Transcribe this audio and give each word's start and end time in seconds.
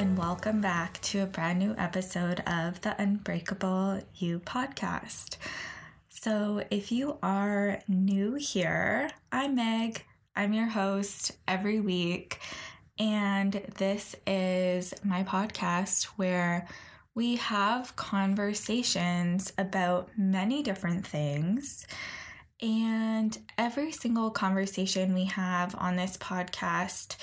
And 0.00 0.16
welcome 0.16 0.62
back 0.62 0.98
to 1.02 1.18
a 1.18 1.26
brand 1.26 1.58
new 1.58 1.74
episode 1.76 2.40
of 2.46 2.80
the 2.80 2.98
Unbreakable 2.98 4.00
You 4.14 4.40
podcast. 4.40 5.36
So, 6.08 6.64
if 6.70 6.90
you 6.90 7.18
are 7.22 7.80
new 7.86 8.32
here, 8.36 9.10
I'm 9.30 9.56
Meg. 9.56 10.06
I'm 10.34 10.54
your 10.54 10.68
host 10.68 11.32
every 11.46 11.80
week, 11.80 12.38
and 12.98 13.52
this 13.76 14.16
is 14.26 14.94
my 15.04 15.22
podcast 15.22 16.04
where 16.16 16.66
we 17.14 17.36
have 17.36 17.94
conversations 17.94 19.52
about 19.58 20.08
many 20.16 20.62
different 20.62 21.06
things. 21.06 21.86
And 22.62 23.38
every 23.58 23.92
single 23.92 24.30
conversation 24.30 25.12
we 25.12 25.24
have 25.26 25.74
on 25.78 25.96
this 25.96 26.16
podcast 26.16 27.16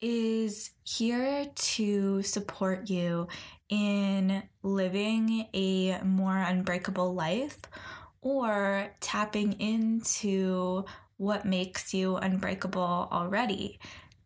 is 0.00 0.70
here 0.82 1.46
to 1.54 2.22
support 2.22 2.88
you 2.88 3.28
in 3.68 4.42
living 4.62 5.46
a 5.54 6.00
more 6.02 6.36
unbreakable 6.36 7.14
life 7.14 7.58
or 8.22 8.92
tapping 9.00 9.52
into 9.54 10.84
what 11.16 11.44
makes 11.44 11.92
you 11.92 12.16
unbreakable 12.16 13.08
already. 13.12 13.78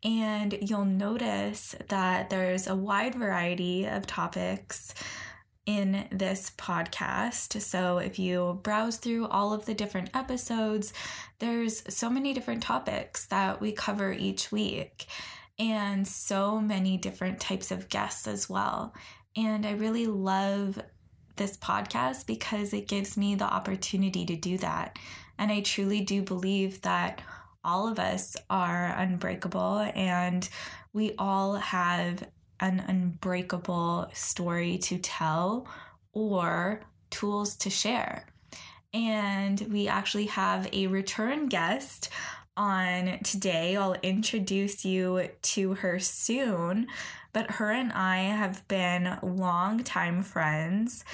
And 0.02 0.56
you'll 0.61 0.84
notice 0.84 1.75
that 1.89 2.30
there's 2.30 2.67
a 2.67 2.77
wide 2.77 3.14
variety 3.14 3.86
of 3.86 4.06
topics 4.06 4.95
in 5.67 6.06
this 6.12 6.52
podcast. 6.58 7.61
So 7.62 7.98
if 7.98 8.19
you 8.19 8.61
browse 8.62 8.98
through 8.98 9.28
all 9.28 9.52
of 9.52 9.64
the 9.64 9.75
different 9.75 10.11
episodes, 10.14 10.92
there's 11.39 11.83
so 11.92 12.11
many 12.11 12.34
different 12.34 12.62
topics 12.62 13.27
that 13.27 13.61
we 13.61 13.72
cover 13.72 14.12
each 14.12 14.52
week 14.52 15.06
and 15.58 16.06
so 16.06 16.60
many 16.60 16.97
different 16.97 17.41
types 17.41 17.70
of 17.70 17.88
guests 17.88 18.27
as 18.27 18.48
well. 18.48 18.94
And 19.36 19.66
I 19.66 19.72
really 19.72 20.06
love 20.06 20.80
this 21.36 21.56
podcast 21.56 22.27
because 22.27 22.72
it 22.72 22.88
gives 22.88 23.16
me 23.16 23.34
the 23.34 23.44
opportunity 23.44 24.24
to 24.27 24.36
do 24.36 24.58
that. 24.58 24.98
And 25.38 25.50
I 25.50 25.61
truly 25.61 26.00
do 26.00 26.22
believe 26.22 26.83
that 26.83 27.22
all 27.64 27.88
of 27.88 27.98
us 27.98 28.36
are 28.50 28.94
unbreakable 28.96 29.91
and 29.94 30.48
we 30.92 31.14
all 31.19 31.55
have 31.55 32.28
an 32.61 32.80
unbreakable 32.80 34.11
story 34.12 34.78
to 34.78 34.98
tell 34.98 35.66
or 36.12 36.83
tools 37.11 37.56
to 37.56 37.70
share. 37.70 38.27
And 38.92 39.61
we 39.72 39.89
actually 39.89 40.27
have 40.27 40.68
a 40.72 40.86
return 40.86 41.48
guest 41.48 42.11
on 42.56 43.19
today. 43.24 43.77
I'll 43.77 43.97
introduce 44.02 44.84
you 44.84 45.28
to 45.42 45.74
her 45.74 45.98
soon, 45.98 46.86
but 47.33 47.52
her 47.52 47.70
and 47.70 47.92
I 47.92 48.19
have 48.19 48.67
been 48.68 49.18
longtime 49.23 50.23
friends 50.23 51.05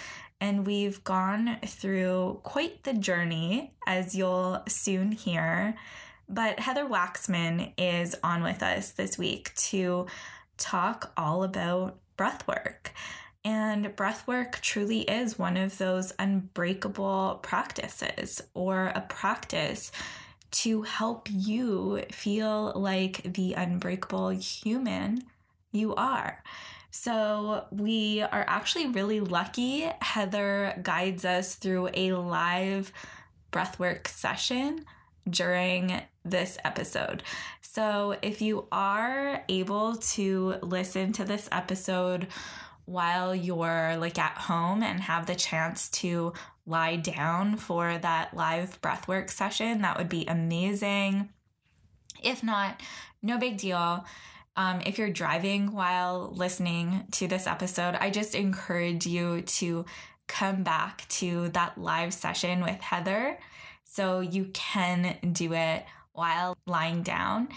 and 0.41 0.67
we've 0.67 1.05
gone 1.05 1.59
through 1.67 2.41
quite 2.43 2.85
the 2.85 2.95
journey, 2.95 3.75
as 3.87 4.15
you'll 4.15 4.63
soon 4.67 5.13
hear. 5.13 5.77
But 6.29 6.61
Heather 6.61 6.87
Waxman 6.87 7.75
is 7.77 8.17
on 8.23 8.43
with 8.43 8.63
us 8.63 8.93
this 8.93 9.19
week 9.19 9.55
to 9.57 10.07
talk 10.57 11.13
all 11.17 11.43
about 11.43 11.99
breathwork. 12.17 12.89
And 13.45 13.87
breathwork 13.97 14.61
truly 14.61 15.01
is 15.01 15.39
one 15.39 15.57
of 15.57 15.79
those 15.79 16.13
unbreakable 16.19 17.41
practices 17.43 18.41
or 18.55 18.87
a 18.95 19.01
practice 19.03 19.91
to 20.51 20.83
help 20.83 21.29
you 21.31 22.03
feel 22.11 22.73
like 22.75 23.23
the 23.23 23.55
unbreakable 23.55 24.31
human 24.31 25.25
you 25.73 25.95
are. 25.95 26.43
So, 26.91 27.67
we 27.71 28.21
are 28.21 28.45
actually 28.49 28.89
really 28.89 29.21
lucky. 29.21 29.89
Heather 30.01 30.77
guides 30.83 31.25
us 31.25 31.55
through 31.55 31.91
a 31.95 32.13
live 32.13 32.93
breathwork 33.53 34.09
session 34.09 34.85
during 35.29 36.03
this 36.25 36.59
episode. 36.65 37.23
So, 37.61 38.17
if 38.23 38.43
you 38.43 38.67
are 38.73 39.45
able 39.49 39.97
to 39.97 40.57
listen 40.63 41.13
to 41.13 41.25
this 41.25 41.49
episode 41.53 42.27
while 42.87 43.37
you're 43.37 43.97
like 43.99 44.19
at 44.19 44.33
home 44.33 44.83
and 44.83 45.01
have 45.01 45.27
the 45.27 45.37
chance 45.37 45.89
to 45.91 46.33
lie 46.67 46.97
down 46.97 47.57
for 47.57 47.99
that 47.99 48.35
live 48.35 48.81
breathwork 48.81 49.31
session, 49.31 49.83
that 49.83 49.99
would 49.99 50.09
be 50.09 50.27
amazing. 50.27 51.31
If 52.23 52.43
not, 52.43 52.81
no 53.23 53.39
big 53.39 53.57
deal. 53.59 54.05
Um, 54.57 54.81
if 54.85 54.99
you're 54.99 55.11
driving 55.11 55.73
while 55.73 56.33
listening 56.35 57.05
to 57.13 57.27
this 57.27 57.47
episode, 57.47 57.97
I 57.99 58.11
just 58.11 58.35
encourage 58.35 59.07
you 59.07 59.43
to 59.43 59.85
come 60.27 60.63
back 60.63 61.07
to 61.09 61.49
that 61.51 61.79
live 61.79 62.13
session 62.15 62.63
with 62.63 62.81
Heather 62.81 63.39
so 63.85 64.21
you 64.21 64.51
can 64.53 65.17
do 65.33 65.53
it 65.53 65.85
while 66.13 66.57
lying 66.67 67.03
down 67.03 67.49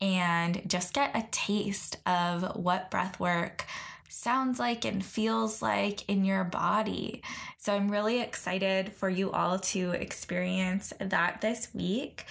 and 0.00 0.62
just 0.66 0.94
get 0.94 1.16
a 1.16 1.26
taste 1.30 1.96
of 2.06 2.56
what 2.56 2.90
breathwork 2.90 3.62
sounds 4.10 4.58
like 4.58 4.84
and 4.84 5.04
feels 5.04 5.62
like 5.62 6.08
in 6.08 6.24
your 6.24 6.44
body. 6.44 7.22
So 7.58 7.74
I'm 7.74 7.90
really 7.90 8.20
excited 8.20 8.92
for 8.92 9.08
you 9.08 9.30
all 9.30 9.58
to 9.58 9.92
experience 9.92 10.92
that 10.98 11.40
this 11.40 11.68
week. 11.72 12.26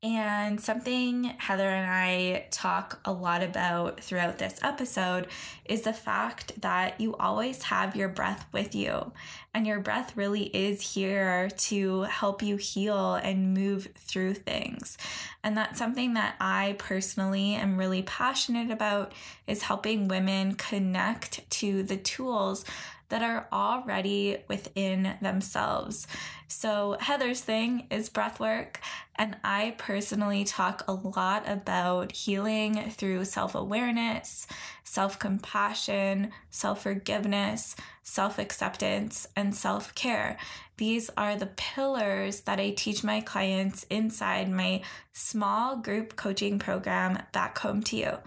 And 0.00 0.60
something 0.60 1.24
Heather 1.24 1.68
and 1.68 1.90
I 1.90 2.46
talk 2.52 3.00
a 3.04 3.10
lot 3.10 3.42
about 3.42 4.00
throughout 4.00 4.38
this 4.38 4.60
episode 4.62 5.26
is 5.64 5.82
the 5.82 5.92
fact 5.92 6.60
that 6.60 7.00
you 7.00 7.16
always 7.16 7.64
have 7.64 7.96
your 7.96 8.08
breath 8.08 8.46
with 8.52 8.76
you. 8.76 9.10
And 9.52 9.66
your 9.66 9.80
breath 9.80 10.16
really 10.16 10.44
is 10.44 10.94
here 10.94 11.50
to 11.50 12.02
help 12.02 12.44
you 12.44 12.58
heal 12.58 13.14
and 13.16 13.54
move 13.54 13.88
through 13.96 14.34
things. 14.34 14.98
And 15.42 15.56
that's 15.56 15.80
something 15.80 16.14
that 16.14 16.36
I 16.40 16.76
personally 16.78 17.54
am 17.54 17.76
really 17.76 18.02
passionate 18.02 18.70
about 18.70 19.12
is 19.48 19.62
helping 19.62 20.06
women 20.06 20.54
connect 20.54 21.50
to 21.50 21.82
the 21.82 21.96
tools 21.96 22.64
that 23.08 23.22
are 23.22 23.48
already 23.52 24.36
within 24.48 25.16
themselves. 25.20 26.06
So, 26.50 26.96
Heather's 26.98 27.42
thing 27.42 27.86
is 27.90 28.08
breath 28.08 28.40
work, 28.40 28.80
and 29.16 29.36
I 29.44 29.74
personally 29.76 30.44
talk 30.44 30.82
a 30.88 30.94
lot 30.94 31.46
about 31.46 32.12
healing 32.12 32.90
through 32.90 33.26
self 33.26 33.54
awareness, 33.54 34.46
self 34.82 35.18
compassion, 35.18 36.30
self 36.48 36.82
forgiveness, 36.84 37.76
self 38.02 38.38
acceptance, 38.38 39.28
and 39.36 39.54
self 39.54 39.94
care. 39.94 40.38
These 40.78 41.10
are 41.18 41.36
the 41.36 41.50
pillars 41.56 42.40
that 42.42 42.58
I 42.58 42.70
teach 42.70 43.04
my 43.04 43.20
clients 43.20 43.84
inside 43.90 44.50
my 44.50 44.80
small 45.12 45.76
group 45.76 46.16
coaching 46.16 46.58
program, 46.58 47.22
Back 47.32 47.58
Home 47.58 47.82
to 47.82 47.96
You. 47.96 48.18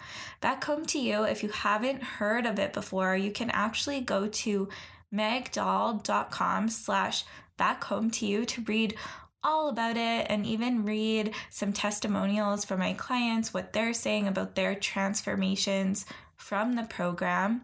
Back 0.41 0.63
Home 0.65 0.85
to 0.87 0.99
You, 0.99 1.23
if 1.23 1.41
you 1.41 1.49
haven't 1.49 2.03
heard 2.03 2.45
of 2.45 2.59
it 2.59 2.71
before, 2.71 3.15
you 3.15 3.31
can 3.31 3.49
actually 3.49 4.01
go 4.01 4.27
to 4.27 4.69
megdahl.com 5.11 6.69
slash 6.69 7.23
back 7.61 7.83
home 7.83 8.09
to 8.09 8.25
you 8.25 8.43
to 8.43 8.59
read 8.63 8.95
all 9.43 9.69
about 9.69 9.95
it 9.95 10.25
and 10.27 10.47
even 10.47 10.83
read 10.83 11.31
some 11.51 11.71
testimonials 11.71 12.65
from 12.65 12.79
my 12.79 12.91
clients, 12.93 13.53
what 13.53 13.71
they're 13.71 13.93
saying 13.93 14.27
about 14.27 14.55
their 14.55 14.73
transformations 14.73 16.07
from 16.35 16.73
the 16.73 16.81
program. 16.81 17.61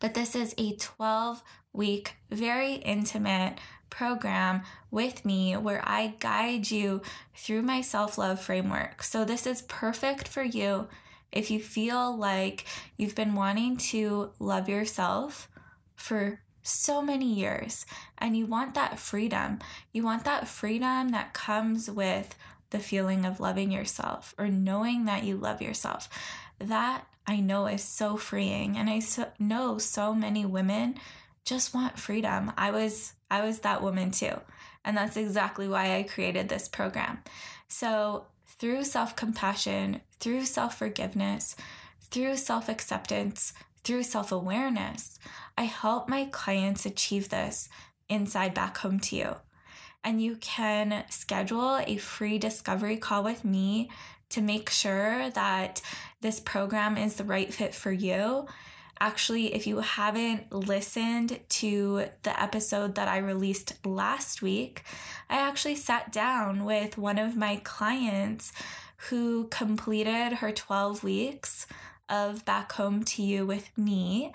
But 0.00 0.14
this 0.14 0.34
is 0.34 0.56
a 0.58 0.74
12 0.74 1.40
week, 1.72 2.16
very 2.30 2.74
intimate 2.74 3.58
program 3.90 4.62
with 4.90 5.24
me 5.24 5.56
where 5.56 5.82
I 5.88 6.14
guide 6.18 6.68
you 6.68 7.02
through 7.36 7.62
my 7.62 7.82
self 7.82 8.18
love 8.18 8.40
framework. 8.40 9.04
So, 9.04 9.24
this 9.24 9.46
is 9.46 9.62
perfect 9.62 10.26
for 10.26 10.42
you 10.42 10.88
if 11.30 11.48
you 11.48 11.60
feel 11.60 12.16
like 12.16 12.64
you've 12.96 13.14
been 13.14 13.36
wanting 13.36 13.76
to 13.76 14.32
love 14.40 14.68
yourself 14.68 15.48
for 15.94 16.40
so 16.62 17.00
many 17.00 17.32
years 17.32 17.86
and 18.18 18.36
you 18.36 18.46
want 18.46 18.74
that 18.74 18.98
freedom. 18.98 19.58
You 19.92 20.02
want 20.02 20.24
that 20.24 20.48
freedom 20.48 21.10
that 21.10 21.32
comes 21.32 21.90
with 21.90 22.36
the 22.70 22.78
feeling 22.78 23.24
of 23.24 23.40
loving 23.40 23.70
yourself 23.70 24.34
or 24.38 24.48
knowing 24.48 25.04
that 25.06 25.24
you 25.24 25.36
love 25.36 25.60
yourself. 25.62 26.08
That 26.58 27.06
I 27.26 27.40
know 27.40 27.66
is 27.66 27.82
so 27.82 28.16
freeing. 28.16 28.76
And 28.76 28.88
I 28.88 29.00
so, 29.00 29.28
know 29.38 29.78
so 29.78 30.14
many 30.14 30.44
women 30.44 30.96
just 31.44 31.74
want 31.74 31.98
freedom. 31.98 32.52
I 32.56 32.70
was 32.70 33.14
I 33.30 33.42
was 33.42 33.60
that 33.60 33.82
woman 33.82 34.10
too. 34.10 34.40
And 34.84 34.96
that's 34.96 35.16
exactly 35.16 35.68
why 35.68 35.96
I 35.96 36.02
created 36.02 36.48
this 36.48 36.68
program. 36.68 37.18
So, 37.68 38.26
through 38.46 38.84
self-compassion, 38.84 40.00
through 40.18 40.44
self-forgiveness, 40.44 41.56
through 42.00 42.36
self-acceptance, 42.36 43.52
through 43.84 44.02
self-awareness, 44.02 45.18
I 45.60 45.64
help 45.64 46.08
my 46.08 46.24
clients 46.24 46.86
achieve 46.86 47.28
this 47.28 47.68
inside 48.08 48.54
back 48.54 48.78
home 48.78 48.98
to 49.00 49.16
you. 49.16 49.36
And 50.02 50.18
you 50.22 50.36
can 50.36 51.04
schedule 51.10 51.76
a 51.86 51.98
free 51.98 52.38
discovery 52.38 52.96
call 52.96 53.22
with 53.22 53.44
me 53.44 53.90
to 54.30 54.40
make 54.40 54.70
sure 54.70 55.28
that 55.28 55.82
this 56.22 56.40
program 56.40 56.96
is 56.96 57.16
the 57.16 57.24
right 57.24 57.52
fit 57.52 57.74
for 57.74 57.92
you. 57.92 58.46
Actually, 59.00 59.54
if 59.54 59.66
you 59.66 59.80
haven't 59.80 60.50
listened 60.50 61.38
to 61.50 62.06
the 62.22 62.42
episode 62.42 62.94
that 62.94 63.08
I 63.08 63.18
released 63.18 63.84
last 63.84 64.40
week, 64.40 64.84
I 65.28 65.36
actually 65.36 65.76
sat 65.76 66.10
down 66.10 66.64
with 66.64 66.96
one 66.96 67.18
of 67.18 67.36
my 67.36 67.56
clients 67.64 68.54
who 69.10 69.46
completed 69.48 70.38
her 70.38 70.52
12 70.52 71.04
weeks 71.04 71.66
of 72.08 72.46
Back 72.46 72.72
Home 72.72 73.04
to 73.04 73.22
You 73.22 73.44
with 73.44 73.70
me. 73.76 74.32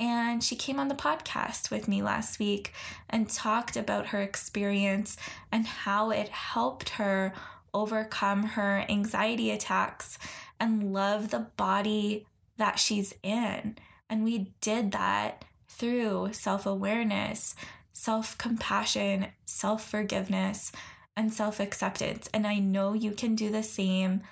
And 0.00 0.42
she 0.42 0.56
came 0.56 0.80
on 0.80 0.88
the 0.88 0.94
podcast 0.94 1.70
with 1.70 1.86
me 1.86 2.02
last 2.02 2.38
week 2.38 2.72
and 3.08 3.28
talked 3.28 3.76
about 3.76 4.08
her 4.08 4.20
experience 4.20 5.16
and 5.52 5.66
how 5.66 6.10
it 6.10 6.28
helped 6.30 6.90
her 6.90 7.32
overcome 7.72 8.42
her 8.42 8.84
anxiety 8.88 9.50
attacks 9.50 10.18
and 10.58 10.92
love 10.92 11.30
the 11.30 11.46
body 11.56 12.26
that 12.56 12.78
she's 12.78 13.14
in. 13.22 13.76
And 14.08 14.24
we 14.24 14.52
did 14.60 14.92
that 14.92 15.44
through 15.68 16.32
self 16.32 16.66
awareness, 16.66 17.54
self 17.92 18.38
compassion, 18.38 19.26
self 19.44 19.88
forgiveness, 19.88 20.72
and 21.16 21.32
self 21.32 21.60
acceptance. 21.60 22.28
And 22.32 22.46
I 22.46 22.58
know 22.58 22.92
you 22.92 23.12
can 23.12 23.34
do 23.34 23.50
the 23.50 23.62
same. 23.62 24.22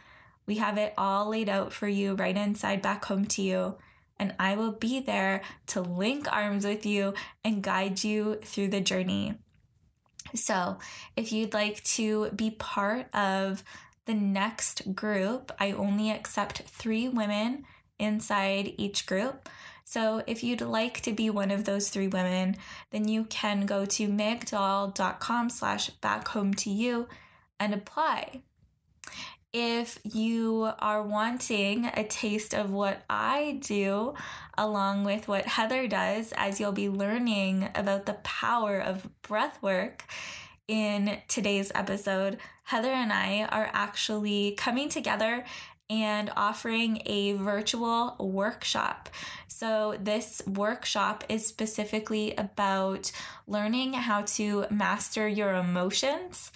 We 0.46 0.56
have 0.56 0.78
it 0.78 0.94
all 0.98 1.28
laid 1.28 1.48
out 1.48 1.72
for 1.72 1.88
you 1.88 2.14
right 2.14 2.36
inside 2.36 2.82
back 2.82 3.04
home 3.04 3.26
to 3.26 3.42
you. 3.42 3.76
And 4.22 4.36
I 4.38 4.54
will 4.54 4.70
be 4.70 5.00
there 5.00 5.42
to 5.66 5.80
link 5.80 6.32
arms 6.32 6.64
with 6.64 6.86
you 6.86 7.14
and 7.42 7.60
guide 7.60 8.04
you 8.04 8.38
through 8.44 8.68
the 8.68 8.80
journey. 8.80 9.34
So, 10.32 10.78
if 11.16 11.32
you'd 11.32 11.52
like 11.52 11.82
to 11.96 12.30
be 12.30 12.52
part 12.52 13.12
of 13.12 13.64
the 14.06 14.14
next 14.14 14.94
group, 14.94 15.50
I 15.58 15.72
only 15.72 16.12
accept 16.12 16.62
three 16.68 17.08
women 17.08 17.64
inside 17.98 18.74
each 18.76 19.06
group. 19.06 19.48
So, 19.84 20.22
if 20.28 20.44
you'd 20.44 20.60
like 20.60 21.00
to 21.00 21.12
be 21.12 21.28
one 21.28 21.50
of 21.50 21.64
those 21.64 21.88
three 21.88 22.06
women, 22.06 22.54
then 22.92 23.08
you 23.08 23.24
can 23.24 23.66
go 23.66 23.84
to 23.86 24.06
megdahl.com 24.06 25.50
slash 25.50 25.90
back 25.90 26.28
home 26.28 26.54
to 26.54 26.70
you 26.70 27.08
and 27.58 27.74
apply. 27.74 28.42
If 29.52 29.98
you 30.02 30.70
are 30.78 31.02
wanting 31.02 31.84
a 31.84 32.04
taste 32.04 32.54
of 32.54 32.72
what 32.72 33.02
I 33.10 33.58
do, 33.60 34.14
along 34.56 35.04
with 35.04 35.28
what 35.28 35.44
Heather 35.44 35.86
does, 35.86 36.32
as 36.38 36.58
you'll 36.58 36.72
be 36.72 36.88
learning 36.88 37.68
about 37.74 38.06
the 38.06 38.14
power 38.24 38.80
of 38.80 39.06
breath 39.20 39.62
work 39.62 40.04
in 40.68 41.18
today's 41.28 41.70
episode, 41.74 42.38
Heather 42.62 42.92
and 42.92 43.12
I 43.12 43.42
are 43.42 43.68
actually 43.74 44.52
coming 44.52 44.88
together 44.88 45.44
and 45.90 46.32
offering 46.34 47.02
a 47.04 47.34
virtual 47.34 48.16
workshop. 48.18 49.10
So, 49.48 49.98
this 50.00 50.40
workshop 50.46 51.24
is 51.28 51.46
specifically 51.46 52.34
about 52.36 53.12
learning 53.46 53.92
how 53.92 54.22
to 54.22 54.64
master 54.70 55.28
your 55.28 55.52
emotions 55.52 56.52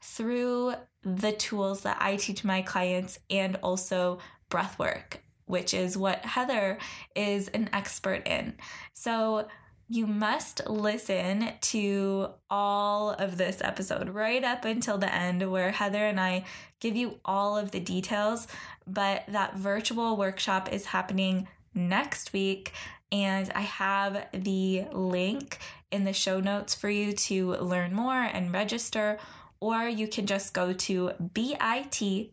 through 0.00 0.74
the 1.02 1.32
tools 1.32 1.82
that 1.82 1.98
I 2.00 2.16
teach 2.16 2.44
my 2.44 2.62
clients 2.62 3.18
and 3.28 3.56
also 3.62 4.18
breath 4.48 4.78
work, 4.78 5.22
which 5.46 5.74
is 5.74 5.96
what 5.96 6.24
Heather 6.24 6.78
is 7.14 7.48
an 7.48 7.70
expert 7.72 8.26
in. 8.26 8.54
So 8.92 9.48
you 9.88 10.06
must 10.06 10.68
listen 10.68 11.50
to 11.60 12.28
all 12.48 13.10
of 13.10 13.36
this 13.36 13.60
episode 13.60 14.08
right 14.10 14.44
up 14.44 14.64
until 14.64 14.98
the 14.98 15.12
end, 15.12 15.50
where 15.50 15.72
Heather 15.72 16.06
and 16.06 16.20
I 16.20 16.44
give 16.78 16.94
you 16.94 17.18
all 17.24 17.58
of 17.58 17.72
the 17.72 17.80
details. 17.80 18.46
But 18.86 19.24
that 19.26 19.56
virtual 19.56 20.16
workshop 20.16 20.72
is 20.72 20.86
happening 20.86 21.48
next 21.74 22.32
week, 22.32 22.72
and 23.10 23.50
I 23.52 23.62
have 23.62 24.28
the 24.32 24.84
link 24.92 25.58
in 25.90 26.04
the 26.04 26.12
show 26.12 26.38
notes 26.38 26.72
for 26.72 26.88
you 26.88 27.12
to 27.12 27.56
learn 27.56 27.92
more 27.92 28.22
and 28.22 28.52
register 28.52 29.18
or 29.60 29.88
you 29.88 30.08
can 30.08 30.26
just 30.26 30.54
go 30.54 30.72
to 30.72 31.12
bit.ly 31.34 32.30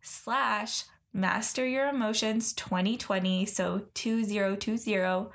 slash 0.00 0.84
master 1.12 1.66
your 1.66 1.88
emotions 1.88 2.52
2020 2.52 3.46
so 3.46 3.82
2020 3.94 5.28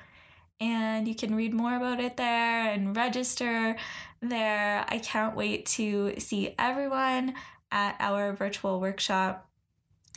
and 0.60 1.08
you 1.08 1.16
can 1.16 1.36
read 1.36 1.54
more 1.54 1.76
about 1.76 2.00
it 2.00 2.16
there 2.16 2.70
and 2.72 2.96
register 2.96 3.76
there. 4.22 4.86
I 4.88 5.00
can't 5.00 5.36
wait 5.36 5.66
to 5.68 6.14
see 6.20 6.56
everyone 6.58 7.34
at 7.72 7.96
our 8.00 8.34
virtual 8.34 8.80
workshop 8.80 9.50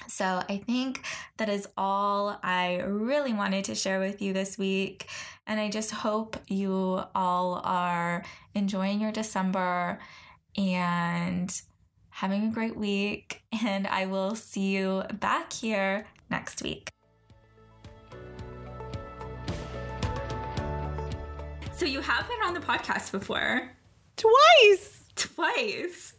so 0.09 0.43
I 0.49 0.59
think 0.59 1.05
that 1.37 1.49
is 1.49 1.69
all 1.77 2.39
I 2.43 2.77
really 2.87 3.33
wanted 3.33 3.65
to 3.67 3.75
share 3.75 3.99
with 3.99 4.23
you 4.23 4.33
this 4.33 4.57
week. 4.59 5.09
And 5.47 5.59
I 5.59 5.69
just 5.69 5.91
hope 5.91 6.37
you 6.49 7.03
all 7.15 7.61
are 7.65 8.25
enjoying 8.55 9.01
your 9.01 9.13
December 9.13 9.99
and 10.57 11.51
having 12.11 12.45
a 12.45 12.51
great 12.51 12.77
week. 12.77 13.43
And 13.65 13.87
I 13.87 14.05
will 14.07 14.35
see 14.35 14.77
you 14.77 15.03
back 15.15 15.53
here 15.53 16.07
next 16.31 16.63
week. 16.63 16.91
So 21.77 21.85
you 21.87 22.01
have 22.01 22.29
been 22.29 22.39
on 22.45 22.55
the 22.55 22.61
podcast 22.61 23.13
before. 23.13 23.71
Twice. 24.17 25.05
Twice. 25.15 26.16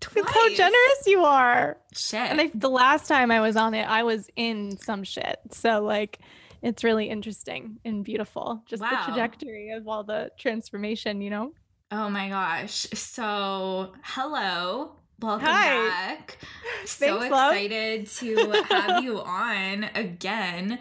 Twice. 0.22 0.24
How 0.26 0.48
generous 0.48 1.06
you 1.06 1.24
are. 1.24 1.76
Shit. 1.92 2.20
And 2.20 2.40
I, 2.40 2.50
the 2.54 2.70
last 2.70 3.06
time 3.06 3.30
I 3.30 3.40
was 3.40 3.56
on 3.56 3.74
it, 3.74 3.84
I 3.84 4.02
was 4.02 4.30
in 4.36 4.78
some 4.78 5.04
shit. 5.04 5.38
So 5.50 5.82
like, 5.82 6.20
it's 6.62 6.84
really 6.84 7.08
interesting 7.08 7.78
and 7.84 8.04
beautiful. 8.04 8.62
Just 8.66 8.82
wow. 8.82 8.90
the 8.90 9.12
trajectory 9.12 9.70
of 9.70 9.88
all 9.88 10.04
the 10.04 10.30
transformation, 10.38 11.20
you 11.20 11.30
know. 11.30 11.52
Oh 11.90 12.08
my 12.08 12.28
gosh. 12.28 12.86
So, 12.94 13.92
hello. 14.02 14.92
Welcome 15.20 15.48
Hi. 15.48 15.88
back. 15.88 16.38
so 16.86 17.18
Thanks, 17.18 17.26
excited 17.26 18.06
to 18.06 18.64
have 18.70 19.02
you 19.04 19.20
on 19.24 19.84
again. 19.94 20.78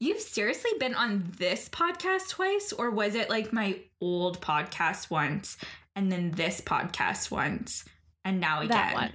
You've 0.00 0.20
seriously 0.20 0.72
been 0.78 0.94
on 0.94 1.32
this 1.38 1.68
podcast 1.68 2.30
twice, 2.30 2.72
or 2.72 2.90
was 2.90 3.14
it 3.14 3.30
like 3.30 3.52
my 3.52 3.78
old 4.00 4.40
podcast 4.40 5.10
once 5.10 5.56
and 5.94 6.10
then 6.10 6.32
this 6.32 6.60
podcast 6.60 7.30
once? 7.30 7.84
And 8.26 8.40
now 8.40 8.58
again. 8.58 8.68
That 8.68 8.94
one. 8.94 9.12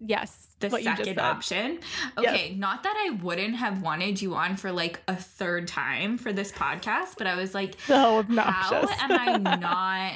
Yes. 0.00 0.48
The 0.60 0.70
second 0.70 1.18
option. 1.18 1.78
Okay. 2.16 2.48
Yes. 2.50 2.58
Not 2.58 2.82
that 2.82 2.94
I 2.96 3.16
wouldn't 3.22 3.56
have 3.56 3.82
wanted 3.82 4.20
you 4.20 4.34
on 4.34 4.56
for 4.56 4.70
like 4.70 5.00
a 5.08 5.16
third 5.16 5.68
time 5.68 6.18
for 6.18 6.32
this 6.32 6.52
podcast, 6.52 7.14
but 7.16 7.26
I 7.26 7.36
was 7.36 7.54
like, 7.54 7.74
so 7.86 8.18
obnoxious. 8.18 8.90
how 8.90 9.12
am 9.12 9.46
I 9.46 9.56
not 9.56 10.12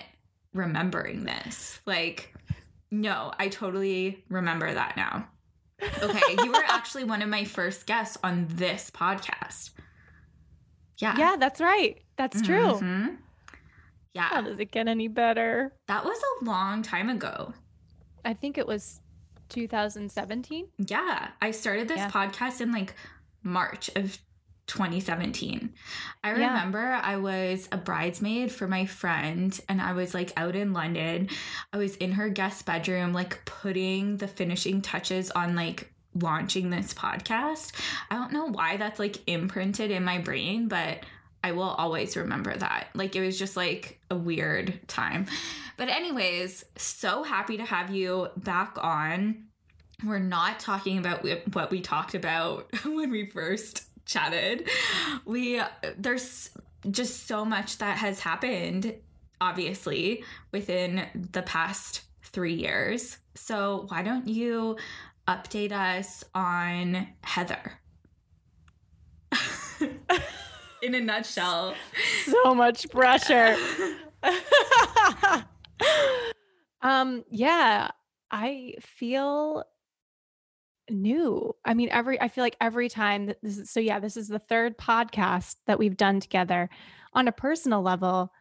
remembering 0.53 1.25
this? 1.25 1.81
Like, 1.87 2.35
no, 2.91 3.33
I 3.39 3.49
totally 3.49 4.25
remember 4.29 4.73
that 4.73 4.97
now. 4.97 5.29
Okay. 6.03 6.37
you 6.45 6.53
were 6.53 6.65
actually 6.69 7.05
one 7.05 7.23
of 7.23 7.29
my 7.29 7.45
first 7.45 7.87
guests 7.87 8.19
on 8.23 8.47
this 8.51 8.91
podcast. 8.91 9.71
Yeah. 10.99 11.17
Yeah, 11.17 11.37
that's 11.39 11.61
right. 11.61 12.01
That's 12.17 12.41
true. 12.43 12.75
Mm-hmm. 12.75 13.15
Yeah. 14.15 14.23
How 14.23 14.43
does 14.43 14.59
it 14.59 14.71
get 14.71 14.89
any 14.89 15.09
better? 15.09 15.73
That 15.89 16.05
was 16.05 16.19
a 16.19 16.45
long 16.45 16.83
time 16.83 17.09
ago. 17.09 17.55
I 18.25 18.35
think 18.35 18.59
it 18.59 18.67
was 18.67 19.01
2017. 19.51 20.69
Yeah. 20.79 21.29
I 21.41 21.51
started 21.51 21.89
this 21.89 21.99
yeah. 21.99 22.11
podcast 22.11 22.61
in 22.61 22.73
like 22.73 22.95
March 23.43 23.91
of 23.97 24.19
2017. 24.67 25.73
I 26.25 26.31
remember 26.31 26.79
yeah. 26.79 27.01
I 27.03 27.17
was 27.17 27.69
a 27.73 27.77
bridesmaid 27.77 28.53
for 28.53 28.67
my 28.67 28.87
friend 28.87 29.59
and 29.69 29.81
I 29.81 29.93
was 29.93 30.15
like 30.15 30.33
out 30.37 30.57
in 30.57 30.73
London. 30.73 31.29
I 31.73 31.79
was 31.79 31.97
in 31.97 32.13
her 32.13 32.29
guest 32.29 32.65
bedroom, 32.65 33.13
like 33.13 33.45
putting 33.45 34.17
the 34.17 34.29
finishing 34.29 34.81
touches 34.81 35.31
on 35.33 35.55
like 35.55 35.93
launching 36.15 36.71
this 36.71 36.95
podcast. 36.95 37.73
I 38.11 38.15
don't 38.17 38.33
know 38.33 38.47
why 38.47 38.77
that's 38.77 38.99
like 38.99 39.19
imprinted 39.27 39.91
in 39.91 40.05
my 40.05 40.19
brain, 40.19 40.69
but 40.69 41.01
I 41.45 41.53
will 41.53 41.63
always 41.63 42.17
remember 42.17 42.57
that. 42.57 42.89
Like 42.95 43.17
it 43.17 43.21
was 43.21 43.39
just 43.39 43.57
like 43.57 44.01
a 44.11 44.17
weird 44.17 44.87
time. 44.89 45.27
But, 45.77 45.89
anyways, 45.89 46.65
so 46.77 47.23
happy 47.23 47.57
to 47.57 47.65
have 47.65 47.91
you 47.91 48.29
back 48.37 48.77
on. 48.81 49.47
we're 50.05 50.19
not 50.19 50.61
talking 50.61 50.99
about 50.99 51.25
what 51.55 51.71
we 51.71 51.81
talked 51.81 52.15
about 52.15 52.71
when 52.85 53.11
we 53.11 53.27
first 53.27 53.85
chatted. 54.05 54.69
We 55.25 55.61
there's 55.97 56.51
just 56.91 57.27
so 57.27 57.45
much 57.45 57.79
that 57.79 57.99
has 57.99 58.21
happened 58.21 58.95
obviously 59.41 60.25
within 60.51 61.07
the 61.33 61.43
past 61.43 62.03
3 62.25 62.55
years. 62.55 63.19
So, 63.35 63.87
why 63.89 64.03
don't 64.03 64.29
you 64.29 64.77
update 65.27 65.73
us 65.73 66.25
on 66.35 67.09
Heather? 67.23 67.82
In 70.83 70.95
a 70.97 71.01
nutshell. 71.01 71.75
So 72.27 72.55
much 72.55 72.91
pressure. 72.91 73.57
um 76.83 77.25
yeah, 77.31 77.91
I 78.31 78.75
feel 78.81 79.65
new. 80.91 81.55
I 81.65 81.75
mean, 81.75 81.89
every 81.91 82.21
I 82.21 82.29
feel 82.29 82.43
like 82.43 82.57
every 82.61 82.89
time 82.89 83.27
that 83.27 83.39
this 83.43 83.59
is 83.59 83.71
so 83.71 83.79
yeah, 83.81 84.01
this 84.01 84.17
is 84.17 84.29
the 84.29 84.39
third 84.39 84.77
podcast 84.77 85.57
that 85.67 85.79
we've 85.79 85.97
done 85.97 86.21
together. 86.21 86.69
On 87.15 87.29
a 87.29 87.33
personal 87.33 87.83
level, 87.83 88.33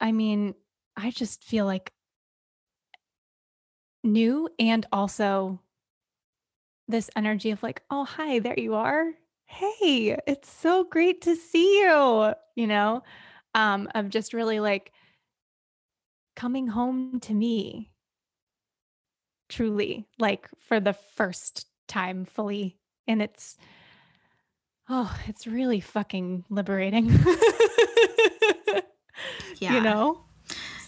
I 0.00 0.10
mean, 0.10 0.54
I 0.96 1.10
just 1.10 1.44
feel 1.44 1.66
like 1.66 1.92
new 4.02 4.48
and 4.58 4.86
also 4.92 5.60
this 6.88 7.10
energy 7.16 7.50
of 7.50 7.62
like, 7.62 7.82
oh 7.90 8.04
hi, 8.04 8.38
there 8.38 8.58
you 8.58 8.74
are. 8.74 9.12
Hey, 9.46 10.16
it's 10.26 10.50
so 10.50 10.84
great 10.84 11.22
to 11.22 11.36
see 11.36 11.80
you, 11.80 12.32
you 12.56 12.66
know, 12.66 13.02
um, 13.54 13.88
of 13.94 14.08
just 14.08 14.32
really 14.32 14.60
like 14.60 14.92
coming 16.34 16.66
home 16.66 17.20
to 17.20 17.34
me. 17.34 17.90
Truly 19.48 20.06
like 20.18 20.48
for 20.58 20.80
the 20.80 20.94
first 20.94 21.66
time 21.86 22.24
fully 22.24 22.78
and 23.06 23.20
it's 23.20 23.58
oh 24.88 25.14
it's 25.28 25.46
really 25.46 25.80
fucking 25.80 26.44
liberating. 26.48 27.12
Yeah. 29.64 29.74
you 29.74 29.80
know? 29.80 30.20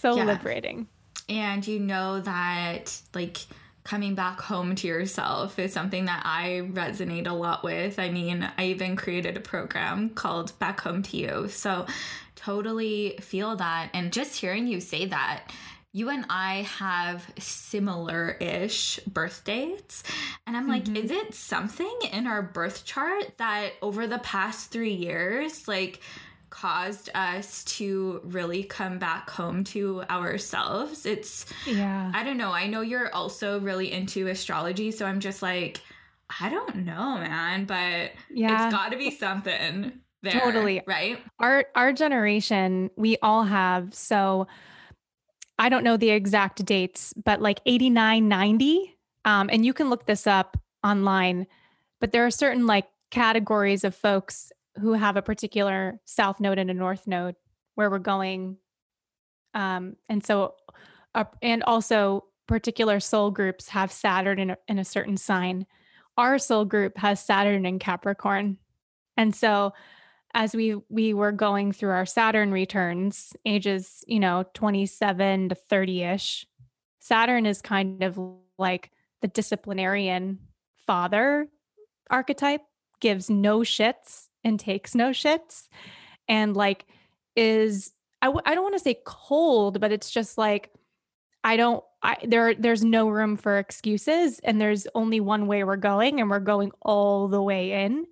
So 0.00 0.16
yeah. 0.16 0.24
liberating. 0.24 0.88
And 1.28 1.66
you 1.66 1.80
know 1.80 2.20
that 2.20 3.00
like 3.14 3.38
coming 3.86 4.16
back 4.16 4.40
home 4.40 4.74
to 4.74 4.88
yourself 4.88 5.60
is 5.60 5.72
something 5.72 6.06
that 6.06 6.22
I 6.24 6.68
resonate 6.72 7.28
a 7.28 7.32
lot 7.32 7.62
with. 7.62 8.00
I 8.00 8.10
mean, 8.10 8.46
I 8.58 8.66
even 8.66 8.96
created 8.96 9.36
a 9.36 9.40
program 9.40 10.10
called 10.10 10.58
Back 10.58 10.80
Home 10.80 11.04
to 11.04 11.16
You. 11.16 11.48
So, 11.48 11.86
totally 12.34 13.16
feel 13.20 13.56
that. 13.56 13.90
And 13.94 14.12
just 14.12 14.40
hearing 14.40 14.66
you 14.66 14.80
say 14.80 15.06
that, 15.06 15.52
you 15.92 16.10
and 16.10 16.26
I 16.28 16.62
have 16.62 17.26
similar 17.38 18.36
ish 18.40 19.00
birth 19.06 19.44
dates. 19.44 20.02
And 20.46 20.56
I'm 20.56 20.68
like, 20.68 20.84
mm-hmm. 20.84 20.96
is 20.96 21.10
it 21.10 21.34
something 21.34 21.98
in 22.12 22.26
our 22.26 22.42
birth 22.42 22.84
chart 22.84 23.38
that 23.38 23.70
over 23.80 24.06
the 24.06 24.18
past 24.18 24.70
three 24.70 24.94
years, 24.94 25.66
like, 25.68 26.00
caused 26.56 27.10
us 27.14 27.64
to 27.64 28.20
really 28.24 28.62
come 28.62 28.98
back 28.98 29.28
home 29.30 29.62
to 29.64 30.02
ourselves? 30.10 31.04
It's, 31.04 31.46
yeah, 31.66 32.10
I 32.14 32.24
don't 32.24 32.38
know. 32.38 32.52
I 32.52 32.66
know 32.66 32.80
you're 32.80 33.14
also 33.14 33.60
really 33.60 33.92
into 33.92 34.26
astrology. 34.28 34.90
So 34.90 35.06
I'm 35.06 35.20
just 35.20 35.42
like, 35.42 35.80
I 36.40 36.48
don't 36.48 36.76
know, 36.76 37.18
man, 37.18 37.66
but 37.66 38.12
yeah. 38.30 38.66
it's 38.66 38.74
got 38.74 38.92
to 38.92 38.98
be 38.98 39.10
something. 39.10 39.92
There, 40.22 40.40
totally 40.40 40.82
right 40.86 41.18
our 41.38 41.66
our 41.76 41.92
generation 41.92 42.90
we 42.96 43.16
all 43.22 43.44
have 43.44 43.94
so 43.94 44.48
I 45.58 45.68
don't 45.68 45.84
know 45.84 45.96
the 45.96 46.10
exact 46.10 46.64
dates, 46.64 47.14
but 47.14 47.40
like 47.40 47.60
89, 47.66 48.28
90. 48.28 48.96
Um, 49.24 49.48
and 49.50 49.64
you 49.64 49.72
can 49.72 49.90
look 49.90 50.06
this 50.06 50.26
up 50.26 50.56
online, 50.84 51.46
but 52.00 52.12
there 52.12 52.26
are 52.26 52.30
certain 52.30 52.66
like 52.66 52.86
categories 53.10 53.84
of 53.84 53.94
folks 53.94 54.52
who 54.80 54.92
have 54.92 55.16
a 55.16 55.22
particular 55.22 56.00
south 56.04 56.40
node 56.40 56.58
and 56.58 56.70
a 56.70 56.74
north 56.74 57.06
node 57.06 57.36
where 57.74 57.90
we're 57.90 57.98
going. 57.98 58.56
Um, 59.54 59.96
and 60.08 60.24
so, 60.24 60.54
uh, 61.14 61.24
and 61.42 61.62
also 61.62 62.24
particular 62.46 63.00
soul 63.00 63.30
groups 63.30 63.68
have 63.68 63.90
Saturn 63.90 64.38
in 64.38 64.50
a, 64.50 64.58
in 64.68 64.78
a 64.78 64.84
certain 64.84 65.16
sign. 65.16 65.66
Our 66.16 66.38
soul 66.38 66.64
group 66.64 66.96
has 66.98 67.24
Saturn 67.24 67.66
in 67.66 67.78
Capricorn. 67.78 68.58
And 69.16 69.34
so 69.34 69.72
as 70.34 70.54
we 70.54 70.76
we 70.88 71.14
were 71.14 71.32
going 71.32 71.72
through 71.72 71.90
our 71.90 72.06
Saturn 72.06 72.52
returns, 72.52 73.34
ages, 73.46 74.04
you 74.06 74.20
know, 74.20 74.44
27 74.54 75.48
to 75.48 75.56
30ish, 75.70 76.44
Saturn 77.00 77.46
is 77.46 77.62
kind 77.62 78.02
of 78.02 78.18
like 78.58 78.90
the 79.22 79.28
disciplinarian 79.28 80.38
father 80.86 81.48
archetype, 82.10 82.62
gives 83.00 83.28
no 83.30 83.60
shits 83.60 84.25
and 84.46 84.60
takes 84.60 84.94
no 84.94 85.10
shits 85.10 85.68
and 86.28 86.56
like 86.56 86.86
is 87.34 87.92
I 88.22 88.26
w- 88.26 88.42
I 88.46 88.54
don't 88.54 88.62
want 88.62 88.76
to 88.76 88.80
say 88.82 88.98
cold, 89.04 89.80
but 89.80 89.90
it's 89.92 90.08
just 90.08 90.38
like 90.38 90.70
I 91.42 91.56
don't 91.56 91.82
I 92.00 92.16
there 92.22 92.54
there's 92.54 92.84
no 92.84 93.08
room 93.08 93.36
for 93.36 93.58
excuses 93.58 94.38
and 94.44 94.60
there's 94.60 94.86
only 94.94 95.18
one 95.18 95.48
way 95.48 95.64
we're 95.64 95.76
going 95.76 96.20
and 96.20 96.30
we're 96.30 96.38
going 96.38 96.70
all 96.80 97.26
the 97.26 97.42
way 97.42 97.84
in 97.84 98.06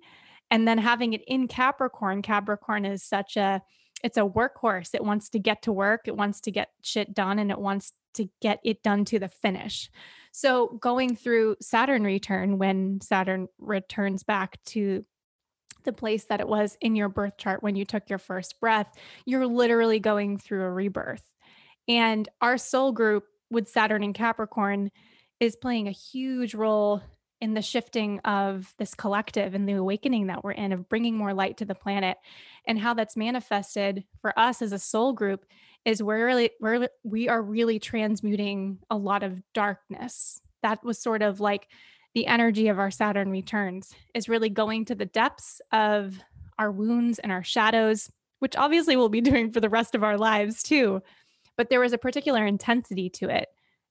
and 0.51 0.67
then 0.67 0.77
having 0.77 1.13
it 1.13 1.23
in 1.25 1.47
Capricorn, 1.47 2.21
Capricorn 2.21 2.85
is 2.85 3.01
such 3.01 3.37
a 3.37 3.61
it's 4.03 4.17
a 4.17 4.21
workhorse. 4.21 4.93
It 4.93 5.05
wants 5.05 5.29
to 5.29 5.39
get 5.39 5.61
to 5.63 5.71
work, 5.71 6.01
it 6.05 6.17
wants 6.17 6.41
to 6.41 6.51
get 6.51 6.69
shit 6.81 7.13
done 7.13 7.39
and 7.39 7.49
it 7.49 7.59
wants 7.59 7.93
to 8.15 8.27
get 8.41 8.59
it 8.65 8.83
done 8.83 9.05
to 9.05 9.19
the 9.19 9.29
finish. 9.29 9.89
So 10.33 10.77
going 10.81 11.15
through 11.15 11.55
Saturn 11.61 12.03
return 12.03 12.57
when 12.57 12.99
Saturn 12.99 13.47
returns 13.57 14.23
back 14.23 14.59
to 14.65 15.05
the 15.85 15.93
place 15.93 16.25
that 16.25 16.39
it 16.41 16.47
was 16.47 16.77
in 16.81 16.95
your 16.95 17.09
birth 17.09 17.37
chart 17.37 17.63
when 17.63 17.75
you 17.75 17.85
took 17.85 18.09
your 18.09 18.19
first 18.19 18.59
breath, 18.59 18.93
you're 19.25 19.47
literally 19.47 19.99
going 19.99 20.37
through 20.37 20.63
a 20.63 20.71
rebirth. 20.71 21.23
And 21.87 22.27
our 22.41 22.57
soul 22.57 22.91
group 22.91 23.25
with 23.49 23.69
Saturn 23.69 24.03
and 24.03 24.13
Capricorn 24.13 24.91
is 25.39 25.55
playing 25.55 25.87
a 25.87 25.91
huge 25.91 26.55
role 26.55 27.01
in 27.41 27.53
the 27.53 27.61
shifting 27.61 28.19
of 28.19 28.73
this 28.79 28.93
collective 28.93 29.53
and 29.53 29.67
the 29.67 29.73
awakening 29.73 30.27
that 30.27 30.43
we're 30.43 30.51
in 30.51 30.71
of 30.71 30.89
bringing 30.89 31.15
more 31.15 31.33
light 31.33 31.57
to 31.57 31.65
the 31.65 31.75
planet 31.75 32.17
and 32.65 32.79
how 32.79 32.93
that's 32.93 33.17
manifested 33.17 34.05
for 34.21 34.37
us 34.39 34.61
as 34.61 34.71
a 34.71 34.79
soul 34.79 35.13
group 35.13 35.45
is 35.83 36.01
we're 36.01 36.25
really 36.25 36.49
we 37.03 37.29
are 37.29 37.41
really 37.41 37.77
transmuting 37.77 38.79
a 38.89 38.97
lot 38.97 39.21
of 39.21 39.43
darkness 39.53 40.41
that 40.63 40.83
was 40.83 40.97
sort 40.97 41.21
of 41.21 41.39
like 41.39 41.67
the 42.15 42.25
energy 42.25 42.67
of 42.67 42.79
our 42.79 42.89
saturn 42.89 43.29
returns 43.29 43.93
is 44.15 44.27
really 44.27 44.49
going 44.49 44.85
to 44.85 44.95
the 44.95 45.05
depths 45.05 45.61
of 45.71 46.19
our 46.57 46.71
wounds 46.71 47.19
and 47.19 47.31
our 47.31 47.43
shadows 47.43 48.11
which 48.39 48.55
obviously 48.55 48.95
we'll 48.95 49.09
be 49.09 49.21
doing 49.31 49.51
for 49.51 49.59
the 49.59 49.69
rest 49.69 49.93
of 49.93 50.03
our 50.03 50.17
lives 50.17 50.63
too 50.63 51.01
but 51.55 51.69
there 51.69 51.79
was 51.79 51.93
a 51.93 51.97
particular 51.99 52.45
intensity 52.45 53.09
to 53.09 53.29
it 53.29 53.49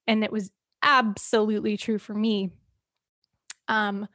and 0.08 0.24
it 0.24 0.32
was 0.32 0.50
absolutely 0.82 1.76
true 1.76 1.98
for 1.98 2.14
me 2.14 2.50
um, 3.68 4.08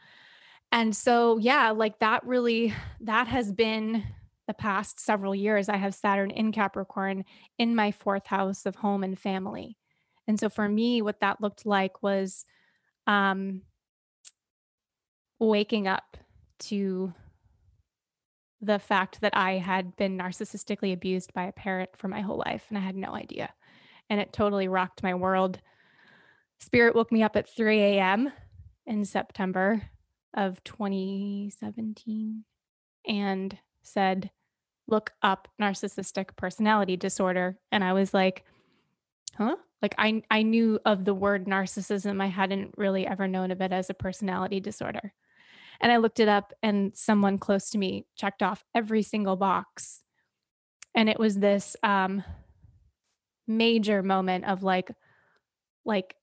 and 0.71 0.95
so, 0.95 1.37
yeah, 1.37 1.71
like 1.71 1.99
that 1.99 2.25
really, 2.25 2.73
that 3.01 3.27
has 3.27 3.51
been 3.51 4.03
the 4.47 4.53
past 4.53 4.99
several 4.99 5.33
years. 5.33 5.69
I 5.69 5.77
have 5.77 5.95
Saturn 5.95 6.31
in 6.31 6.51
Capricorn 6.51 7.25
in 7.57 7.75
my 7.75 7.91
fourth 7.91 8.27
house 8.27 8.65
of 8.65 8.75
home 8.75 9.03
and 9.03 9.17
family. 9.17 9.77
And 10.27 10.39
so 10.39 10.49
for 10.49 10.69
me, 10.69 11.01
what 11.01 11.21
that 11.21 11.41
looked 11.41 11.65
like 11.65 12.03
was 12.03 12.45
um, 13.07 13.61
waking 15.39 15.88
up 15.88 16.17
to 16.60 17.13
the 18.62 18.79
fact 18.79 19.22
that 19.22 19.36
I 19.36 19.53
had 19.53 19.96
been 19.96 20.17
narcissistically 20.17 20.91
abused 20.91 21.34
by 21.34 21.43
a 21.43 21.53
parent 21.53 21.91
for 21.96 22.10
my 22.10 22.22
whole 22.22 22.43
life 22.46 22.65
and 22.69 22.77
I 22.77 22.81
had 22.81 22.96
no 22.96 23.15
idea. 23.15 23.53
And 24.10 24.19
it 24.19 24.34
totally 24.34 24.67
rocked 24.67 25.01
my 25.01 25.13
world. 25.13 25.60
Spirit 26.60 26.93
woke 26.93 27.12
me 27.12 27.24
up 27.24 27.36
at 27.36 27.50
3 27.50 27.79
a.m 27.79 28.31
in 28.89 29.05
September 29.05 29.84
of 30.34 30.62
2017 30.63 32.43
and 33.08 33.58
said, 33.84 34.31
look 34.88 35.13
up 35.22 35.48
narcissistic 35.62 36.36
personality 36.36 36.98
disorder. 36.98 37.58
And 37.72 37.84
I 37.84 37.93
was 37.93 38.13
like, 38.13 38.43
huh? 39.38 39.55
Like 39.81 39.96
I 39.98 40.24
I 40.29 40.41
knew 40.41 40.79
of 40.84 41.05
the 41.05 41.13
word 41.13 41.46
narcissism. 41.46 42.22
I 42.22 42.25
hadn't 42.25 42.74
really 42.77 43.08
ever 43.08 43.27
known 43.27 43.51
of 43.51 43.62
it 43.62 43.72
as 43.72 43.89
a 43.89 43.93
personality 43.93 44.60
disorder. 44.60 45.13
And 45.81 45.91
I 45.91 45.98
looked 45.98 46.19
it 46.19 46.27
up 46.27 46.53
and 46.62 46.95
someone 46.95 47.38
close 47.38 47.69
to 47.71 47.77
me 47.77 48.05
checked 48.15 48.43
off 48.43 48.65
every 48.75 49.01
single 49.01 49.36
box. 49.36 50.01
And 50.95 51.09
it 51.09 51.19
was 51.19 51.38
this 51.39 51.75
um 51.83 52.24
major 53.48 54.03
moment 54.03 54.45
of 54.45 54.62
like 54.62 54.91
like 55.83 56.15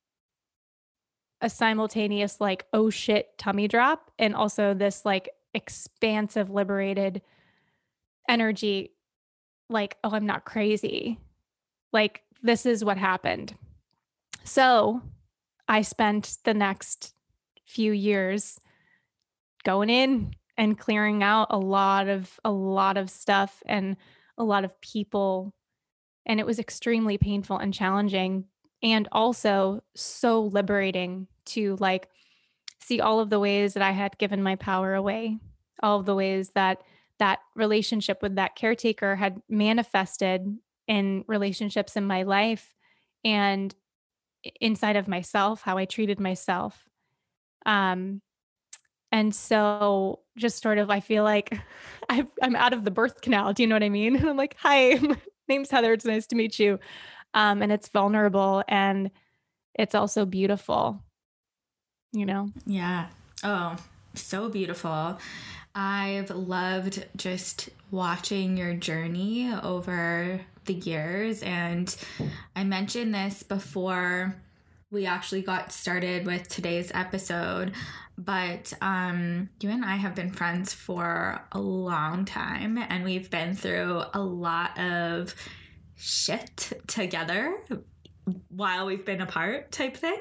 a 1.40 1.50
simultaneous 1.50 2.40
like 2.40 2.66
oh 2.72 2.88
shit 2.88 3.36
tummy 3.36 3.68
drop 3.68 4.10
and 4.18 4.34
also 4.34 4.72
this 4.72 5.04
like 5.04 5.28
expansive 5.52 6.50
liberated 6.50 7.20
energy 8.28 8.92
like 9.68 9.96
oh 10.04 10.10
i'm 10.12 10.24
not 10.24 10.44
crazy 10.44 11.18
like 11.92 12.22
this 12.42 12.64
is 12.64 12.84
what 12.84 12.96
happened 12.96 13.56
so 14.44 15.02
i 15.68 15.82
spent 15.82 16.38
the 16.44 16.54
next 16.54 17.12
few 17.64 17.92
years 17.92 18.60
going 19.66 19.90
in 19.90 20.32
and 20.56 20.78
clearing 20.78 21.22
out 21.24 21.48
a 21.50 21.58
lot 21.58 22.06
of 22.08 22.38
a 22.44 22.50
lot 22.50 22.96
of 22.96 23.10
stuff 23.10 23.62
and 23.66 23.96
a 24.38 24.44
lot 24.44 24.64
of 24.64 24.80
people 24.80 25.52
and 26.24 26.38
it 26.38 26.46
was 26.46 26.60
extremely 26.60 27.18
painful 27.18 27.58
and 27.58 27.74
challenging 27.74 28.44
and 28.82 29.08
also 29.10 29.82
so 29.96 30.42
liberating 30.42 31.26
to 31.44 31.76
like 31.80 32.08
see 32.80 33.00
all 33.00 33.18
of 33.18 33.28
the 33.30 33.40
ways 33.40 33.74
that 33.74 33.82
I 33.82 33.90
had 33.90 34.18
given 34.18 34.42
my 34.42 34.54
power 34.54 34.94
away, 34.94 35.38
all 35.82 35.98
of 35.98 36.06
the 36.06 36.14
ways 36.14 36.50
that 36.50 36.82
that 37.18 37.40
relationship 37.56 38.22
with 38.22 38.36
that 38.36 38.54
caretaker 38.54 39.16
had 39.16 39.40
manifested 39.48 40.46
in 40.86 41.24
relationships 41.26 41.96
in 41.96 42.06
my 42.06 42.22
life 42.22 42.74
and 43.24 43.74
inside 44.60 44.94
of 44.94 45.08
myself, 45.08 45.62
how 45.62 45.78
I 45.78 45.86
treated 45.86 46.20
myself. 46.20 46.84
Um, 47.64 48.20
and 49.16 49.34
so 49.34 50.20
just 50.36 50.62
sort 50.62 50.76
of, 50.76 50.90
I 50.90 51.00
feel 51.00 51.24
like 51.24 51.58
i 52.10 52.26
am 52.42 52.54
out 52.54 52.74
of 52.74 52.84
the 52.84 52.90
birth 52.90 53.22
canal. 53.22 53.54
Do 53.54 53.62
you 53.62 53.66
know 53.66 53.74
what 53.74 53.82
I 53.82 53.88
mean? 53.88 54.14
And 54.14 54.28
I'm 54.28 54.36
like, 54.36 54.56
hi, 54.58 54.94
my 55.00 55.16
name's 55.48 55.70
Heather. 55.70 55.94
It's 55.94 56.04
nice 56.04 56.26
to 56.26 56.36
meet 56.36 56.58
you. 56.58 56.78
Um, 57.32 57.62
and 57.62 57.72
it's 57.72 57.88
vulnerable 57.88 58.62
and 58.68 59.10
it's 59.74 59.94
also 59.94 60.26
beautiful, 60.26 61.02
you 62.12 62.26
know? 62.26 62.50
Yeah. 62.66 63.06
Oh, 63.42 63.76
so 64.12 64.50
beautiful. 64.50 65.18
I've 65.74 66.30
loved 66.30 67.06
just 67.16 67.70
watching 67.90 68.58
your 68.58 68.74
journey 68.74 69.50
over 69.62 70.42
the 70.66 70.74
years. 70.74 71.42
And 71.42 71.94
I 72.54 72.64
mentioned 72.64 73.14
this 73.14 73.42
before 73.42 74.36
we 74.90 75.04
actually 75.06 75.42
got 75.42 75.72
started 75.72 76.26
with 76.26 76.48
today's 76.48 76.90
episode. 76.94 77.72
But 78.18 78.72
um, 78.80 79.50
you 79.60 79.70
and 79.70 79.84
I 79.84 79.96
have 79.96 80.14
been 80.14 80.30
friends 80.30 80.72
for 80.72 81.40
a 81.52 81.60
long 81.60 82.24
time, 82.24 82.78
and 82.78 83.04
we've 83.04 83.30
been 83.30 83.54
through 83.54 84.02
a 84.14 84.20
lot 84.20 84.78
of 84.78 85.34
shit 85.96 86.72
together 86.86 87.56
while 88.48 88.86
we've 88.86 89.04
been 89.04 89.20
apart, 89.20 89.70
type 89.70 89.96
thing. 89.96 90.18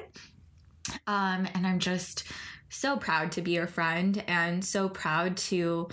Um, 1.06 1.48
and 1.54 1.66
I'm 1.66 1.78
just 1.78 2.24
so 2.68 2.96
proud 2.96 3.32
to 3.32 3.42
be 3.42 3.52
your 3.52 3.66
friend 3.66 4.22
and 4.28 4.64
so 4.64 4.88
proud 4.88 5.36
to 5.36 5.88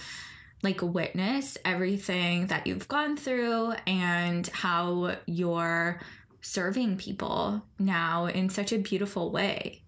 like 0.61 0.81
witness 0.81 1.57
everything 1.65 2.47
that 2.47 2.67
you've 2.67 2.87
gone 2.87 3.17
through 3.17 3.73
and 3.85 4.47
how 4.47 5.15
you're 5.25 5.99
serving 6.41 6.97
people 6.97 7.61
now 7.79 8.25
in 8.25 8.49
such 8.49 8.71
a 8.71 8.77
beautiful 8.77 9.31
way, 9.31 9.83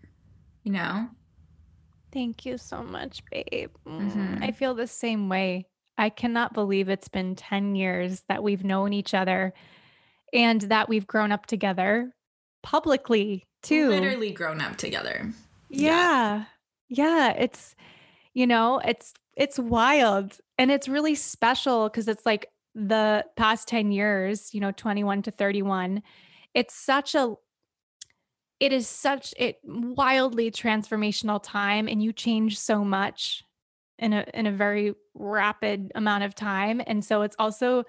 you 0.63 0.71
know? 0.71 1.09
Thank 2.15 2.45
you 2.45 2.57
so 2.57 2.81
much, 2.81 3.23
babe. 3.29 3.71
Mm-hmm. 3.85 4.41
I 4.41 4.51
feel 4.51 4.73
the 4.73 4.87
same 4.87 5.27
way. 5.27 5.67
I 5.97 6.07
cannot 6.09 6.53
believe 6.53 6.87
it's 6.87 7.09
been 7.09 7.35
10 7.35 7.75
years 7.75 8.23
that 8.29 8.41
we've 8.41 8.63
known 8.63 8.93
each 8.93 9.13
other 9.13 9.53
and 10.31 10.61
that 10.61 10.87
we've 10.87 11.05
grown 11.05 11.33
up 11.33 11.45
together 11.45 12.15
publicly 12.63 13.43
too. 13.61 13.89
Literally 13.89 14.31
grown 14.31 14.61
up 14.61 14.77
together. 14.77 15.29
Yeah. 15.69 16.45
Yeah, 16.87 17.31
it's 17.31 17.75
you 18.33 18.47
know, 18.47 18.79
it's 18.85 19.13
it's 19.35 19.59
wild 19.59 20.37
and 20.57 20.71
it's 20.71 20.87
really 20.87 21.15
special 21.15 21.89
cuz 21.89 22.07
it's 22.07 22.25
like 22.25 22.47
the 22.73 23.25
past 23.35 23.67
10 23.67 23.91
years, 23.91 24.53
you 24.53 24.61
know, 24.61 24.71
21 24.71 25.21
to 25.23 25.31
31. 25.31 26.01
It's 26.53 26.73
such 26.73 27.13
a 27.13 27.35
it 28.59 28.71
is 28.71 28.87
such 28.87 29.33
a 29.39 29.57
wildly 29.63 30.51
transformational 30.51 31.41
time 31.43 31.87
and 31.87 32.01
you 32.01 32.13
change 32.13 32.57
so 32.57 32.83
much 32.83 33.43
in 33.99 34.13
a 34.13 34.25
in 34.33 34.45
a 34.45 34.51
very 34.51 34.93
rapid 35.13 35.91
amount 35.95 36.23
of 36.23 36.35
time. 36.35 36.81
And 36.85 37.03
so 37.03 37.21
it's 37.21 37.35
also 37.39 37.83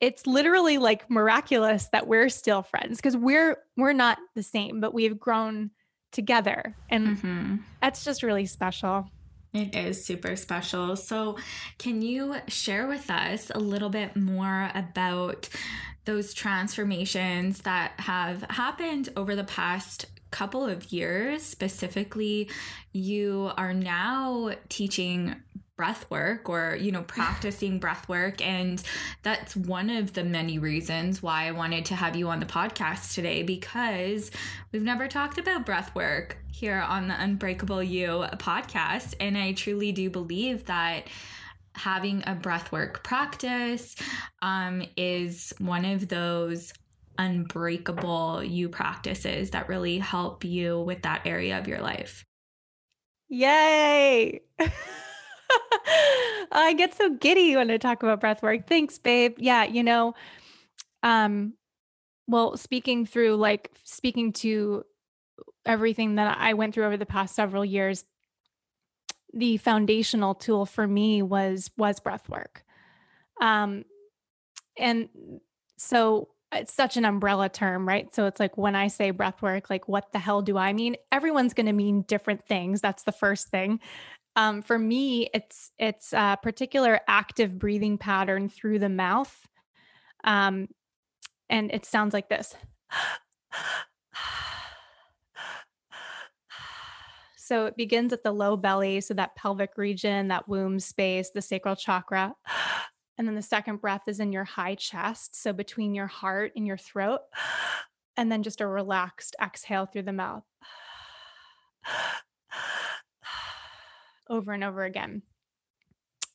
it's 0.00 0.26
literally 0.26 0.78
like 0.78 1.10
miraculous 1.10 1.88
that 1.92 2.06
we're 2.06 2.28
still 2.28 2.62
friends 2.62 2.98
because 2.98 3.16
we're 3.16 3.58
we're 3.76 3.92
not 3.92 4.18
the 4.34 4.42
same 4.42 4.80
but 4.80 4.94
we've 4.94 5.18
grown 5.18 5.70
together. 6.12 6.74
And 6.88 7.16
mm-hmm. 7.16 7.56
that's 7.80 8.04
just 8.04 8.22
really 8.22 8.46
special 8.46 9.10
it 9.54 9.74
is 9.74 10.04
super 10.04 10.36
special. 10.36 10.96
So, 10.96 11.36
can 11.78 12.02
you 12.02 12.36
share 12.48 12.86
with 12.86 13.10
us 13.10 13.50
a 13.54 13.58
little 13.58 13.88
bit 13.88 14.16
more 14.16 14.70
about 14.74 15.48
those 16.04 16.34
transformations 16.34 17.62
that 17.62 17.92
have 17.98 18.42
happened 18.50 19.08
over 19.16 19.34
the 19.34 19.44
past 19.44 20.06
couple 20.30 20.64
of 20.66 20.92
years? 20.92 21.42
Specifically, 21.42 22.50
you 22.92 23.50
are 23.56 23.72
now 23.74 24.52
teaching 24.68 25.36
breath 25.78 26.10
work 26.10 26.50
or 26.50 26.76
you 26.78 26.92
know 26.92 27.02
practicing 27.06 27.78
breath 27.78 28.06
work 28.08 28.44
and 28.44 28.82
that's 29.22 29.56
one 29.56 29.88
of 29.88 30.12
the 30.12 30.24
many 30.24 30.58
reasons 30.58 31.22
why 31.22 31.46
I 31.46 31.52
wanted 31.52 31.86
to 31.86 31.94
have 31.94 32.14
you 32.16 32.28
on 32.28 32.40
the 32.40 32.46
podcast 32.46 33.14
today 33.14 33.42
because 33.42 34.30
we've 34.72 34.82
never 34.82 35.08
talked 35.08 35.38
about 35.38 35.64
breath 35.64 35.94
work 35.94 36.36
here 36.52 36.80
on 36.80 37.08
the 37.08 37.14
Unbreakable 37.18 37.82
You 37.82 38.26
podcast 38.34 39.14
and 39.20 39.38
I 39.38 39.52
truly 39.52 39.92
do 39.92 40.10
believe 40.10 40.66
that 40.66 41.04
having 41.74 42.22
a 42.26 42.34
breathwork 42.34 43.04
practice 43.04 43.94
um, 44.42 44.82
is 44.96 45.54
one 45.58 45.84
of 45.84 46.08
those 46.08 46.72
unbreakable 47.18 48.42
you 48.42 48.68
practices 48.68 49.50
that 49.50 49.68
really 49.68 49.98
help 49.98 50.44
you 50.44 50.80
with 50.80 51.02
that 51.02 51.22
area 51.24 51.58
of 51.58 51.68
your 51.68 51.80
life. 51.80 52.24
Yay! 53.28 54.40
I 56.52 56.74
get 56.76 56.94
so 56.94 57.10
giddy 57.10 57.56
when 57.56 57.70
I 57.70 57.76
talk 57.76 58.02
about 58.02 58.20
breath 58.20 58.42
work. 58.42 58.66
Thanks, 58.66 58.98
babe. 58.98 59.36
Yeah, 59.38 59.64
you 59.64 59.82
know, 59.82 60.14
um, 61.02 61.54
well, 62.26 62.56
speaking 62.56 63.06
through 63.06 63.36
like 63.36 63.70
speaking 63.84 64.32
to 64.34 64.84
everything 65.64 66.16
that 66.16 66.36
I 66.38 66.54
went 66.54 66.74
through 66.74 66.86
over 66.86 66.96
the 66.96 67.06
past 67.06 67.34
several 67.34 67.64
years, 67.64 68.04
the 69.32 69.56
foundational 69.58 70.34
tool 70.34 70.66
for 70.66 70.86
me 70.86 71.22
was 71.22 71.70
was 71.76 72.00
breath 72.00 72.28
work. 72.28 72.64
Um, 73.40 73.84
and 74.76 75.08
so 75.76 76.28
it's 76.52 76.72
such 76.72 76.96
an 76.96 77.04
umbrella 77.04 77.48
term, 77.48 77.86
right? 77.86 78.12
So 78.14 78.26
it's 78.26 78.40
like 78.40 78.56
when 78.56 78.74
I 78.74 78.88
say 78.88 79.10
breath 79.10 79.42
work, 79.42 79.68
like 79.68 79.86
what 79.86 80.12
the 80.12 80.18
hell 80.18 80.40
do 80.40 80.56
I 80.56 80.72
mean? 80.72 80.96
Everyone's 81.12 81.52
going 81.52 81.66
to 81.66 81.72
mean 81.72 82.02
different 82.02 82.46
things. 82.46 82.80
That's 82.80 83.02
the 83.02 83.12
first 83.12 83.48
thing. 83.48 83.80
Um, 84.38 84.62
for 84.62 84.78
me, 84.78 85.28
it's 85.34 85.72
it's 85.80 86.12
a 86.12 86.38
particular 86.40 87.00
active 87.08 87.58
breathing 87.58 87.98
pattern 87.98 88.48
through 88.48 88.78
the 88.78 88.88
mouth, 88.88 89.36
um, 90.22 90.68
and 91.50 91.72
it 91.72 91.84
sounds 91.84 92.14
like 92.14 92.28
this. 92.28 92.54
So 97.36 97.66
it 97.66 97.76
begins 97.76 98.12
at 98.12 98.22
the 98.22 98.30
low 98.30 98.56
belly, 98.56 99.00
so 99.00 99.12
that 99.14 99.34
pelvic 99.34 99.70
region, 99.76 100.28
that 100.28 100.48
womb 100.48 100.78
space, 100.78 101.30
the 101.30 101.42
sacral 101.42 101.74
chakra. 101.74 102.34
And 103.16 103.26
then 103.26 103.34
the 103.34 103.42
second 103.42 103.80
breath 103.80 104.02
is 104.06 104.20
in 104.20 104.30
your 104.32 104.44
high 104.44 104.76
chest, 104.76 105.34
so 105.34 105.52
between 105.52 105.96
your 105.96 106.06
heart 106.06 106.52
and 106.54 106.64
your 106.64 106.76
throat. 106.76 107.22
And 108.16 108.30
then 108.30 108.44
just 108.44 108.60
a 108.60 108.66
relaxed 108.68 109.34
exhale 109.42 109.86
through 109.86 110.02
the 110.02 110.12
mouth 110.12 110.44
over 114.28 114.52
and 114.52 114.64
over 114.64 114.84
again. 114.84 115.22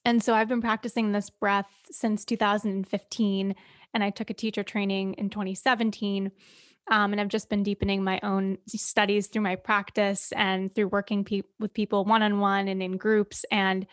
And 0.05 0.21
so 0.21 0.33
I've 0.33 0.49
been 0.49 0.61
practicing 0.61 1.11
this 1.11 1.29
breath 1.29 1.69
since 1.89 2.25
2015, 2.25 3.55
and 3.93 4.03
I 4.03 4.09
took 4.09 4.29
a 4.29 4.33
teacher 4.33 4.63
training 4.63 5.13
in 5.13 5.29
2017. 5.29 6.31
Um, 6.91 7.13
and 7.13 7.21
I've 7.21 7.29
just 7.29 7.49
been 7.49 7.63
deepening 7.63 8.03
my 8.03 8.19
own 8.23 8.57
studies 8.67 9.27
through 9.27 9.43
my 9.43 9.55
practice 9.55 10.33
and 10.33 10.73
through 10.73 10.89
working 10.89 11.23
pe- 11.23 11.43
with 11.57 11.73
people 11.73 12.03
one 12.03 12.21
on 12.21 12.39
one 12.39 12.67
and 12.67 12.83
in 12.83 12.97
groups. 12.97 13.45
And 13.51 13.87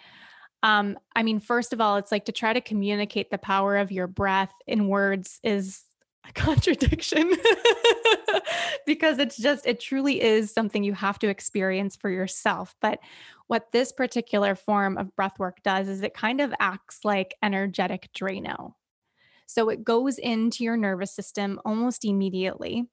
um, 0.65 0.99
I 1.15 1.23
mean, 1.23 1.39
first 1.39 1.73
of 1.73 1.81
all, 1.81 1.97
it's 1.97 2.11
like 2.11 2.25
to 2.25 2.33
try 2.33 2.53
to 2.53 2.61
communicate 2.61 3.31
the 3.31 3.39
power 3.39 3.77
of 3.77 3.93
your 3.93 4.09
breath 4.09 4.53
in 4.67 4.89
words 4.89 5.39
is 5.45 5.83
a 6.29 6.33
contradiction 6.35 7.33
because 8.87 9.19
it's 9.19 9.37
just, 9.37 9.67
it 9.67 9.81
truly 9.81 10.21
is 10.21 10.53
something 10.53 10.85
you 10.85 10.95
have 10.95 11.19
to 11.21 11.29
experience 11.29 11.97
for 11.97 12.11
yourself. 12.11 12.75
But 12.81 13.01
what 13.47 13.73
this 13.73 13.93
particular 13.93 14.55
form 14.55 14.97
of 14.97 15.15
breath 15.17 15.39
work 15.39 15.63
does 15.63 15.89
is 15.89 16.03
it 16.03 16.15
kind 16.15 16.41
of 16.41 16.55
acts 16.61 17.01
like 17.05 17.35
energetic 17.43 18.11
Drano. 18.15 18.75
So 19.47 19.69
it 19.69 19.83
goes 19.83 20.19
into 20.19 20.63
your 20.63 20.77
nervous 20.77 21.13
system 21.13 21.61
almost 21.65 22.05
immediately. 22.05 22.85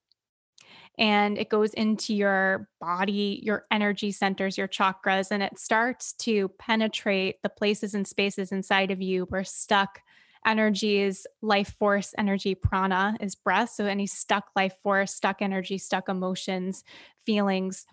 And 0.97 1.37
it 1.37 1.49
goes 1.49 1.71
into 1.75 2.15
your 2.15 2.67
body, 2.81 3.39
your 3.43 3.65
energy 3.69 4.11
centers, 4.11 4.57
your 4.57 4.67
chakras, 4.67 5.29
and 5.29 5.43
it 5.43 5.59
starts 5.59 6.13
to 6.13 6.49
penetrate 6.57 7.35
the 7.43 7.49
places 7.49 7.93
and 7.93 8.07
spaces 8.07 8.51
inside 8.51 8.89
of 8.89 8.99
you 8.99 9.25
where 9.25 9.43
stuck 9.43 10.01
energies, 10.45 11.26
life 11.41 11.76
force 11.80 12.13
energy, 12.17 12.56
prana 12.56 13.17
is 13.19 13.36
breath. 13.36 13.71
So 13.71 13.86
any 13.86 14.08
stuck 14.08 14.50
life 14.56 14.76
force, 14.84 15.13
stuck 15.13 15.41
energy, 15.41 15.78
stuck 15.78 16.10
emotions, 16.10 16.84
feelings 17.26 17.86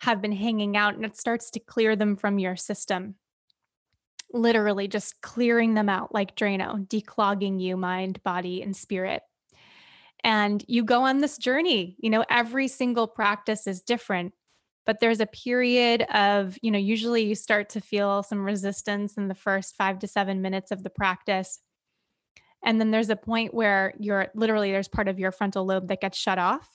have 0.00 0.20
been 0.20 0.32
hanging 0.32 0.76
out 0.76 0.94
and 0.94 1.04
it 1.04 1.16
starts 1.16 1.50
to 1.52 1.60
clear 1.60 1.94
them 1.94 2.16
from 2.16 2.38
your 2.38 2.56
system. 2.56 3.14
Literally 4.32 4.88
just 4.88 5.20
clearing 5.22 5.74
them 5.74 5.88
out 5.88 6.12
like 6.12 6.36
Drano, 6.36 6.86
declogging 6.88 7.60
you, 7.60 7.76
mind, 7.76 8.22
body, 8.22 8.62
and 8.62 8.76
spirit. 8.76 9.22
And 10.24 10.64
you 10.68 10.84
go 10.84 11.02
on 11.02 11.18
this 11.18 11.36
journey. 11.36 11.96
You 11.98 12.10
know, 12.10 12.24
every 12.30 12.68
single 12.68 13.06
practice 13.06 13.66
is 13.66 13.80
different, 13.80 14.32
but 14.86 15.00
there's 15.00 15.20
a 15.20 15.26
period 15.26 16.02
of, 16.12 16.58
you 16.62 16.70
know, 16.70 16.78
usually 16.78 17.22
you 17.22 17.34
start 17.34 17.68
to 17.70 17.80
feel 17.80 18.22
some 18.22 18.44
resistance 18.44 19.16
in 19.16 19.28
the 19.28 19.34
first 19.34 19.76
five 19.76 19.98
to 20.00 20.06
seven 20.06 20.42
minutes 20.42 20.70
of 20.70 20.82
the 20.82 20.90
practice. 20.90 21.60
And 22.64 22.80
then 22.80 22.90
there's 22.90 23.10
a 23.10 23.16
point 23.16 23.54
where 23.54 23.94
you're 23.98 24.28
literally, 24.34 24.72
there's 24.72 24.88
part 24.88 25.08
of 25.08 25.18
your 25.18 25.32
frontal 25.32 25.64
lobe 25.64 25.88
that 25.88 26.00
gets 26.00 26.18
shut 26.18 26.38
off. 26.38 26.68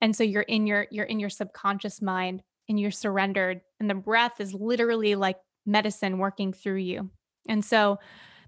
And 0.00 0.14
so 0.14 0.22
you're 0.22 0.42
in 0.42 0.66
your 0.66 0.86
you're 0.90 1.06
in 1.06 1.18
your 1.18 1.30
subconscious 1.30 2.00
mind 2.00 2.42
and 2.68 2.78
you're 2.78 2.90
surrendered 2.90 3.62
and 3.80 3.90
the 3.90 3.94
breath 3.94 4.40
is 4.40 4.54
literally 4.54 5.14
like 5.14 5.38
medicine 5.66 6.18
working 6.18 6.52
through 6.52 6.76
you. 6.76 7.10
And 7.48 7.64
so 7.64 7.98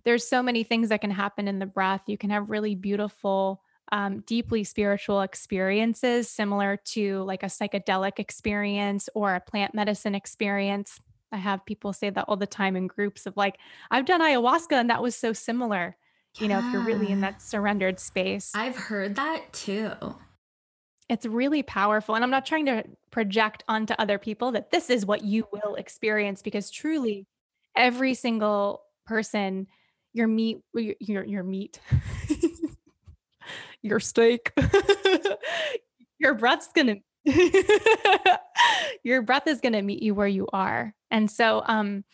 there's 0.05 0.29
so 0.29 0.42
many 0.42 0.62
things 0.62 0.88
that 0.90 1.00
can 1.00 1.11
happen 1.11 1.48
in 1.48 1.59
the 1.59 1.66
breath. 1.66 2.03
You 2.07 2.16
can 2.16 2.31
have 2.31 2.50
really 2.50 2.74
beautiful 2.74 3.62
um, 3.92 4.20
deeply 4.20 4.64
spiritual 4.64 5.22
experiences 5.22 6.29
similar 6.29 6.79
to 6.87 7.22
like 7.22 7.42
a 7.42 7.46
psychedelic 7.46 8.18
experience 8.18 9.09
or 9.14 9.35
a 9.35 9.40
plant 9.40 9.74
medicine 9.74 10.14
experience. 10.14 11.00
I 11.33 11.37
have 11.37 11.64
people 11.64 11.92
say 11.92 12.11
that 12.11 12.24
all 12.29 12.37
the 12.37 12.46
time 12.46 12.76
in 12.76 12.88
groups 12.88 13.24
of 13.24 13.37
like 13.37 13.57
i've 13.92 14.05
done 14.05 14.20
ayahuasca 14.20 14.72
and 14.72 14.90
that 14.90 15.00
was 15.00 15.14
so 15.14 15.33
similar 15.33 15.96
you 16.38 16.48
know 16.48 16.59
if 16.59 16.72
you're 16.72 16.83
really 16.83 17.11
in 17.11 17.20
that 17.22 17.42
surrendered 17.42 17.98
space. 17.98 18.53
I've 18.55 18.76
heard 18.76 19.16
that 19.16 19.53
too. 19.53 19.92
It's 21.09 21.26
really 21.26 21.62
powerful. 21.64 22.14
And 22.14 22.22
I'm 22.22 22.31
not 22.31 22.46
trying 22.46 22.66
to 22.66 22.85
project 23.11 23.64
onto 23.66 23.94
other 23.98 24.18
people 24.18 24.53
that 24.53 24.70
this 24.70 24.90
is 24.90 25.05
what 25.05 25.24
you 25.24 25.46
will 25.53 25.74
experience 25.74 26.40
because 26.40 26.70
truly 26.70 27.26
every 27.76 28.14
single 28.14 28.83
person, 29.07 29.66
your 30.12 30.29
meat, 30.29 30.59
your, 30.72 31.24
your 31.24 31.42
meat, 31.42 31.81
your 33.83 34.01
steak, 34.01 34.53
your 36.19 36.35
breath's 36.35 36.69
to, 36.75 37.03
your 39.05 39.23
breath 39.23 39.47
is 39.47 39.61
to 39.73 39.83
meet 39.83 40.03
you 40.03 40.14
where 40.14 40.29
you 40.29 40.47
are. 40.53 40.95
And 41.11 41.31
so, 41.31 41.62
um, 41.66 42.05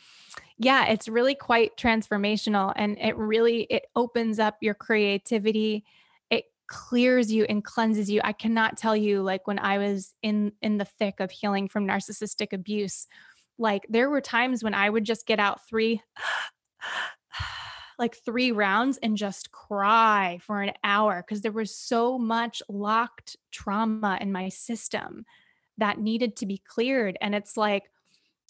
yeah, 0.58 0.86
it's 0.86 1.08
really 1.08 1.34
quite 1.34 1.76
transformational 1.76 2.72
and 2.76 2.98
it 2.98 3.16
really, 3.16 3.62
it 3.64 3.86
opens 3.94 4.38
up 4.38 4.56
your 4.60 4.74
creativity 4.74 5.84
it 6.30 6.44
clears 6.66 7.30
you 7.30 7.44
and 7.44 7.64
cleanses 7.64 8.10
you. 8.10 8.20
I 8.24 8.32
cannot 8.32 8.76
tell 8.76 8.96
you 8.96 9.22
like 9.22 9.46
when 9.46 9.58
I 9.58 9.78
was 9.78 10.14
in 10.22 10.52
in 10.60 10.78
the 10.78 10.84
thick 10.84 11.20
of 11.20 11.30
healing 11.30 11.68
from 11.68 11.86
narcissistic 11.86 12.52
abuse, 12.52 13.06
like 13.58 13.86
there 13.88 14.10
were 14.10 14.20
times 14.20 14.62
when 14.62 14.74
I 14.74 14.90
would 14.90 15.04
just 15.04 15.26
get 15.26 15.38
out 15.38 15.66
3 15.68 16.02
like 17.98 18.16
3 18.16 18.52
rounds 18.52 18.98
and 18.98 19.16
just 19.16 19.52
cry 19.52 20.38
for 20.42 20.62
an 20.62 20.72
hour 20.84 21.22
because 21.22 21.40
there 21.42 21.52
was 21.52 21.74
so 21.74 22.18
much 22.18 22.62
locked 22.68 23.36
trauma 23.50 24.18
in 24.20 24.32
my 24.32 24.48
system 24.48 25.24
that 25.78 25.98
needed 25.98 26.36
to 26.36 26.46
be 26.46 26.58
cleared 26.58 27.16
and 27.20 27.34
it's 27.34 27.56
like 27.56 27.90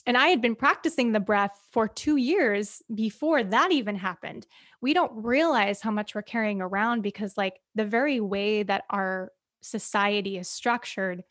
and 0.06 0.16
I 0.16 0.28
had 0.28 0.40
been 0.40 0.54
practicing 0.54 1.10
the 1.10 1.20
breath 1.20 1.60
for 1.72 1.88
two 1.88 2.16
years 2.16 2.80
before 2.94 3.42
that 3.42 3.72
even 3.72 3.96
happened. 3.96 4.46
We 4.80 4.94
don't 4.94 5.24
realize 5.24 5.80
how 5.80 5.90
much 5.90 6.14
we're 6.14 6.22
carrying 6.22 6.60
around 6.62 7.02
because, 7.02 7.36
like, 7.36 7.60
the 7.74 7.84
very 7.84 8.20
way 8.20 8.62
that 8.62 8.84
our 8.88 9.32
society 9.62 10.38
is 10.38 10.48
structured, 10.48 11.24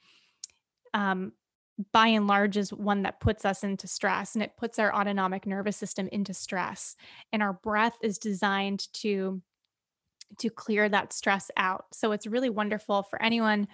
um, 0.94 1.32
by 1.92 2.08
and 2.08 2.28
large, 2.28 2.58
is 2.58 2.72
one 2.72 3.04
that 3.04 3.20
puts 3.20 3.44
us 3.46 3.64
into 3.64 3.88
stress 3.88 4.34
and 4.34 4.44
it 4.44 4.58
puts 4.58 4.80
our 4.80 4.94
autonomic 4.94 5.46
nervous 5.46 5.78
system 5.78 6.08
into 6.12 6.34
stress. 6.34 6.96
And 7.34 7.44
our 7.44 7.54
breath 7.54 7.98
is 8.02 8.18
designed 8.18 8.88
to 8.94 9.42
to 10.40 10.50
clear 10.50 10.90
that 10.90 11.14
stress 11.14 11.52
out. 11.56 11.86
So 11.94 12.12
it's 12.12 12.26
really 12.26 12.50
wonderful 12.50 13.04
for 13.04 13.22
anyone 13.22 13.68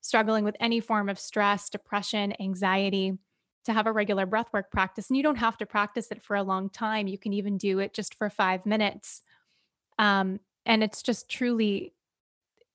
struggling 0.00 0.44
with 0.44 0.56
any 0.60 0.80
form 0.80 1.08
of 1.08 1.18
stress, 1.18 1.68
depression, 1.68 2.34
anxiety 2.40 3.18
to 3.64 3.72
have 3.72 3.86
a 3.86 3.92
regular 3.92 4.26
breathwork 4.26 4.70
practice. 4.70 5.10
And 5.10 5.16
you 5.16 5.22
don't 5.22 5.36
have 5.36 5.58
to 5.58 5.66
practice 5.66 6.08
it 6.10 6.22
for 6.22 6.36
a 6.36 6.42
long 6.42 6.70
time. 6.70 7.08
You 7.08 7.18
can 7.18 7.32
even 7.32 7.58
do 7.58 7.80
it 7.80 7.92
just 7.92 8.14
for 8.14 8.30
five 8.30 8.64
minutes. 8.64 9.22
Um, 9.98 10.40
and 10.64 10.82
it's 10.82 11.02
just 11.02 11.28
truly, 11.28 11.92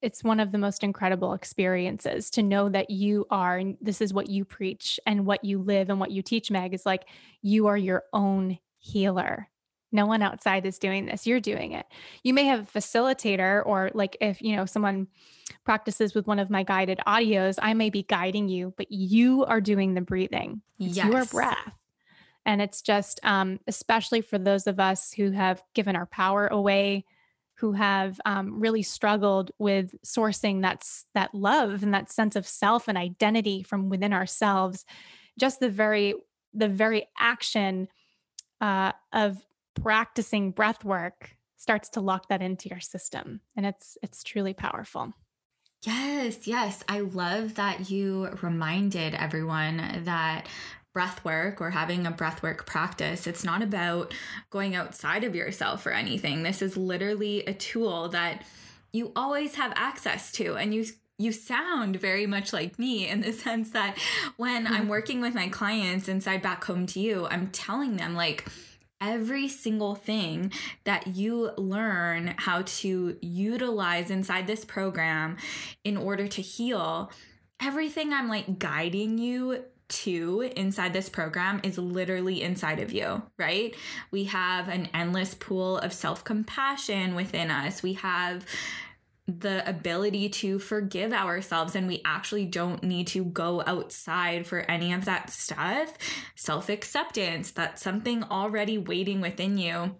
it's 0.04 0.24
one 0.24 0.39
of 0.39 0.52
the 0.52 0.58
most 0.58 0.84
incredible 0.84 1.34
experiences 1.34 2.30
to 2.32 2.44
know 2.44 2.70
that 2.70 2.89
you 2.89 3.26
are, 3.30 3.58
and 3.58 3.78
this 3.82 4.02
is 4.02 4.13
what 4.13 4.30
you 4.30 4.44
preach 4.44 5.00
and 5.08 5.26
what 5.26 5.44
you 5.44 5.60
live 5.60 5.89
and 5.89 6.00
what 6.00 6.12
you 6.12 6.22
teach, 6.22 6.52
Meg, 6.52 6.74
is 6.74 6.86
like 6.86 7.08
you 7.42 7.68
are 7.68 7.78
your 7.78 8.04
own 8.12 8.60
healer. 8.78 9.48
No 9.94 10.06
one 10.06 10.22
outside 10.22 10.66
is 10.66 10.80
doing 10.80 11.06
this. 11.06 11.26
You're 11.26 11.39
doing 11.39 11.72
it. 11.72 11.86
You 12.24 12.34
may 12.34 12.46
have 12.46 12.62
a 12.62 12.80
facilitator, 12.80 13.63
or 13.66 13.92
like 13.94 14.18
if, 14.20 14.42
you 14.42 14.56
know, 14.56 14.66
someone 14.66 15.08
practices 15.63 16.13
with 16.13 16.28
one 16.28 16.39
of 16.39 16.50
my 16.50 16.63
guided 16.63 17.00
audios, 17.08 17.60
I 17.62 17.74
may 17.74 17.89
be 17.89 18.04
guiding 18.04 18.50
you, 18.50 18.74
but 18.76 18.92
you 18.92 19.46
are 19.46 19.62
doing 19.62 19.94
the 19.94 20.02
breathing. 20.02 20.62
It's 20.80 20.98
yes. 20.98 21.06
your 21.06 21.26
breath. 21.26 21.74
And 22.46 22.62
it's 22.62 22.82
just, 22.82 23.20
um, 23.24 23.60
especially 23.68 24.22
for 24.22 24.38
those 24.38 24.68
of 24.68 24.80
us 24.80 25.13
who 25.13 25.32
have 25.32 25.63
given 25.74 25.96
our 25.96 26.08
power 26.08 26.48
away, 26.48 27.06
who 27.56 27.74
have 27.74 28.20
um, 28.26 28.60
really 28.60 28.82
struggled 28.82 29.52
with 29.60 29.96
sourcing 30.04 30.62
that's 30.62 31.06
that 31.13 31.34
love 31.34 31.84
and 31.84 31.94
that 31.94 32.12
sense 32.12 32.36
of 32.36 32.48
self 32.48 32.88
and 32.88 32.98
identity 32.98 33.63
from 33.63 33.89
within 33.89 34.13
ourselves. 34.13 34.86
Just 35.39 35.60
the 35.60 35.70
very, 35.70 36.16
the 36.54 36.68
very 36.68 37.08
action 37.18 37.88
uh, 38.60 38.92
of 39.12 39.38
practicing 39.76 40.52
breath 40.52 40.84
work 40.84 41.36
starts 41.58 41.89
to 41.89 42.02
lock 42.02 42.28
that 42.28 42.42
into 42.42 42.70
your 42.70 42.80
system 42.80 43.39
and 43.56 43.66
it's 43.66 43.98
it's 44.04 44.24
truly 44.24 44.54
powerful 44.54 45.13
yes 45.84 46.46
yes 46.46 46.84
i 46.88 47.00
love 47.00 47.56
that 47.56 47.89
you 47.89 48.28
reminded 48.42 49.16
everyone 49.16 50.02
that 50.04 50.48
breath 50.93 51.23
work 51.25 51.60
or 51.60 51.71
having 51.71 52.06
a 52.06 52.12
breath 52.12 52.43
work 52.43 52.65
practice 52.65 53.27
it's 53.27 53.43
not 53.43 53.62
about 53.62 54.13
going 54.49 54.75
outside 54.75 55.23
of 55.23 55.36
yourself 55.36 55.86
or 55.86 55.91
anything 55.91 56.43
this 56.43 56.62
is 56.62 56.77
literally 56.77 57.43
a 57.45 57.53
tool 57.53 58.10
that 58.10 58.43
you 58.91 59.12
always 59.15 59.56
have 59.56 59.73
access 59.75 60.32
to 60.32 60.56
and 60.56 60.73
you 60.73 60.86
you 61.19 61.32
sound 61.32 61.95
very 61.95 62.25
much 62.25 62.51
like 62.53 62.77
me 62.77 63.08
in 63.08 63.21
the 63.21 63.34
sense 63.34 63.71
that 63.71 63.97
when 64.38 64.67
i'm 64.67 64.73
mm-hmm. 64.73 64.89
working 64.89 65.21
with 65.21 65.34
my 65.34 65.47
clients 65.47 66.08
inside 66.08 66.41
back 66.41 66.63
home 66.63 66.86
to 66.86 66.99
you 66.99 67.27
i'm 67.32 67.47
telling 67.47 67.97
them 67.97 68.15
like 68.15 68.47
every 69.03 69.49
single 69.49 69.95
thing 69.95 70.51
that 70.86 71.15
you 71.15 71.51
learn 71.58 72.34
how 72.38 72.62
to 72.62 73.17
utilize 73.21 74.10
inside 74.10 74.47
this 74.47 74.63
program 74.63 75.36
in 75.84 75.97
order 75.97 76.25
to 76.25 76.41
heal, 76.41 77.12
everything 77.62 78.13
I'm 78.13 78.29
like 78.29 78.60
guiding 78.60 79.17
you 79.17 79.65
to 80.03 80.51
inside 80.56 80.93
this 80.93 81.10
program 81.10 81.62
is 81.63 81.77
literally 81.77 82.41
inside 82.41 82.79
of 82.79 82.91
you, 82.91 83.23
right? 83.38 83.75
We 84.12 84.25
have 84.25 84.67
an 84.69 84.89
endless 84.93 85.34
pool 85.34 85.77
of 85.77 85.93
self 85.93 86.23
compassion 86.23 87.15
within 87.15 87.51
us. 87.51 87.84
We 87.84 87.93
have 87.93 88.45
the 89.27 89.67
ability 89.67 90.27
to 90.27 90.60
forgive 90.60 91.13
ourselves 91.13 91.75
and 91.75 91.88
we 91.88 92.01
actually 92.03 92.45
don't 92.45 92.84
need 92.84 93.08
to 93.08 93.23
go 93.23 93.63
outside 93.65 94.45
for 94.45 94.60
any 94.60 94.91
of 94.91 95.06
that 95.06 95.29
stuff. 95.29 95.97
Self 96.36 96.69
acceptance, 96.69 97.51
that's 97.51 97.82
something 97.82 98.23
already 98.23 98.77
waiting 98.77 99.21
within 99.21 99.58
you. 99.58 99.95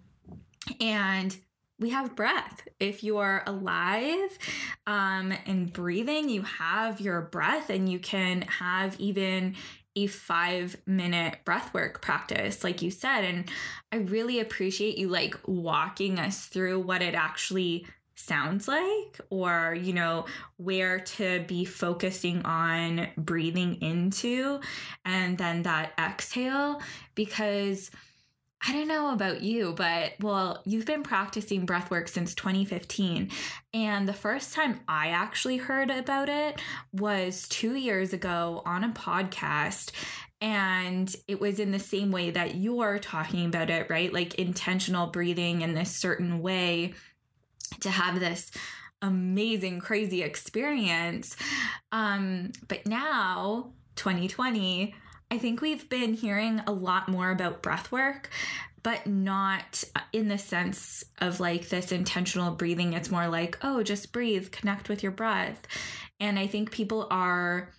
And 0.80 1.36
we 1.78 1.90
have 1.90 2.14
breath. 2.14 2.68
If 2.78 3.02
you 3.02 3.18
are 3.18 3.42
alive 3.46 4.38
um, 4.86 5.32
and 5.46 5.72
breathing, 5.72 6.28
you 6.28 6.42
have 6.42 7.00
your 7.00 7.22
breath 7.22 7.68
and 7.70 7.88
you 7.88 7.98
can 7.98 8.42
have 8.42 8.98
even 9.00 9.56
a 9.96 10.06
five 10.06 10.76
minute 10.86 11.38
breathwork 11.44 12.00
practice, 12.02 12.64
like 12.64 12.82
you 12.82 12.90
said. 12.90 13.24
And 13.24 13.50
I 13.92 13.96
really 13.96 14.40
appreciate 14.40 14.98
you 14.98 15.08
like 15.08 15.36
walking 15.46 16.18
us 16.18 16.46
through 16.46 16.80
what 16.80 17.02
it 17.02 17.14
actually 17.14 17.86
sounds 18.16 18.68
like 18.68 19.20
or 19.28 19.76
you 19.78 19.92
know 19.92 20.24
where 20.56 21.00
to 21.00 21.44
be 21.48 21.64
focusing 21.64 22.40
on 22.42 23.08
breathing 23.16 23.74
into 23.82 24.60
and 25.04 25.36
then 25.36 25.64
that 25.64 25.92
exhale 25.98 26.80
because 27.16 27.90
I 28.66 28.72
don't 28.72 28.88
know 28.88 29.12
about 29.12 29.42
you, 29.42 29.74
but 29.76 30.12
well, 30.20 30.62
you've 30.64 30.86
been 30.86 31.02
practicing 31.02 31.66
breathwork 31.66 32.08
since 32.08 32.34
2015. 32.34 33.30
And 33.74 34.08
the 34.08 34.14
first 34.14 34.54
time 34.54 34.80
I 34.88 35.08
actually 35.08 35.58
heard 35.58 35.90
about 35.90 36.30
it 36.30 36.58
was 36.90 37.46
two 37.48 37.74
years 37.74 38.14
ago 38.14 38.62
on 38.64 38.82
a 38.82 38.88
podcast. 38.88 39.90
And 40.40 41.14
it 41.28 41.40
was 41.40 41.60
in 41.60 41.72
the 41.72 41.78
same 41.78 42.10
way 42.10 42.30
that 42.30 42.54
you're 42.54 42.98
talking 42.98 43.44
about 43.44 43.68
it, 43.68 43.90
right? 43.90 44.12
Like 44.12 44.36
intentional 44.36 45.08
breathing 45.08 45.60
in 45.60 45.74
this 45.74 45.90
certain 45.90 46.40
way 46.40 46.94
to 47.80 47.90
have 47.90 48.18
this 48.18 48.50
amazing, 49.02 49.80
crazy 49.80 50.22
experience. 50.22 51.36
Um, 51.92 52.52
but 52.66 52.86
now, 52.86 53.72
2020, 53.96 54.94
I 55.34 55.38
think 55.38 55.60
we've 55.60 55.88
been 55.88 56.14
hearing 56.14 56.60
a 56.64 56.70
lot 56.70 57.08
more 57.08 57.32
about 57.32 57.60
breath 57.60 57.90
work, 57.90 58.30
but 58.84 59.04
not 59.08 59.82
in 60.12 60.28
the 60.28 60.38
sense 60.38 61.02
of 61.18 61.40
like 61.40 61.70
this 61.70 61.90
intentional 61.90 62.52
breathing. 62.52 62.92
It's 62.92 63.10
more 63.10 63.26
like, 63.26 63.58
oh, 63.60 63.82
just 63.82 64.12
breathe, 64.12 64.52
connect 64.52 64.88
with 64.88 65.02
your 65.02 65.10
breath. 65.10 65.66
And 66.20 66.38
I 66.38 66.46
think 66.46 66.70
people 66.70 67.08
are 67.10 67.72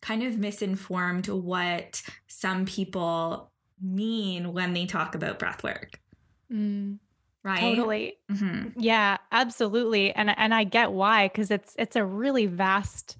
kind 0.00 0.24
of 0.24 0.36
misinformed 0.36 1.28
what 1.28 2.02
some 2.26 2.66
people 2.66 3.52
mean 3.80 4.52
when 4.52 4.74
they 4.74 4.86
talk 4.86 5.14
about 5.14 5.38
breath 5.38 5.62
work. 5.62 6.00
Mm, 6.52 6.98
right. 7.44 7.60
Totally. 7.60 8.14
Mm-hmm. 8.32 8.80
Yeah, 8.80 9.18
absolutely. 9.30 10.12
And 10.12 10.36
and 10.36 10.52
I 10.52 10.64
get 10.64 10.90
why 10.90 11.28
cuz 11.28 11.52
it's 11.52 11.76
it's 11.78 11.94
a 11.94 12.04
really 12.04 12.46
vast 12.46 13.16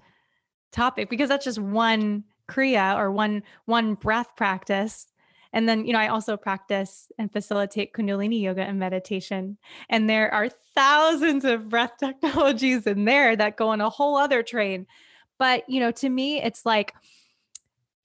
topic 0.73 1.09
because 1.09 1.29
that's 1.29 1.45
just 1.45 1.59
one 1.59 2.25
kriya 2.47 2.97
or 2.97 3.11
one 3.11 3.43
one 3.65 3.95
breath 3.95 4.35
practice 4.35 5.07
and 5.53 5.67
then, 5.67 5.85
you 5.85 5.93
know, 5.93 5.99
I 5.99 6.09
also 6.09 6.37
practice 6.37 7.11
and 7.17 7.31
facilitate 7.31 7.93
Kundalini 7.93 8.41
yoga 8.41 8.61
and 8.61 8.79
meditation. 8.79 9.57
And 9.89 10.09
there 10.09 10.33
are 10.33 10.49
thousands 10.75 11.45
of 11.45 11.69
breath 11.69 11.93
technologies 11.99 12.85
in 12.85 13.05
there 13.05 13.35
that 13.35 13.57
go 13.57 13.69
on 13.69 13.81
a 13.81 13.89
whole 13.89 14.17
other 14.17 14.43
train. 14.43 14.87
But, 15.39 15.67
you 15.69 15.79
know, 15.79 15.91
to 15.93 16.09
me, 16.09 16.41
it's 16.41 16.65
like 16.65 16.93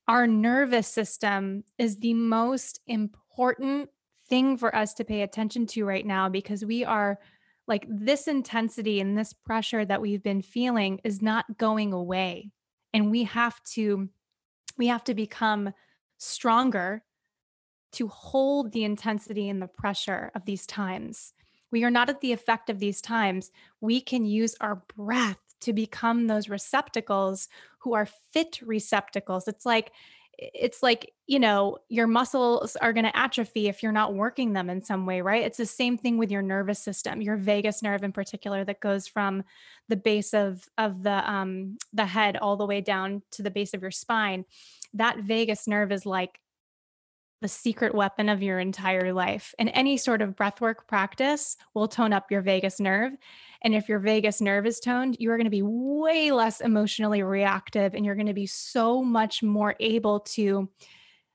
our 0.09 0.26
nervous 0.26 0.88
system 0.88 1.64
is 1.78 1.98
the 1.98 2.14
most 2.14 2.81
important 2.87 3.90
thing 4.28 4.57
for 4.57 4.74
us 4.74 4.94
to 4.94 5.05
pay 5.05 5.22
attention 5.22 5.66
to 5.66 5.85
right 5.85 6.07
now 6.07 6.28
because 6.28 6.64
we 6.64 6.85
are 6.85 7.18
like 7.66 7.87
this 7.88 8.28
intensity 8.28 9.00
and 9.00 9.16
this 9.16 9.33
pressure 9.33 9.85
that 9.85 10.00
we've 10.00 10.22
been 10.22 10.42
feeling 10.42 11.00
is 11.05 11.22
not 11.22 11.59
going 11.59 11.92
away. 11.92 12.50
And 12.92 13.11
we 13.11 13.24
have 13.24 13.62
to 13.74 14.09
we 14.77 14.87
have 14.89 15.05
to 15.05 15.15
become 15.15 15.73
stronger 16.19 17.05
to 17.93 18.09
hold 18.09 18.73
the 18.73 18.85
intensity 18.85 19.49
and 19.49 19.61
the 19.61 19.67
pressure 19.67 20.31
of 20.35 20.45
these 20.45 20.67
times. 20.67 21.35
We 21.71 21.85
are 21.85 21.91
not 21.91 22.09
at 22.09 22.21
the 22.21 22.33
effect 22.33 22.71
of 22.71 22.79
these 22.79 23.01
times. 23.01 23.51
We 23.81 24.01
can 24.01 24.25
use 24.25 24.55
our 24.61 24.83
breath 24.97 25.39
to 25.61 25.73
become 25.73 26.27
those 26.27 26.49
receptacles 26.49 27.49
who 27.79 27.95
are 27.95 28.07
fit 28.07 28.61
receptacles. 28.63 29.49
It's 29.49 29.67
like, 29.67 29.93
it's 30.38 30.83
like, 30.83 31.12
you 31.27 31.38
know, 31.38 31.79
your 31.88 32.07
muscles 32.07 32.77
are 32.77 32.92
going 32.92 33.05
to 33.05 33.16
atrophy 33.16 33.68
if 33.68 33.83
you're 33.83 33.92
not 33.92 34.14
working 34.14 34.53
them 34.53 34.71
in 34.71 34.83
some 34.83 35.07
way, 35.07 35.21
right? 35.21 35.45
It's 35.45 35.59
the 35.59 35.66
same 35.66 35.97
thing 35.97 36.18
with 36.18 36.31
your 36.31 36.42
nervous 36.42 36.79
system, 36.79 37.23
your 37.23 37.37
vagus 37.37 37.83
nerve 37.83 38.03
in 38.03 38.12
particular 38.12 38.64
that 38.64 38.81
goes 38.81 39.07
from 39.07 39.45
the 39.88 39.97
base 39.97 40.33
of 40.35 40.68
of 40.79 41.03
the 41.03 41.31
um 41.31 41.77
the 41.92 42.07
head 42.07 42.37
all 42.37 42.57
the 42.57 42.66
way 42.66 42.81
down 42.81 43.23
to 43.33 43.42
the 43.42 43.51
base 43.51 43.75
of 43.75 43.83
your 43.83 43.90
spine. 43.90 44.45
That 44.95 45.18
vagus 45.18 45.66
nerve 45.68 45.92
is 45.92 46.07
like 46.07 46.40
the 47.42 47.48
secret 47.48 47.94
weapon 47.94 48.28
of 48.28 48.42
your 48.42 48.59
entire 48.59 49.12
life. 49.12 49.55
And 49.59 49.70
any 49.74 49.96
sort 49.96 50.22
of 50.22 50.37
breathwork 50.37 50.87
practice 50.87 51.57
will 51.74 51.88
tone 51.88 52.12
up 52.12 52.31
your 52.31 52.40
vagus 52.40 52.81
nerve. 52.81 53.12
And 53.62 53.74
if 53.74 53.88
your 53.88 53.98
vagus 53.98 54.40
nerve 54.40 54.64
is 54.64 54.81
toned, 54.81 55.16
you 55.18 55.31
are 55.31 55.37
going 55.37 55.44
to 55.44 55.50
be 55.50 55.62
way 55.62 56.31
less 56.31 56.61
emotionally 56.61 57.22
reactive 57.22 57.94
and 57.94 58.07
you're 58.07 58.14
going 58.14 58.26
to 58.26 58.33
be 58.33 58.46
so 58.46 59.02
much 59.02 59.42
more 59.42 59.74
able 59.81 60.20
to 60.20 60.70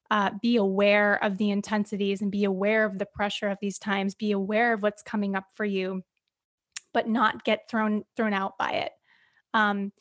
uh, 0.10 0.32
be 0.42 0.56
aware 0.56 1.22
of 1.24 1.38
the 1.38 1.52
intensities 1.52 2.22
and 2.22 2.32
be 2.32 2.46
aware 2.46 2.86
of 2.86 2.98
the 2.98 3.06
pressure 3.06 3.50
of 3.50 3.58
these 3.62 3.78
times, 3.78 4.16
be 4.16 4.32
aware 4.32 4.74
of 4.74 4.82
what's 4.82 5.04
coming 5.04 5.36
up 5.36 5.46
for 5.56 5.66
you, 5.66 6.02
but 6.94 7.08
not 7.08 7.44
get 7.44 7.70
thrown 7.70 8.04
thrown 8.16 8.34
out 8.34 8.58
by 8.58 8.72
it. 8.72 8.92
Um, 9.54 9.92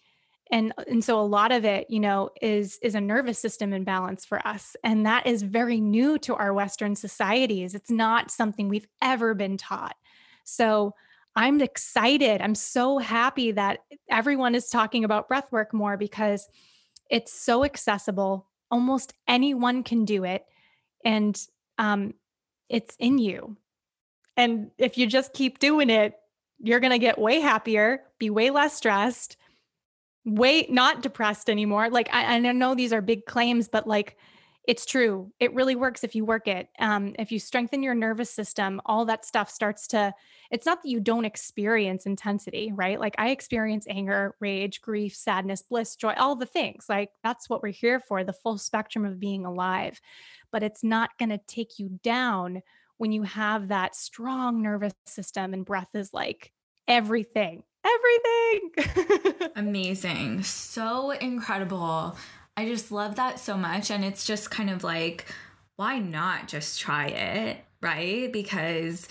and 0.50 0.72
and 0.88 1.02
so 1.02 1.18
a 1.18 1.22
lot 1.22 1.52
of 1.52 1.64
it 1.64 1.86
you 1.88 2.00
know 2.00 2.30
is 2.40 2.78
is 2.82 2.94
a 2.94 3.00
nervous 3.00 3.38
system 3.38 3.72
imbalance 3.72 4.24
for 4.24 4.46
us 4.46 4.76
and 4.84 5.06
that 5.06 5.26
is 5.26 5.42
very 5.42 5.80
new 5.80 6.18
to 6.18 6.34
our 6.34 6.52
western 6.52 6.94
societies. 6.94 7.74
It's 7.74 7.90
not 7.90 8.30
something 8.30 8.68
we've 8.68 8.88
ever 9.02 9.34
been 9.34 9.56
taught. 9.56 9.96
So 10.44 10.94
i'm 11.34 11.60
excited. 11.60 12.40
I'm 12.40 12.54
so 12.54 12.98
happy 12.98 13.52
that 13.52 13.80
everyone 14.10 14.54
is 14.54 14.68
talking 14.70 15.04
about 15.04 15.28
breath 15.28 15.50
work 15.50 15.74
more 15.74 15.96
because 15.96 16.48
it's 17.10 17.32
so 17.32 17.64
accessible. 17.64 18.48
Almost 18.70 19.12
anyone 19.28 19.82
can 19.82 20.04
do 20.04 20.24
it 20.24 20.44
and 21.04 21.38
um, 21.78 22.14
it's 22.68 22.96
in 22.98 23.18
you. 23.18 23.56
And 24.36 24.70
if 24.76 24.98
you 24.98 25.06
just 25.06 25.32
keep 25.32 25.58
doing 25.58 25.90
it 25.90 26.14
you're 26.58 26.80
going 26.80 26.92
to 26.92 26.98
get 26.98 27.18
way 27.18 27.40
happier 27.40 28.02
be 28.18 28.30
way 28.30 28.50
less 28.50 28.74
stressed 28.74 29.36
way 30.26 30.66
not 30.68 31.02
depressed 31.02 31.48
anymore. 31.48 31.88
Like 31.88 32.08
I, 32.12 32.36
I 32.36 32.38
know 32.38 32.74
these 32.74 32.92
are 32.92 33.00
big 33.00 33.24
claims, 33.24 33.68
but 33.68 33.86
like 33.86 34.18
it's 34.66 34.84
true. 34.84 35.32
It 35.38 35.54
really 35.54 35.76
works 35.76 36.02
if 36.02 36.16
you 36.16 36.24
work 36.24 36.48
it. 36.48 36.68
Um, 36.80 37.14
if 37.20 37.30
you 37.30 37.38
strengthen 37.38 37.84
your 37.84 37.94
nervous 37.94 38.30
system, 38.30 38.80
all 38.84 39.04
that 39.04 39.24
stuff 39.24 39.48
starts 39.48 39.86
to. 39.88 40.12
It's 40.50 40.66
not 40.66 40.82
that 40.82 40.88
you 40.88 40.98
don't 40.98 41.24
experience 41.24 42.04
intensity, 42.04 42.72
right? 42.74 42.98
Like 42.98 43.14
I 43.16 43.28
experience 43.30 43.86
anger, 43.88 44.34
rage, 44.40 44.80
grief, 44.80 45.14
sadness, 45.14 45.62
bliss, 45.62 45.94
joy, 45.94 46.14
all 46.16 46.34
the 46.34 46.46
things. 46.46 46.86
Like 46.88 47.10
that's 47.22 47.48
what 47.48 47.62
we're 47.62 47.68
here 47.68 48.00
for, 48.00 48.24
the 48.24 48.32
full 48.32 48.58
spectrum 48.58 49.04
of 49.04 49.20
being 49.20 49.46
alive. 49.46 50.00
But 50.50 50.64
it's 50.64 50.82
not 50.82 51.16
going 51.16 51.30
to 51.30 51.40
take 51.46 51.78
you 51.78 52.00
down 52.02 52.62
when 52.96 53.12
you 53.12 53.22
have 53.22 53.68
that 53.68 53.94
strong 53.94 54.62
nervous 54.62 54.94
system 55.06 55.54
and 55.54 55.64
breath 55.64 55.94
is 55.94 56.12
like 56.12 56.52
everything 56.88 57.62
everything. 57.86 59.50
Amazing. 59.56 60.42
So 60.42 61.10
incredible. 61.12 62.16
I 62.56 62.66
just 62.66 62.90
love 62.90 63.16
that 63.16 63.38
so 63.38 63.56
much. 63.56 63.90
And 63.90 64.04
it's 64.04 64.24
just 64.24 64.50
kind 64.50 64.70
of 64.70 64.82
like, 64.82 65.26
why 65.76 65.98
not 65.98 66.48
just 66.48 66.80
try 66.80 67.08
it? 67.08 67.58
Right? 67.80 68.32
Because 68.32 69.08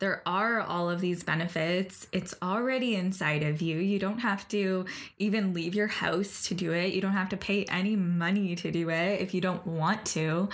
there 0.00 0.22
are 0.26 0.60
all 0.60 0.88
of 0.88 1.00
these 1.00 1.24
benefits. 1.24 2.06
It's 2.12 2.34
already 2.40 2.94
inside 2.94 3.42
of 3.42 3.60
you. 3.60 3.78
You 3.78 3.98
don't 3.98 4.20
have 4.20 4.46
to 4.48 4.86
even 5.18 5.54
leave 5.54 5.74
your 5.74 5.88
house 5.88 6.44
to 6.48 6.54
do 6.54 6.72
it. 6.72 6.94
You 6.94 7.00
don't 7.00 7.12
have 7.12 7.28
to 7.30 7.36
pay 7.36 7.64
any 7.64 7.96
money 7.96 8.54
to 8.56 8.70
do 8.70 8.90
it 8.90 9.20
if 9.20 9.34
you 9.34 9.40
don't 9.40 9.66
want 9.66 10.04
to. 10.06 10.48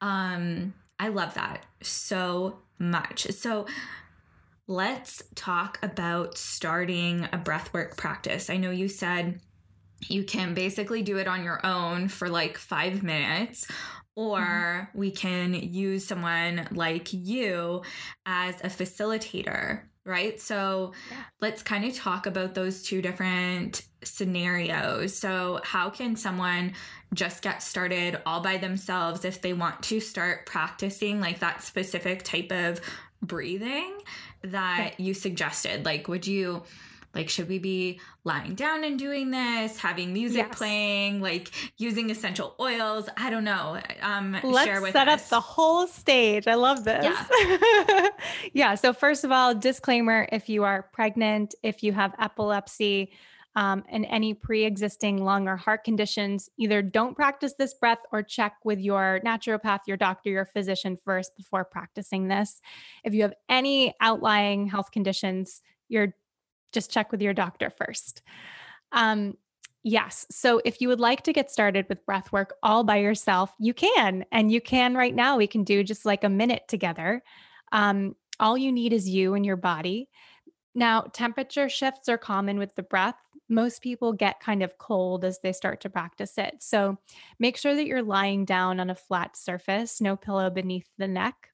Um, 0.00 0.74
I 0.98 1.08
love 1.08 1.34
that 1.34 1.64
so 1.80 2.58
much. 2.78 3.30
So, 3.30 3.66
let's 4.68 5.22
talk 5.34 5.78
about 5.82 6.36
starting 6.36 7.24
a 7.32 7.38
breathwork 7.38 7.96
practice. 7.96 8.50
I 8.50 8.58
know 8.58 8.70
you 8.70 8.86
said 8.86 9.40
you 10.08 10.22
can 10.22 10.54
basically 10.54 11.02
do 11.02 11.16
it 11.16 11.26
on 11.26 11.42
your 11.42 11.64
own 11.66 12.08
for 12.08 12.28
like 12.28 12.58
five 12.58 13.02
minutes, 13.02 13.66
or 14.14 14.40
mm-hmm. 14.40 14.98
we 14.98 15.10
can 15.10 15.54
use 15.54 16.06
someone 16.06 16.68
like 16.70 17.12
you 17.12 17.82
as 18.26 18.60
a 18.60 18.68
facilitator, 18.68 19.82
right? 20.04 20.38
So 20.40 20.92
yeah. 21.10 21.22
let's 21.40 21.62
kind 21.62 21.84
of 21.84 21.94
talk 21.94 22.26
about 22.26 22.54
those 22.54 22.82
two 22.82 23.00
different 23.00 23.82
scenarios. 24.04 25.16
So, 25.16 25.60
how 25.64 25.90
can 25.90 26.14
someone 26.14 26.74
just 27.14 27.42
get 27.42 27.62
started 27.62 28.20
all 28.26 28.40
by 28.40 28.58
themselves 28.58 29.24
if 29.24 29.40
they 29.40 29.54
want 29.54 29.82
to 29.84 29.98
start 29.98 30.46
practicing 30.46 31.20
like 31.20 31.38
that 31.38 31.62
specific 31.62 32.22
type 32.22 32.52
of 32.52 32.80
breathing? 33.22 33.98
That 34.42 34.98
you 34.98 35.14
suggested. 35.14 35.84
Like, 35.84 36.08
would 36.08 36.26
you 36.26 36.62
like 37.14 37.28
should 37.28 37.48
we 37.48 37.58
be 37.58 38.00
lying 38.24 38.54
down 38.54 38.84
and 38.84 38.98
doing 38.98 39.30
this 39.30 39.78
having 39.78 40.12
music 40.12 40.46
yes. 40.48 40.58
playing 40.58 41.20
like 41.20 41.50
using 41.78 42.10
essential 42.10 42.54
oils 42.60 43.08
i 43.16 43.30
don't 43.30 43.44
know 43.44 43.80
um 44.02 44.36
let's 44.42 44.66
share 44.66 44.82
with 44.82 44.92
set 44.92 45.08
us. 45.08 45.22
up 45.22 45.28
the 45.30 45.40
whole 45.40 45.86
stage 45.86 46.46
i 46.46 46.54
love 46.54 46.84
this 46.84 47.04
yeah. 47.04 48.08
yeah 48.52 48.74
so 48.74 48.92
first 48.92 49.24
of 49.24 49.32
all 49.32 49.54
disclaimer 49.54 50.28
if 50.30 50.48
you 50.48 50.64
are 50.64 50.82
pregnant 50.92 51.54
if 51.62 51.82
you 51.82 51.92
have 51.92 52.14
epilepsy 52.18 53.10
um, 53.58 53.82
and 53.88 54.06
any 54.08 54.34
pre 54.34 54.64
existing 54.64 55.24
lung 55.24 55.48
or 55.48 55.56
heart 55.56 55.82
conditions, 55.82 56.48
either 56.58 56.80
don't 56.80 57.16
practice 57.16 57.54
this 57.58 57.74
breath 57.74 57.98
or 58.12 58.22
check 58.22 58.54
with 58.62 58.78
your 58.78 59.20
naturopath, 59.26 59.80
your 59.88 59.96
doctor, 59.96 60.30
your 60.30 60.44
physician 60.44 60.96
first 60.96 61.36
before 61.36 61.64
practicing 61.64 62.28
this. 62.28 62.60
If 63.02 63.14
you 63.14 63.22
have 63.22 63.34
any 63.48 63.94
outlying 64.00 64.68
health 64.68 64.92
conditions, 64.92 65.60
you're 65.88 66.14
just 66.72 66.92
check 66.92 67.10
with 67.10 67.20
your 67.20 67.34
doctor 67.34 67.68
first. 67.68 68.22
Um, 68.92 69.36
Yes. 69.84 70.26
So 70.28 70.60
if 70.64 70.80
you 70.80 70.88
would 70.88 71.00
like 71.00 71.22
to 71.22 71.32
get 71.32 71.52
started 71.52 71.86
with 71.88 72.04
breath 72.04 72.30
work 72.32 72.52
all 72.64 72.82
by 72.82 72.96
yourself, 72.96 73.54
you 73.58 73.72
can. 73.72 74.24
And 74.32 74.50
you 74.50 74.60
can 74.60 74.94
right 74.94 75.14
now. 75.14 75.38
We 75.38 75.46
can 75.46 75.62
do 75.62 75.84
just 75.84 76.04
like 76.04 76.24
a 76.24 76.28
minute 76.28 76.64
together. 76.68 77.22
Um, 77.70 78.16
all 78.40 78.58
you 78.58 78.72
need 78.72 78.92
is 78.92 79.08
you 79.08 79.34
and 79.34 79.46
your 79.46 79.56
body. 79.56 80.08
Now, 80.78 81.02
temperature 81.12 81.68
shifts 81.68 82.08
are 82.08 82.18
common 82.18 82.56
with 82.56 82.74
the 82.76 82.84
breath 82.84 83.18
most 83.48 83.82
people 83.82 84.12
get 84.12 84.40
kind 84.40 84.62
of 84.62 84.78
cold 84.78 85.24
as 85.24 85.40
they 85.40 85.52
start 85.52 85.80
to 85.80 85.90
practice 85.90 86.36
it. 86.38 86.56
So 86.60 86.98
make 87.38 87.56
sure 87.56 87.74
that 87.74 87.86
you're 87.86 88.02
lying 88.02 88.44
down 88.44 88.80
on 88.80 88.90
a 88.90 88.94
flat 88.94 89.36
surface, 89.36 90.00
no 90.00 90.16
pillow 90.16 90.50
beneath 90.50 90.88
the 90.98 91.08
neck, 91.08 91.50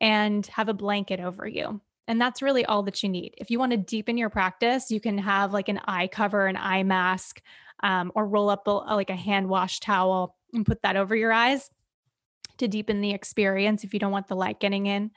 and 0.00 0.46
have 0.48 0.68
a 0.68 0.74
blanket 0.74 1.20
over 1.20 1.46
you. 1.46 1.80
And 2.08 2.20
that's 2.20 2.42
really 2.42 2.64
all 2.64 2.82
that 2.84 3.02
you 3.02 3.08
need. 3.08 3.34
If 3.38 3.50
you 3.50 3.58
want 3.58 3.72
to 3.72 3.78
deepen 3.78 4.16
your 4.16 4.30
practice, 4.30 4.90
you 4.90 5.00
can 5.00 5.18
have 5.18 5.52
like 5.52 5.68
an 5.68 5.80
eye 5.86 6.06
cover, 6.06 6.46
an 6.46 6.56
eye 6.56 6.84
mask, 6.84 7.40
um, 7.82 8.12
or 8.14 8.26
roll 8.26 8.48
up 8.48 8.66
a, 8.66 8.70
like 8.70 9.10
a 9.10 9.16
hand 9.16 9.48
wash 9.48 9.80
towel 9.80 10.36
and 10.52 10.64
put 10.64 10.82
that 10.82 10.96
over 10.96 11.16
your 11.16 11.32
eyes 11.32 11.68
to 12.58 12.68
deepen 12.68 13.00
the 13.00 13.10
experience 13.10 13.84
if 13.84 13.92
you 13.92 14.00
don't 14.00 14.12
want 14.12 14.28
the 14.28 14.36
light 14.36 14.60
getting 14.60 14.86
in. 14.86 15.10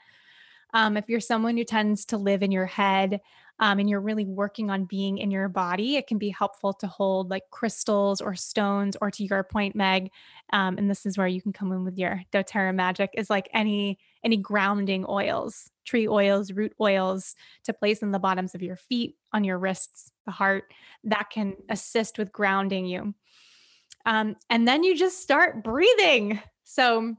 Um, 0.74 0.96
if 0.96 1.08
you're 1.08 1.20
someone 1.20 1.56
who 1.56 1.64
tends 1.64 2.06
to 2.06 2.16
live 2.16 2.42
in 2.42 2.52
your 2.52 2.66
head 2.66 3.20
um, 3.60 3.78
and 3.78 3.88
you're 3.88 4.00
really 4.00 4.24
working 4.24 4.70
on 4.70 4.86
being 4.86 5.18
in 5.18 5.30
your 5.30 5.48
body, 5.48 5.96
it 5.96 6.06
can 6.06 6.18
be 6.18 6.30
helpful 6.30 6.72
to 6.72 6.86
hold 6.86 7.30
like 7.30 7.44
crystals 7.50 8.20
or 8.20 8.34
stones, 8.34 8.96
or 9.00 9.10
to 9.10 9.22
your 9.22 9.44
point, 9.44 9.76
Meg. 9.76 10.10
Um, 10.52 10.78
and 10.78 10.90
this 10.90 11.04
is 11.04 11.16
where 11.16 11.28
you 11.28 11.42
can 11.42 11.52
come 11.52 11.70
in 11.70 11.84
with 11.84 11.98
your 11.98 12.22
DoTerra 12.32 12.74
magic 12.74 13.10
is 13.14 13.30
like 13.30 13.48
any 13.52 13.98
any 14.24 14.36
grounding 14.36 15.04
oils, 15.08 15.70
tree 15.84 16.08
oils, 16.08 16.52
root 16.52 16.72
oils 16.80 17.36
to 17.64 17.72
place 17.72 18.02
in 18.02 18.10
the 18.10 18.18
bottoms 18.18 18.54
of 18.54 18.62
your 18.62 18.76
feet, 18.76 19.16
on 19.32 19.44
your 19.44 19.58
wrists, 19.58 20.10
the 20.24 20.32
heart 20.32 20.64
that 21.04 21.30
can 21.30 21.54
assist 21.68 22.18
with 22.18 22.32
grounding 22.32 22.86
you. 22.86 23.14
Um, 24.06 24.36
and 24.48 24.66
then 24.66 24.84
you 24.84 24.96
just 24.96 25.22
start 25.22 25.62
breathing. 25.62 26.40
So 26.64 27.14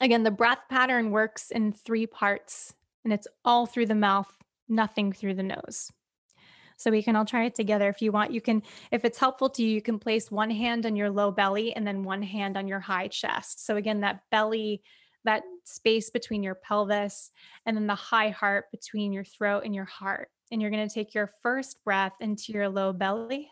again, 0.00 0.22
the 0.22 0.30
breath 0.30 0.60
pattern 0.70 1.10
works 1.10 1.50
in 1.50 1.72
three 1.72 2.06
parts, 2.06 2.74
and 3.04 3.12
it's 3.12 3.26
all 3.44 3.66
through 3.66 3.86
the 3.86 3.94
mouth, 3.94 4.32
nothing 4.68 5.12
through 5.12 5.34
the 5.34 5.42
nose. 5.42 5.90
So 6.76 6.92
we 6.92 7.02
can 7.02 7.16
all 7.16 7.24
try 7.24 7.44
it 7.44 7.56
together 7.56 7.88
if 7.88 8.00
you 8.00 8.12
want. 8.12 8.32
You 8.32 8.40
can, 8.40 8.62
if 8.92 9.04
it's 9.04 9.18
helpful 9.18 9.50
to 9.50 9.62
you, 9.62 9.68
you 9.68 9.82
can 9.82 9.98
place 9.98 10.30
one 10.30 10.50
hand 10.50 10.86
on 10.86 10.94
your 10.94 11.10
low 11.10 11.32
belly 11.32 11.74
and 11.74 11.84
then 11.84 12.04
one 12.04 12.22
hand 12.22 12.56
on 12.56 12.68
your 12.68 12.78
high 12.78 13.08
chest. 13.08 13.66
So 13.66 13.76
again, 13.76 14.00
that 14.02 14.20
belly, 14.30 14.82
that 15.24 15.42
space 15.64 16.10
between 16.10 16.44
your 16.44 16.54
pelvis, 16.54 17.32
and 17.66 17.76
then 17.76 17.88
the 17.88 17.96
high 17.96 18.30
heart 18.30 18.66
between 18.70 19.12
your 19.12 19.24
throat 19.24 19.64
and 19.64 19.74
your 19.74 19.86
heart. 19.86 20.28
And 20.52 20.62
you're 20.62 20.70
going 20.70 20.88
to 20.88 20.94
take 20.94 21.14
your 21.14 21.30
first 21.42 21.82
breath 21.84 22.14
into 22.20 22.52
your 22.52 22.68
low 22.68 22.92
belly, 22.92 23.50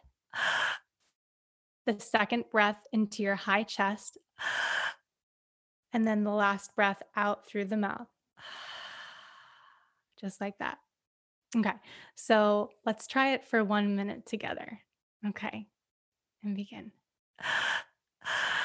the 1.85 1.99
second 1.99 2.45
breath 2.53 2.79
into 2.93 3.25
your 3.25 3.35
high 3.35 3.65
chest 3.65 4.19
and 5.93 6.07
then 6.07 6.25
the 6.25 6.31
last 6.31 6.77
breath 6.77 7.03
out 7.17 7.47
through 7.47 7.65
the 7.65 7.77
mouth. 7.77 8.07
Just 10.21 10.41
like 10.41 10.59
that. 10.59 10.79
Okay. 11.55 11.73
So 12.15 12.71
let's 12.85 13.07
try 13.07 13.33
it 13.35 13.45
for 13.45 13.63
one 13.63 13.95
minute 13.97 14.27
together. 14.27 14.81
Okay. 15.27 15.67
And 16.45 16.57
begin. 16.57 16.93
Ah. 18.29 18.56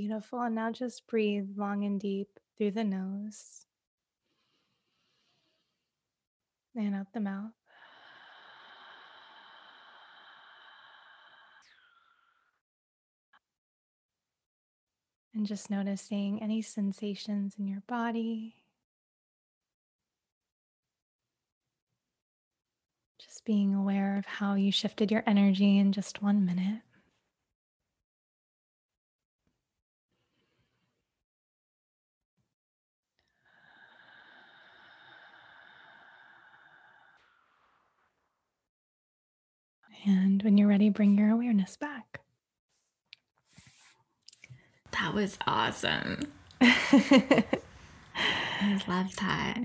Beautiful. 0.00 0.40
And 0.40 0.54
now 0.54 0.72
just 0.72 1.06
breathe 1.06 1.50
long 1.58 1.84
and 1.84 2.00
deep 2.00 2.40
through 2.56 2.70
the 2.70 2.84
nose 2.84 3.66
and 6.74 6.94
out 6.94 7.12
the 7.12 7.20
mouth. 7.20 7.50
And 15.34 15.44
just 15.44 15.68
noticing 15.68 16.42
any 16.42 16.62
sensations 16.62 17.56
in 17.58 17.68
your 17.68 17.82
body. 17.86 18.54
Just 23.18 23.44
being 23.44 23.74
aware 23.74 24.16
of 24.16 24.24
how 24.24 24.54
you 24.54 24.72
shifted 24.72 25.12
your 25.12 25.24
energy 25.26 25.76
in 25.76 25.92
just 25.92 26.22
one 26.22 26.46
minute. 26.46 26.80
And 40.04 40.42
when 40.42 40.56
you're 40.56 40.68
ready, 40.68 40.88
bring 40.88 41.16
your 41.16 41.30
awareness 41.30 41.76
back. 41.76 42.20
That 44.92 45.14
was 45.14 45.38
awesome. 45.46 46.32
I 46.60 47.44
love 48.88 49.14
that. 49.16 49.58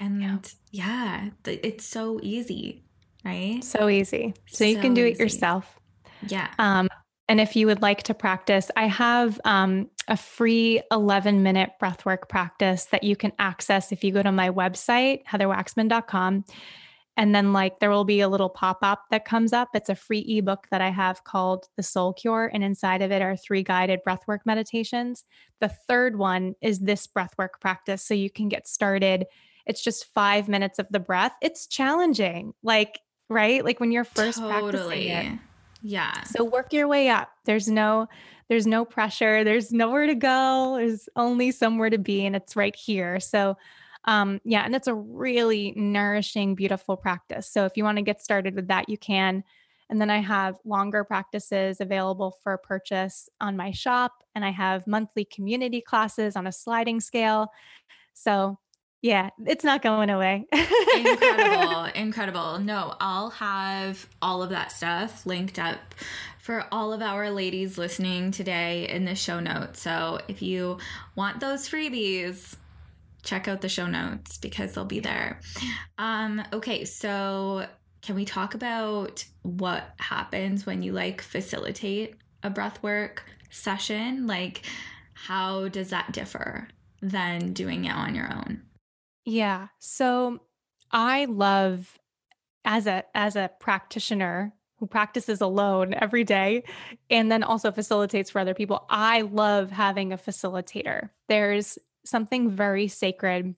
And 0.00 0.22
yeah. 0.22 0.38
yeah, 0.70 1.30
it's 1.44 1.84
so 1.84 2.20
easy, 2.22 2.84
right? 3.24 3.62
So 3.64 3.88
easy. 3.88 4.34
So, 4.46 4.58
so 4.58 4.64
you 4.64 4.78
can 4.78 4.94
do 4.94 5.04
it 5.04 5.12
easy. 5.12 5.22
yourself. 5.24 5.78
Yeah. 6.26 6.48
Um, 6.58 6.88
and 7.28 7.40
if 7.40 7.56
you 7.56 7.66
would 7.66 7.82
like 7.82 8.04
to 8.04 8.14
practice, 8.14 8.70
I 8.76 8.86
have 8.86 9.40
um, 9.44 9.90
a 10.06 10.16
free 10.16 10.80
11 10.90 11.42
minute 11.42 11.70
breathwork 11.80 12.28
practice 12.28 12.86
that 12.86 13.04
you 13.04 13.16
can 13.16 13.32
access 13.38 13.92
if 13.92 14.02
you 14.02 14.12
go 14.12 14.22
to 14.22 14.32
my 14.32 14.50
website, 14.50 15.24
heatherwaxman.com. 15.24 16.44
And 17.18 17.34
then, 17.34 17.52
like, 17.52 17.80
there 17.80 17.90
will 17.90 18.04
be 18.04 18.20
a 18.20 18.28
little 18.28 18.48
pop 18.48 18.78
up 18.80 19.02
that 19.10 19.24
comes 19.24 19.52
up. 19.52 19.70
It's 19.74 19.90
a 19.90 19.96
free 19.96 20.20
ebook 20.20 20.68
that 20.70 20.80
I 20.80 20.90
have 20.90 21.24
called 21.24 21.66
The 21.76 21.82
Soul 21.82 22.12
Cure. 22.12 22.48
And 22.54 22.62
inside 22.62 23.02
of 23.02 23.10
it 23.10 23.20
are 23.20 23.36
three 23.36 23.64
guided 23.64 23.98
breathwork 24.06 24.38
meditations. 24.46 25.24
The 25.60 25.68
third 25.68 26.16
one 26.16 26.54
is 26.62 26.78
this 26.78 27.08
breathwork 27.08 27.60
practice. 27.60 28.04
So 28.04 28.14
you 28.14 28.30
can 28.30 28.48
get 28.48 28.68
started. 28.68 29.26
It's 29.66 29.82
just 29.82 30.06
five 30.14 30.48
minutes 30.48 30.78
of 30.78 30.86
the 30.90 31.00
breath. 31.00 31.32
It's 31.42 31.66
challenging, 31.66 32.54
like, 32.62 33.00
right? 33.28 33.64
Like 33.64 33.80
when 33.80 33.90
you're 33.90 34.04
first 34.04 34.38
totally. 34.38 35.08
practicing 35.08 35.32
it. 35.32 35.38
Yeah. 35.82 36.22
So 36.22 36.44
work 36.44 36.72
your 36.72 36.86
way 36.86 37.08
up. 37.08 37.30
There's 37.46 37.68
no, 37.68 38.06
there's 38.48 38.66
no 38.66 38.84
pressure. 38.84 39.42
There's 39.42 39.72
nowhere 39.72 40.06
to 40.06 40.14
go. 40.14 40.76
There's 40.78 41.08
only 41.16 41.50
somewhere 41.50 41.90
to 41.90 41.98
be, 41.98 42.24
and 42.26 42.36
it's 42.36 42.54
right 42.54 42.74
here. 42.76 43.18
So 43.20 43.56
um, 44.08 44.40
yeah, 44.42 44.64
and 44.64 44.74
it's 44.74 44.86
a 44.86 44.94
really 44.94 45.74
nourishing, 45.76 46.54
beautiful 46.54 46.96
practice. 46.96 47.46
So 47.46 47.66
if 47.66 47.76
you 47.76 47.84
want 47.84 47.98
to 47.98 48.02
get 48.02 48.22
started 48.22 48.54
with 48.54 48.68
that, 48.68 48.88
you 48.88 48.96
can. 48.96 49.44
And 49.90 50.00
then 50.00 50.08
I 50.08 50.20
have 50.20 50.56
longer 50.64 51.04
practices 51.04 51.78
available 51.78 52.34
for 52.42 52.56
purchase 52.56 53.28
on 53.38 53.54
my 53.54 53.70
shop, 53.70 54.24
and 54.34 54.46
I 54.46 54.50
have 54.50 54.86
monthly 54.86 55.26
community 55.26 55.82
classes 55.82 56.36
on 56.36 56.46
a 56.46 56.52
sliding 56.52 57.00
scale. 57.00 57.52
So 58.14 58.58
yeah, 59.02 59.28
it's 59.46 59.62
not 59.62 59.82
going 59.82 60.08
away. 60.08 60.46
incredible, 60.96 61.84
incredible. 61.94 62.58
No, 62.60 62.96
I'll 63.00 63.30
have 63.30 64.08
all 64.22 64.42
of 64.42 64.48
that 64.48 64.72
stuff 64.72 65.26
linked 65.26 65.58
up 65.58 65.94
for 66.38 66.66
all 66.72 66.94
of 66.94 67.02
our 67.02 67.30
ladies 67.30 67.76
listening 67.76 68.30
today 68.30 68.88
in 68.88 69.04
the 69.04 69.14
show 69.14 69.38
notes. 69.38 69.82
So 69.82 70.20
if 70.28 70.40
you 70.40 70.78
want 71.14 71.40
those 71.40 71.68
freebies, 71.68 72.56
check 73.22 73.48
out 73.48 73.60
the 73.60 73.68
show 73.68 73.86
notes 73.86 74.38
because 74.38 74.72
they'll 74.72 74.84
be 74.84 75.00
there. 75.00 75.40
Um, 75.98 76.42
okay, 76.52 76.84
so 76.84 77.66
can 78.02 78.14
we 78.14 78.24
talk 78.24 78.54
about 78.54 79.24
what 79.42 79.84
happens 79.98 80.64
when 80.64 80.82
you 80.82 80.92
like 80.92 81.20
facilitate 81.20 82.14
a 82.42 82.50
breathwork 82.50 83.18
session? 83.50 84.26
Like, 84.26 84.62
how 85.14 85.68
does 85.68 85.90
that 85.90 86.12
differ 86.12 86.68
than 87.02 87.52
doing 87.52 87.84
it 87.84 87.92
on 87.94 88.14
your 88.14 88.32
own? 88.32 88.62
Yeah. 89.24 89.68
So 89.78 90.40
I 90.90 91.26
love 91.26 91.98
as 92.64 92.86
a 92.86 93.04
as 93.14 93.36
a 93.36 93.50
practitioner 93.60 94.52
who 94.78 94.86
practices 94.86 95.40
alone 95.40 95.92
every 95.94 96.22
day 96.22 96.62
and 97.10 97.30
then 97.30 97.42
also 97.42 97.72
facilitates 97.72 98.30
for 98.30 98.38
other 98.38 98.54
people. 98.54 98.86
I 98.88 99.22
love 99.22 99.72
having 99.72 100.12
a 100.12 100.18
facilitator. 100.18 101.10
There's 101.28 101.78
something 102.08 102.50
very 102.50 102.88
sacred 102.88 103.54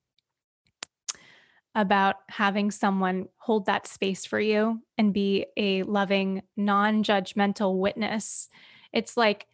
about 1.75 2.17
having 2.29 2.71
someone 2.71 3.29
hold 3.37 3.67
that 3.67 3.87
space 3.87 4.27
for 4.27 4.41
you 4.41 4.83
and 4.99 5.15
be 5.15 5.47
a 5.57 5.85
loving, 5.85 6.43
non 6.57 7.05
judgmental 7.05 7.79
witness. 7.79 8.49
It's 8.93 9.17
like, 9.17 9.47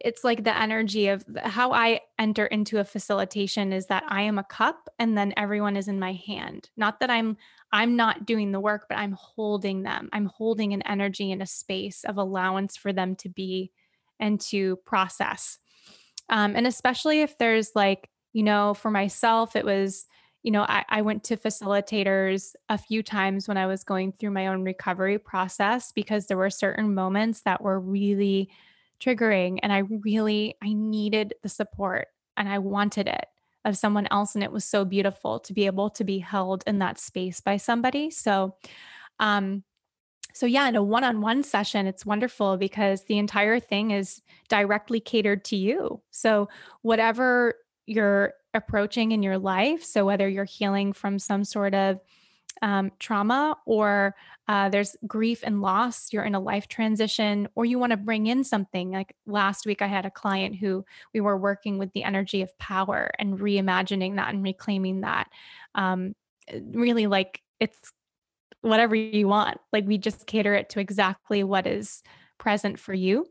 it's 0.00 0.24
like 0.24 0.44
the 0.44 0.56
energy 0.56 1.08
of 1.08 1.24
how 1.42 1.72
I 1.72 2.00
enter 2.18 2.46
into 2.46 2.78
a 2.78 2.84
facilitation 2.84 3.72
is 3.72 3.86
that 3.86 4.04
I 4.08 4.22
am 4.22 4.38
a 4.38 4.44
cup 4.44 4.88
and 4.98 5.18
then 5.18 5.34
everyone 5.36 5.76
is 5.76 5.88
in 5.88 5.98
my 5.98 6.12
hand. 6.12 6.70
Not 6.76 7.00
that 7.00 7.10
I'm 7.10 7.36
I'm 7.70 7.96
not 7.96 8.24
doing 8.24 8.52
the 8.52 8.60
work, 8.60 8.86
but 8.88 8.96
I'm 8.96 9.12
holding 9.12 9.82
them. 9.82 10.08
I'm 10.12 10.26
holding 10.26 10.72
an 10.72 10.82
energy 10.82 11.30
in 11.30 11.42
a 11.42 11.46
space 11.46 12.02
of 12.04 12.16
allowance 12.16 12.76
for 12.76 12.94
them 12.94 13.14
to 13.16 13.28
be 13.28 13.72
and 14.18 14.40
to 14.40 14.76
process. 14.86 15.58
Um, 16.30 16.56
and 16.56 16.66
especially 16.66 17.20
if 17.20 17.36
there's 17.36 17.72
like, 17.74 18.08
you 18.32 18.42
know, 18.42 18.74
for 18.74 18.90
myself, 18.90 19.56
it 19.56 19.64
was, 19.64 20.06
you 20.42 20.50
know, 20.50 20.62
I, 20.62 20.84
I 20.88 21.02
went 21.02 21.24
to 21.24 21.36
facilitators 21.36 22.54
a 22.68 22.78
few 22.78 23.02
times 23.02 23.48
when 23.48 23.56
I 23.56 23.66
was 23.66 23.84
going 23.84 24.12
through 24.12 24.30
my 24.30 24.46
own 24.46 24.62
recovery 24.62 25.18
process 25.18 25.92
because 25.92 26.26
there 26.26 26.36
were 26.36 26.50
certain 26.50 26.94
moments 26.94 27.42
that 27.42 27.62
were 27.62 27.80
really 27.80 28.50
triggering 29.00 29.58
and 29.62 29.72
I 29.72 29.78
really 30.04 30.56
I 30.62 30.72
needed 30.72 31.34
the 31.42 31.48
support 31.48 32.08
and 32.36 32.48
I 32.48 32.58
wanted 32.58 33.06
it 33.08 33.26
of 33.64 33.76
someone 33.76 34.08
else 34.10 34.34
and 34.34 34.44
it 34.44 34.52
was 34.52 34.64
so 34.64 34.84
beautiful 34.84 35.38
to 35.40 35.52
be 35.52 35.66
able 35.66 35.90
to 35.90 36.04
be 36.04 36.18
held 36.18 36.64
in 36.66 36.78
that 36.78 36.98
space 36.98 37.40
by 37.40 37.56
somebody. 37.56 38.10
So 38.10 38.56
um 39.20 39.64
so 40.34 40.46
yeah, 40.46 40.68
in 40.68 40.76
a 40.76 40.82
one-on-one 40.82 41.42
session 41.42 41.86
it's 41.86 42.06
wonderful 42.06 42.56
because 42.56 43.04
the 43.04 43.18
entire 43.18 43.60
thing 43.60 43.90
is 43.90 44.22
directly 44.48 45.00
catered 45.00 45.44
to 45.46 45.56
you. 45.56 46.00
So 46.10 46.48
whatever 46.82 47.54
you're 47.88 48.34
approaching 48.54 49.12
in 49.12 49.22
your 49.22 49.38
life, 49.38 49.84
so 49.84 50.04
whether 50.04 50.28
you're 50.28 50.44
healing 50.44 50.92
from 50.92 51.18
some 51.18 51.44
sort 51.44 51.74
of 51.74 52.00
um, 52.62 52.90
trauma 52.98 53.56
or 53.66 54.14
uh, 54.48 54.68
there's 54.68 54.96
grief 55.06 55.40
and 55.44 55.60
loss, 55.60 56.12
you're 56.12 56.24
in 56.24 56.34
a 56.34 56.40
life 56.40 56.68
transition, 56.68 57.48
or 57.54 57.64
you 57.64 57.78
want 57.78 57.90
to 57.90 57.96
bring 57.96 58.26
in 58.26 58.42
something. 58.44 58.90
Like 58.90 59.14
last 59.26 59.66
week, 59.66 59.82
I 59.82 59.86
had 59.86 60.06
a 60.06 60.10
client 60.10 60.56
who 60.56 60.84
we 61.12 61.20
were 61.20 61.36
working 61.36 61.78
with 61.78 61.92
the 61.92 62.02
energy 62.04 62.42
of 62.42 62.56
power 62.58 63.10
and 63.18 63.38
reimagining 63.38 64.16
that 64.16 64.32
and 64.32 64.42
reclaiming 64.42 65.02
that. 65.02 65.28
Um, 65.74 66.14
really, 66.72 67.06
like 67.06 67.42
it's 67.60 67.92
whatever 68.62 68.94
you 68.94 69.28
want. 69.28 69.58
Like 69.72 69.86
we 69.86 69.98
just 69.98 70.26
cater 70.26 70.54
it 70.54 70.70
to 70.70 70.80
exactly 70.80 71.44
what 71.44 71.66
is 71.66 72.02
present 72.38 72.80
for 72.80 72.94
you. 72.94 73.26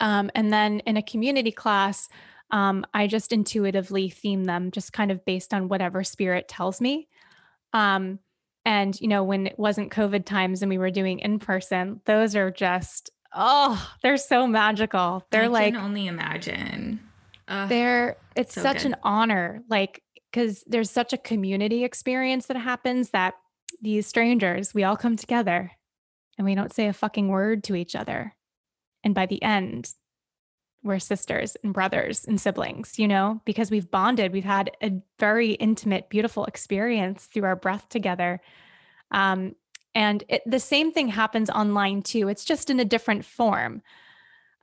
Um, 0.00 0.30
and 0.34 0.52
then 0.52 0.80
in 0.80 0.96
a 0.96 1.02
community 1.02 1.52
class, 1.52 2.08
um, 2.50 2.86
I 2.94 3.06
just 3.06 3.32
intuitively 3.32 4.08
theme 4.08 4.44
them 4.44 4.70
just 4.70 4.92
kind 4.92 5.10
of 5.10 5.24
based 5.24 5.52
on 5.52 5.68
whatever 5.68 6.04
spirit 6.04 6.48
tells 6.48 6.80
me. 6.80 7.08
Um, 7.72 8.20
and, 8.64 8.98
you 9.00 9.08
know, 9.08 9.24
when 9.24 9.46
it 9.46 9.58
wasn't 9.58 9.92
COVID 9.92 10.24
times 10.24 10.62
and 10.62 10.70
we 10.70 10.78
were 10.78 10.90
doing 10.90 11.18
in 11.18 11.38
person, 11.38 12.00
those 12.04 12.34
are 12.34 12.50
just, 12.50 13.10
oh, 13.34 13.92
they're 14.02 14.16
so 14.16 14.46
magical. 14.46 15.24
They're 15.30 15.44
I 15.44 15.48
like, 15.48 15.66
I 15.66 15.70
can 15.72 15.80
only 15.80 16.06
imagine. 16.06 17.00
Ugh, 17.48 17.68
they're, 17.68 18.16
it's 18.34 18.54
so 18.54 18.62
such 18.62 18.78
good. 18.78 18.86
an 18.86 18.96
honor. 19.02 19.62
Like, 19.68 20.02
because 20.30 20.64
there's 20.66 20.90
such 20.90 21.12
a 21.12 21.18
community 21.18 21.84
experience 21.84 22.46
that 22.46 22.56
happens 22.56 23.10
that 23.10 23.34
these 23.80 24.06
strangers, 24.06 24.74
we 24.74 24.84
all 24.84 24.96
come 24.96 25.16
together 25.16 25.72
and 26.38 26.44
we 26.44 26.54
don't 26.54 26.74
say 26.74 26.86
a 26.88 26.92
fucking 26.92 27.28
word 27.28 27.64
to 27.64 27.74
each 27.74 27.94
other. 27.94 28.34
And 29.04 29.14
by 29.14 29.26
the 29.26 29.42
end, 29.42 29.90
we're 30.82 30.98
sisters 30.98 31.56
and 31.62 31.72
brothers 31.72 32.24
and 32.24 32.40
siblings, 32.40 32.98
you 32.98 33.08
know, 33.08 33.40
because 33.44 33.70
we've 33.70 33.90
bonded. 33.90 34.32
We've 34.32 34.44
had 34.44 34.70
a 34.82 34.92
very 35.18 35.52
intimate, 35.52 36.08
beautiful 36.08 36.44
experience 36.44 37.26
through 37.26 37.44
our 37.44 37.56
breath 37.56 37.88
together. 37.88 38.40
Um, 39.10 39.56
and 39.94 40.22
it, 40.28 40.42
the 40.46 40.60
same 40.60 40.92
thing 40.92 41.08
happens 41.08 41.50
online 41.50 42.02
too. 42.02 42.28
It's 42.28 42.44
just 42.44 42.70
in 42.70 42.78
a 42.78 42.84
different 42.84 43.24
form. 43.24 43.82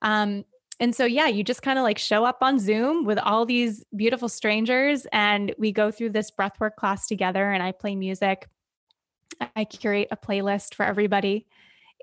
Um, 0.02 0.46
and 0.80 0.96
so, 0.96 1.06
yeah, 1.06 1.28
you 1.28 1.44
just 1.44 1.62
kind 1.62 1.80
of 1.80 1.84
like 1.84 1.98
show 1.98 2.26
up 2.26 2.40
on 2.42 2.60
Zoom 2.60 3.06
with 3.06 3.18
all 3.18 3.46
these 3.46 3.86
beautiful 3.96 4.28
strangers, 4.28 5.06
and 5.12 5.54
we 5.58 5.72
go 5.72 5.92
through 5.92 6.10
this 6.10 6.32
breathwork 6.32 6.76
class 6.76 7.08
together. 7.08 7.52
And 7.52 7.62
I 7.62 7.72
play 7.72 7.96
music. 7.96 8.48
I 9.56 9.66
curate 9.66 10.10
a 10.12 10.18
playlist 10.18 10.74
for 10.76 10.84
everybody, 10.84 11.48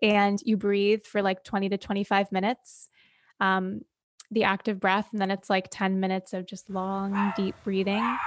and 0.03 0.41
you 0.45 0.57
breathe 0.57 1.05
for 1.05 1.21
like 1.21 1.45
20 1.45 1.69
to 1.71 1.79
25 1.79 2.33
minutes. 2.33 2.89
Um, 3.41 3.83
the 4.31 4.45
active 4.45 4.79
breath 4.79 5.09
and 5.13 5.21
then 5.21 5.31
it's 5.31 5.51
like 5.51 5.69
10 5.71 6.01
minutes 6.01 6.33
of 6.33 6.47
just 6.47 6.71
long 6.71 7.33
deep 7.37 7.55
breathing. 7.65 8.19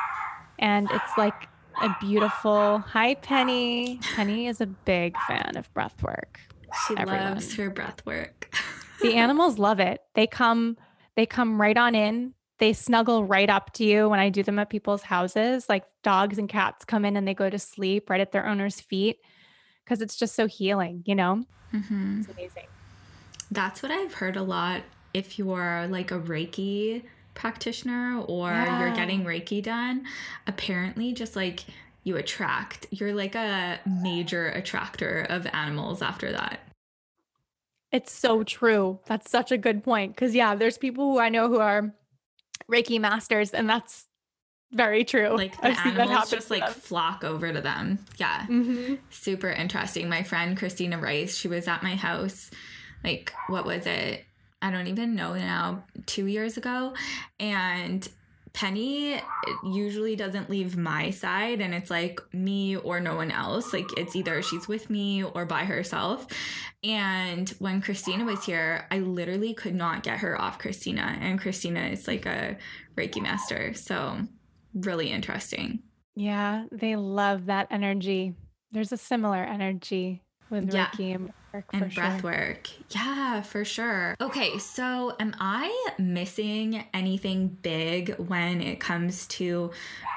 And 0.59 0.87
it's 0.91 1.17
like 1.17 1.47
a 1.81 1.95
beautiful 1.99 2.79
hi 2.79 3.15
penny. 3.15 3.99
Penny 4.15 4.47
is 4.47 4.61
a 4.61 4.65
big 4.67 5.15
fan 5.27 5.55
of 5.55 5.73
breath 5.73 6.01
work. 6.03 6.39
She 6.87 6.95
Everyone. 6.97 7.33
loves 7.33 7.55
her 7.55 7.69
breath 7.69 8.05
work. 8.05 8.53
The 9.01 9.13
animals 9.15 9.57
love 9.57 9.79
it. 9.79 10.01
They 10.15 10.27
come 10.27 10.77
they 11.15 11.25
come 11.25 11.59
right 11.59 11.77
on 11.77 11.95
in. 11.95 12.33
They 12.59 12.73
snuggle 12.73 13.25
right 13.25 13.49
up 13.49 13.73
to 13.73 13.83
you 13.83 14.07
when 14.09 14.19
i 14.19 14.29
do 14.29 14.43
them 14.43 14.59
at 14.59 14.69
people's 14.69 15.03
houses. 15.03 15.67
Like 15.69 15.83
dogs 16.03 16.37
and 16.37 16.47
cats 16.49 16.85
come 16.85 17.05
in 17.05 17.17
and 17.17 17.27
they 17.27 17.33
go 17.33 17.49
to 17.49 17.59
sleep 17.59 18.09
right 18.09 18.21
at 18.21 18.31
their 18.31 18.45
owner's 18.45 18.79
feet 18.79 19.17
because 19.83 20.01
it's 20.01 20.15
just 20.15 20.35
so 20.35 20.47
healing 20.47 21.03
you 21.05 21.15
know? 21.15 21.43
Mm-hmm. 21.73 22.19
it's 22.19 22.29
amazing. 22.29 22.67
That's 23.51 23.81
what 23.81 23.91
i've 23.91 24.15
heard 24.15 24.35
a 24.35 24.43
lot 24.43 24.83
if 25.13 25.37
you're 25.37 25.87
like 25.89 26.11
a 26.11 26.19
Reiki 26.19 27.03
practitioner 27.33 28.21
or 28.21 28.49
yeah. 28.49 28.79
you're 28.79 28.95
getting 28.95 29.23
Reiki 29.23 29.61
done, 29.61 30.05
apparently 30.47 31.13
just 31.13 31.35
like 31.35 31.65
you 32.03 32.17
attract, 32.17 32.87
you're 32.91 33.13
like 33.13 33.35
a 33.35 33.79
major 33.85 34.47
attractor 34.49 35.25
of 35.29 35.47
animals 35.53 36.01
after 36.01 36.31
that. 36.31 36.59
It's 37.91 38.11
so 38.11 38.43
true. 38.43 38.99
That's 39.05 39.29
such 39.29 39.51
a 39.51 39.57
good 39.57 39.83
point. 39.83 40.17
Cause 40.17 40.33
yeah, 40.33 40.55
there's 40.55 40.77
people 40.77 41.13
who 41.13 41.19
I 41.19 41.29
know 41.29 41.47
who 41.47 41.59
are 41.59 41.93
Reiki 42.69 42.99
masters, 42.99 43.51
and 43.51 43.69
that's 43.69 44.07
very 44.71 45.03
true. 45.03 45.35
Like 45.37 45.59
the 45.61 45.67
I've 45.67 45.99
animals 45.99 46.31
just 46.31 46.49
like 46.49 46.65
them. 46.65 46.73
flock 46.73 47.23
over 47.23 47.53
to 47.53 47.61
them. 47.61 47.99
Yeah. 48.17 48.45
Mm-hmm. 48.47 48.95
Super 49.11 49.49
interesting. 49.49 50.09
My 50.09 50.23
friend 50.23 50.57
Christina 50.57 50.97
Rice, 50.97 51.37
she 51.37 51.47
was 51.47 51.67
at 51.67 51.83
my 51.83 51.95
house. 51.95 52.49
Like, 53.03 53.31
what 53.47 53.65
was 53.65 53.85
it? 53.85 54.25
I 54.63 54.71
don't 54.71 54.87
even 54.87 55.13
know 55.13 55.33
now, 55.35 55.83
two 56.05 56.25
years 56.25 56.55
ago. 56.55 56.93
And 57.37 58.07
Penny 58.53 59.19
usually 59.63 60.15
doesn't 60.15 60.49
leave 60.49 60.77
my 60.77 61.09
side 61.09 61.59
and 61.59 61.73
it's 61.73 61.89
like 61.89 62.21
me 62.33 62.77
or 62.77 63.01
no 63.01 63.15
one 63.15 63.29
else. 63.29 63.73
Like 63.73 63.87
it's 63.97 64.15
either 64.15 64.41
she's 64.41 64.67
with 64.67 64.89
me 64.89 65.23
or 65.23 65.45
by 65.45 65.65
herself. 65.65 66.27
And 66.81 67.49
when 67.59 67.81
Christina 67.81 68.23
was 68.23 68.45
here, 68.45 68.87
I 68.89 68.99
literally 68.99 69.53
could 69.53 69.75
not 69.75 70.03
get 70.03 70.19
her 70.19 70.39
off 70.39 70.59
Christina. 70.59 71.17
And 71.19 71.41
Christina 71.41 71.87
is 71.87 72.07
like 72.07 72.25
a 72.25 72.55
Reiki 72.95 73.21
master. 73.21 73.73
So 73.73 74.19
really 74.73 75.09
interesting. 75.09 75.79
Yeah, 76.15 76.65
they 76.71 76.95
love 76.95 77.47
that 77.47 77.67
energy. 77.69 78.33
There's 78.71 78.93
a 78.93 78.97
similar 78.97 79.43
energy 79.43 80.21
with 80.49 80.73
yeah. 80.73 80.87
Reiki 80.87 81.33
work 81.53 81.65
and 81.73 81.93
breath 81.93 82.21
sure. 82.21 82.31
work. 82.31 82.69
Yeah, 82.89 83.41
for 83.41 83.63
sure. 83.63 84.15
Okay, 84.19 84.57
so 84.57 85.15
am 85.19 85.35
I 85.39 85.89
missing 85.99 86.83
anything 86.93 87.57
big 87.61 88.15
when 88.17 88.61
it 88.61 88.79
comes 88.79 89.27
to 89.27 89.71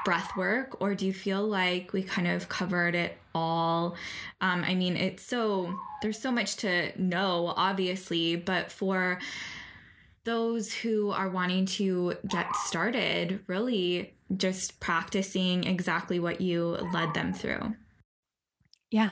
breath 0.05 0.37
work, 0.37 0.81
or 0.81 0.95
do 0.95 1.07
you 1.07 1.13
feel 1.13 1.47
like 1.47 1.93
we 1.93 2.03
kind 2.03 2.27
of 2.27 2.49
covered 2.49 2.95
it 2.95 3.19
all? 3.35 3.97
Um, 4.41 4.65
I 4.65 4.75
mean, 4.75 4.97
it's 4.97 5.23
so 5.23 5.79
there's 6.03 6.19
so 6.19 6.31
much 6.31 6.57
to 6.57 6.91
know, 7.01 7.53
obviously, 7.57 8.37
but 8.37 8.73
for 8.73 9.19
those 10.25 10.73
who 10.73 11.11
are 11.11 11.29
wanting 11.29 11.67
to 11.67 12.15
get 12.29 12.55
started, 12.57 13.41
really 13.47 14.15
just 14.37 14.81
practicing 14.81 15.65
exactly 15.65 16.19
what 16.19 16.41
you 16.41 16.79
led 16.93 17.15
them 17.15 17.33
through. 17.33 17.77
Yeah, 18.91 19.11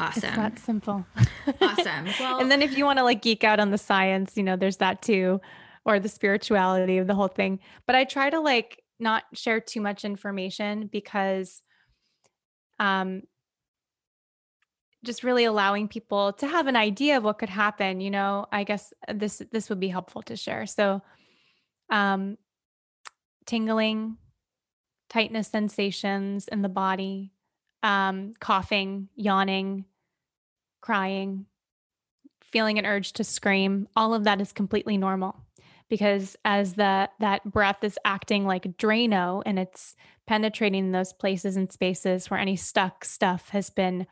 Awesome. 0.00 0.24
It's 0.24 0.36
that 0.36 0.58
simple. 0.60 1.04
awesome. 1.60 2.06
Well, 2.20 2.40
and 2.40 2.50
then 2.50 2.62
if 2.62 2.76
you 2.76 2.84
want 2.84 2.98
to 2.98 3.04
like 3.04 3.20
geek 3.20 3.42
out 3.42 3.58
on 3.58 3.70
the 3.70 3.78
science, 3.78 4.36
you 4.36 4.44
know, 4.44 4.56
there's 4.56 4.76
that 4.76 5.02
too, 5.02 5.40
or 5.84 5.98
the 5.98 6.08
spirituality 6.08 6.98
of 6.98 7.06
the 7.06 7.14
whole 7.14 7.28
thing. 7.28 7.58
But 7.86 7.96
I 7.96 8.04
try 8.04 8.30
to 8.30 8.38
like 8.38 8.82
not 9.00 9.24
share 9.32 9.60
too 9.60 9.80
much 9.80 10.04
information 10.04 10.88
because 10.90 11.62
um 12.78 13.22
just 15.04 15.22
really 15.22 15.44
allowing 15.44 15.88
people 15.88 16.32
to 16.34 16.46
have 16.46 16.66
an 16.66 16.76
idea 16.76 17.16
of 17.16 17.24
what 17.24 17.38
could 17.38 17.48
happen, 17.48 18.00
you 18.00 18.10
know, 18.10 18.46
I 18.52 18.64
guess 18.64 18.92
this 19.12 19.42
this 19.50 19.68
would 19.68 19.80
be 19.80 19.88
helpful 19.88 20.22
to 20.22 20.36
share. 20.36 20.66
So 20.66 21.02
um 21.90 22.36
tingling, 23.46 24.16
tightness 25.08 25.48
sensations 25.48 26.46
in 26.46 26.62
the 26.62 26.68
body, 26.68 27.32
um, 27.82 28.32
coughing, 28.40 29.08
yawning, 29.14 29.84
crying, 30.80 31.46
feeling 32.42 32.78
an 32.78 32.86
urge 32.86 33.12
to 33.14 33.24
scream, 33.24 33.88
all 33.94 34.14
of 34.14 34.24
that 34.24 34.40
is 34.40 34.52
completely 34.52 34.96
normal 34.96 35.36
because 35.88 36.36
as 36.44 36.74
the 36.74 37.08
that 37.20 37.44
breath 37.50 37.82
is 37.82 37.98
acting 38.04 38.44
like 38.44 38.76
Drano 38.76 39.42
and 39.44 39.58
it's 39.58 39.96
penetrating 40.26 40.92
those 40.92 41.12
places 41.12 41.56
and 41.56 41.72
spaces 41.72 42.30
where 42.30 42.40
any 42.40 42.56
stuck 42.56 43.04
stuff 43.04 43.48
has 43.50 43.70
been 43.70 44.06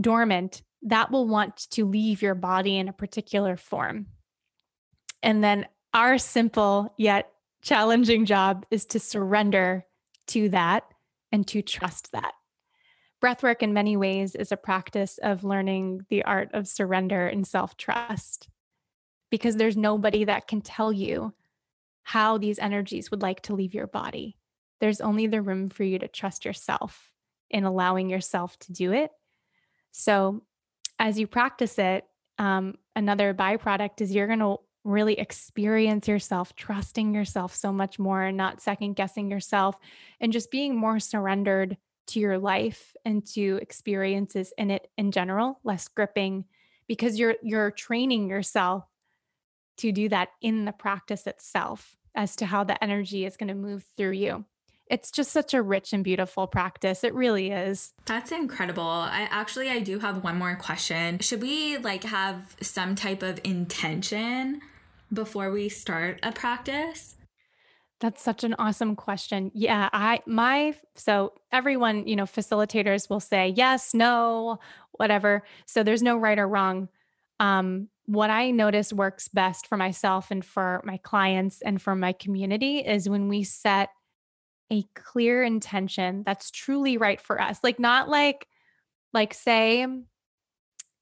dormant, 0.00 0.62
that 0.82 1.10
will 1.10 1.28
want 1.28 1.56
to 1.70 1.84
leave 1.84 2.22
your 2.22 2.34
body 2.34 2.76
in 2.76 2.88
a 2.88 2.92
particular 2.92 3.56
form. 3.56 4.06
And 5.22 5.44
then 5.44 5.66
our 5.92 6.18
simple 6.18 6.94
yet 6.96 7.30
challenging 7.62 8.24
job 8.24 8.66
is 8.70 8.86
to 8.86 8.98
surrender 8.98 9.84
to 10.28 10.48
that 10.48 10.84
and 11.30 11.46
to 11.48 11.62
trust 11.62 12.12
that. 12.12 12.32
Breathwork, 13.22 13.62
in 13.62 13.74
many 13.74 13.96
ways, 13.96 14.34
is 14.34 14.50
a 14.50 14.56
practice 14.56 15.18
of 15.22 15.44
learning 15.44 16.06
the 16.08 16.24
art 16.24 16.50
of 16.54 16.66
surrender 16.66 17.26
and 17.26 17.46
self 17.46 17.76
trust 17.76 18.48
because 19.30 19.56
there's 19.56 19.76
nobody 19.76 20.24
that 20.24 20.48
can 20.48 20.60
tell 20.60 20.92
you 20.92 21.34
how 22.02 22.38
these 22.38 22.58
energies 22.58 23.10
would 23.10 23.22
like 23.22 23.42
to 23.42 23.54
leave 23.54 23.74
your 23.74 23.86
body. 23.86 24.36
There's 24.80 25.00
only 25.00 25.26
the 25.26 25.42
room 25.42 25.68
for 25.68 25.84
you 25.84 25.98
to 25.98 26.08
trust 26.08 26.44
yourself 26.44 27.12
in 27.50 27.64
allowing 27.64 28.08
yourself 28.08 28.58
to 28.60 28.72
do 28.72 28.92
it. 28.92 29.10
So, 29.92 30.42
as 30.98 31.18
you 31.18 31.26
practice 31.26 31.78
it, 31.78 32.04
um, 32.38 32.76
another 32.96 33.34
byproduct 33.34 34.00
is 34.00 34.14
you're 34.14 34.26
going 34.26 34.38
to 34.38 34.56
really 34.84 35.18
experience 35.18 36.08
yourself, 36.08 36.56
trusting 36.56 37.14
yourself 37.14 37.54
so 37.54 37.72
much 37.72 37.98
more 37.98 38.22
and 38.22 38.36
not 38.36 38.62
second 38.62 38.94
guessing 38.94 39.30
yourself 39.30 39.76
and 40.20 40.32
just 40.32 40.50
being 40.50 40.76
more 40.76 40.98
surrendered 40.98 41.76
to 42.08 42.20
your 42.20 42.38
life 42.38 42.94
and 43.04 43.26
to 43.34 43.58
experiences 43.62 44.52
in 44.58 44.70
it 44.70 44.88
in 44.96 45.12
general, 45.12 45.60
less 45.64 45.88
gripping 45.88 46.44
because 46.86 47.18
you're 47.18 47.36
you're 47.42 47.70
training 47.70 48.28
yourself 48.28 48.84
to 49.78 49.92
do 49.92 50.08
that 50.08 50.28
in 50.42 50.64
the 50.64 50.72
practice 50.72 51.26
itself 51.26 51.96
as 52.14 52.36
to 52.36 52.46
how 52.46 52.64
the 52.64 52.82
energy 52.82 53.24
is 53.24 53.36
going 53.36 53.48
to 53.48 53.54
move 53.54 53.84
through 53.96 54.12
you. 54.12 54.44
It's 54.88 55.12
just 55.12 55.30
such 55.30 55.54
a 55.54 55.62
rich 55.62 55.92
and 55.92 56.02
beautiful 56.02 56.48
practice. 56.48 57.04
It 57.04 57.14
really 57.14 57.52
is. 57.52 57.92
That's 58.06 58.32
incredible. 58.32 58.82
I 58.82 59.28
actually 59.30 59.70
I 59.70 59.78
do 59.78 60.00
have 60.00 60.24
one 60.24 60.36
more 60.36 60.56
question. 60.56 61.20
Should 61.20 61.42
we 61.42 61.78
like 61.78 62.02
have 62.02 62.56
some 62.60 62.96
type 62.96 63.22
of 63.22 63.40
intention 63.44 64.60
before 65.12 65.52
we 65.52 65.68
start 65.68 66.18
a 66.24 66.32
practice? 66.32 67.14
That's 68.00 68.22
such 68.22 68.44
an 68.44 68.54
awesome 68.58 68.96
question. 68.96 69.50
Yeah, 69.54 69.90
I 69.92 70.20
my 70.26 70.74
so 70.94 71.34
everyone, 71.52 72.06
you 72.06 72.16
know, 72.16 72.24
facilitators 72.24 73.10
will 73.10 73.20
say 73.20 73.48
yes, 73.54 73.92
no, 73.92 74.58
whatever. 74.92 75.42
So 75.66 75.82
there's 75.82 76.02
no 76.02 76.16
right 76.16 76.38
or 76.38 76.48
wrong. 76.48 76.88
Um 77.40 77.88
what 78.06 78.30
I 78.30 78.50
notice 78.50 78.92
works 78.92 79.28
best 79.28 79.66
for 79.66 79.76
myself 79.76 80.30
and 80.30 80.44
for 80.44 80.80
my 80.84 80.96
clients 80.96 81.60
and 81.62 81.80
for 81.80 81.94
my 81.94 82.12
community 82.12 82.78
is 82.78 83.08
when 83.08 83.28
we 83.28 83.44
set 83.44 83.90
a 84.72 84.82
clear 84.94 85.42
intention 85.42 86.22
that's 86.24 86.50
truly 86.50 86.96
right 86.96 87.20
for 87.20 87.40
us. 87.40 87.58
Like 87.62 87.78
not 87.78 88.08
like 88.08 88.48
like 89.12 89.34
say 89.34 89.86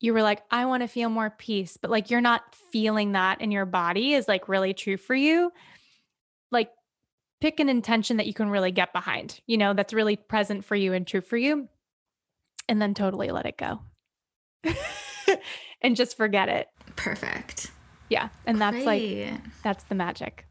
you 0.01 0.13
were 0.13 0.23
like 0.23 0.43
I 0.51 0.67
want 0.67 0.83
to 0.83 0.89
feel 0.89 1.11
more 1.11 1.31
peace, 1.31 1.77
but 1.81 1.91
like 1.93 2.11
you're 2.11 2.21
not 2.21 2.43
feeling 2.73 3.13
that 3.13 3.41
in 3.41 3.53
your 3.53 3.67
body 3.67 4.15
is 4.15 4.27
like 4.27 4.49
really 4.49 4.75
true 4.75 4.97
for 4.97 5.15
you. 5.15 5.53
Pick 7.41 7.61
an 7.61 7.69
intention 7.69 8.17
that 8.17 8.27
you 8.27 8.35
can 8.35 8.51
really 8.51 8.73
get 8.73 8.93
behind, 8.93 9.41
you 9.47 9.57
know, 9.57 9.73
that's 9.73 9.93
really 9.93 10.17
present 10.17 10.65
for 10.65 10.75
you 10.75 10.93
and 10.93 11.07
true 11.07 11.21
for 11.21 11.37
you, 11.37 11.69
and 12.69 12.83
then 12.83 12.95
totally 12.95 13.31
let 13.31 13.47
it 13.47 13.57
go 13.57 13.81
and 15.83 15.95
just 15.95 16.17
forget 16.17 16.49
it. 16.49 16.67
Perfect. 16.97 17.71
Yeah. 18.09 18.31
And 18.47 18.59
Great. 18.59 18.73
that's 18.73 18.87
like, 18.87 19.41
that's 19.63 19.85
the 19.85 19.95
magic. 19.95 20.47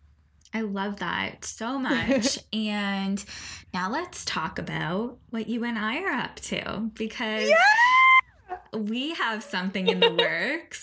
I 0.53 0.61
love 0.61 0.99
that 0.99 1.43
so 1.43 1.77
much. 1.79 2.39
and 2.53 3.23
now 3.73 3.91
let's 3.91 4.23
talk 4.25 4.57
about 4.59 5.17
what 5.29 5.47
you 5.47 5.63
and 5.65 5.77
I 5.77 6.01
are 6.03 6.13
up 6.13 6.35
to 6.37 6.89
because 6.93 7.49
yeah! 7.49 8.57
we 8.73 9.13
have 9.15 9.43
something 9.43 9.87
in 9.87 9.99
the 9.99 10.11
works. 10.17 10.81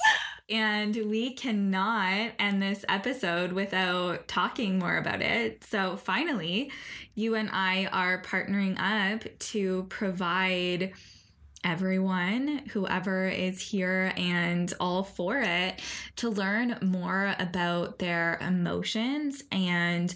And 0.51 0.95
we 0.95 1.33
cannot 1.33 2.33
end 2.39 2.61
this 2.61 2.85
episode 2.87 3.53
without 3.53 4.29
talking 4.29 4.79
more 4.79 4.99
about 4.99 5.23
it. 5.23 5.65
So, 5.65 5.97
finally, 5.97 6.71
you 7.15 7.35
and 7.35 7.49
I 7.51 7.87
are 7.87 8.21
partnering 8.21 8.79
up 8.79 9.25
to 9.39 9.85
provide 9.85 10.93
everyone, 11.65 12.59
whoever 12.73 13.27
is 13.27 13.61
here 13.61 14.13
and 14.19 14.73
all 14.79 15.03
for 15.03 15.39
it, 15.39 15.81
to 16.17 16.29
learn 16.29 16.79
more 16.83 17.35
about 17.39 17.99
their 17.99 18.39
emotions 18.43 19.43
and 19.51 20.15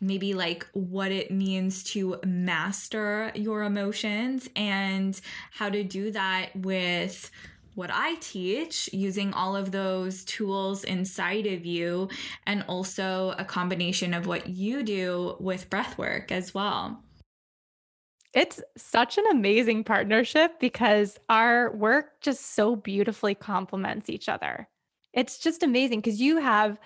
maybe 0.00 0.32
like 0.32 0.66
what 0.72 1.12
it 1.12 1.30
means 1.30 1.84
to 1.84 2.18
master 2.24 3.30
your 3.34 3.62
emotions 3.62 4.48
and 4.56 5.20
how 5.50 5.68
to 5.68 5.84
do 5.84 6.10
that 6.10 6.56
with 6.56 7.30
what 7.74 7.90
I 7.92 8.16
teach 8.20 8.90
using 8.92 9.32
all 9.32 9.56
of 9.56 9.72
those 9.72 10.24
tools 10.24 10.84
inside 10.84 11.46
of 11.46 11.64
you, 11.64 12.08
and 12.46 12.64
also 12.68 13.34
a 13.38 13.44
combination 13.44 14.14
of 14.14 14.26
what 14.26 14.48
you 14.48 14.82
do 14.82 15.36
with 15.40 15.70
breath 15.70 15.96
work 15.98 16.30
as 16.32 16.54
well. 16.54 17.02
It's 18.32 18.62
such 18.76 19.18
an 19.18 19.24
amazing 19.30 19.84
partnership 19.84 20.60
because 20.60 21.18
our 21.28 21.74
work 21.74 22.20
just 22.20 22.54
so 22.54 22.76
beautifully 22.76 23.34
complements 23.34 24.08
each 24.08 24.28
other. 24.28 24.68
It's 25.12 25.38
just 25.38 25.62
amazing 25.64 26.00
because 26.00 26.20
you 26.20 26.36
have 26.36 26.78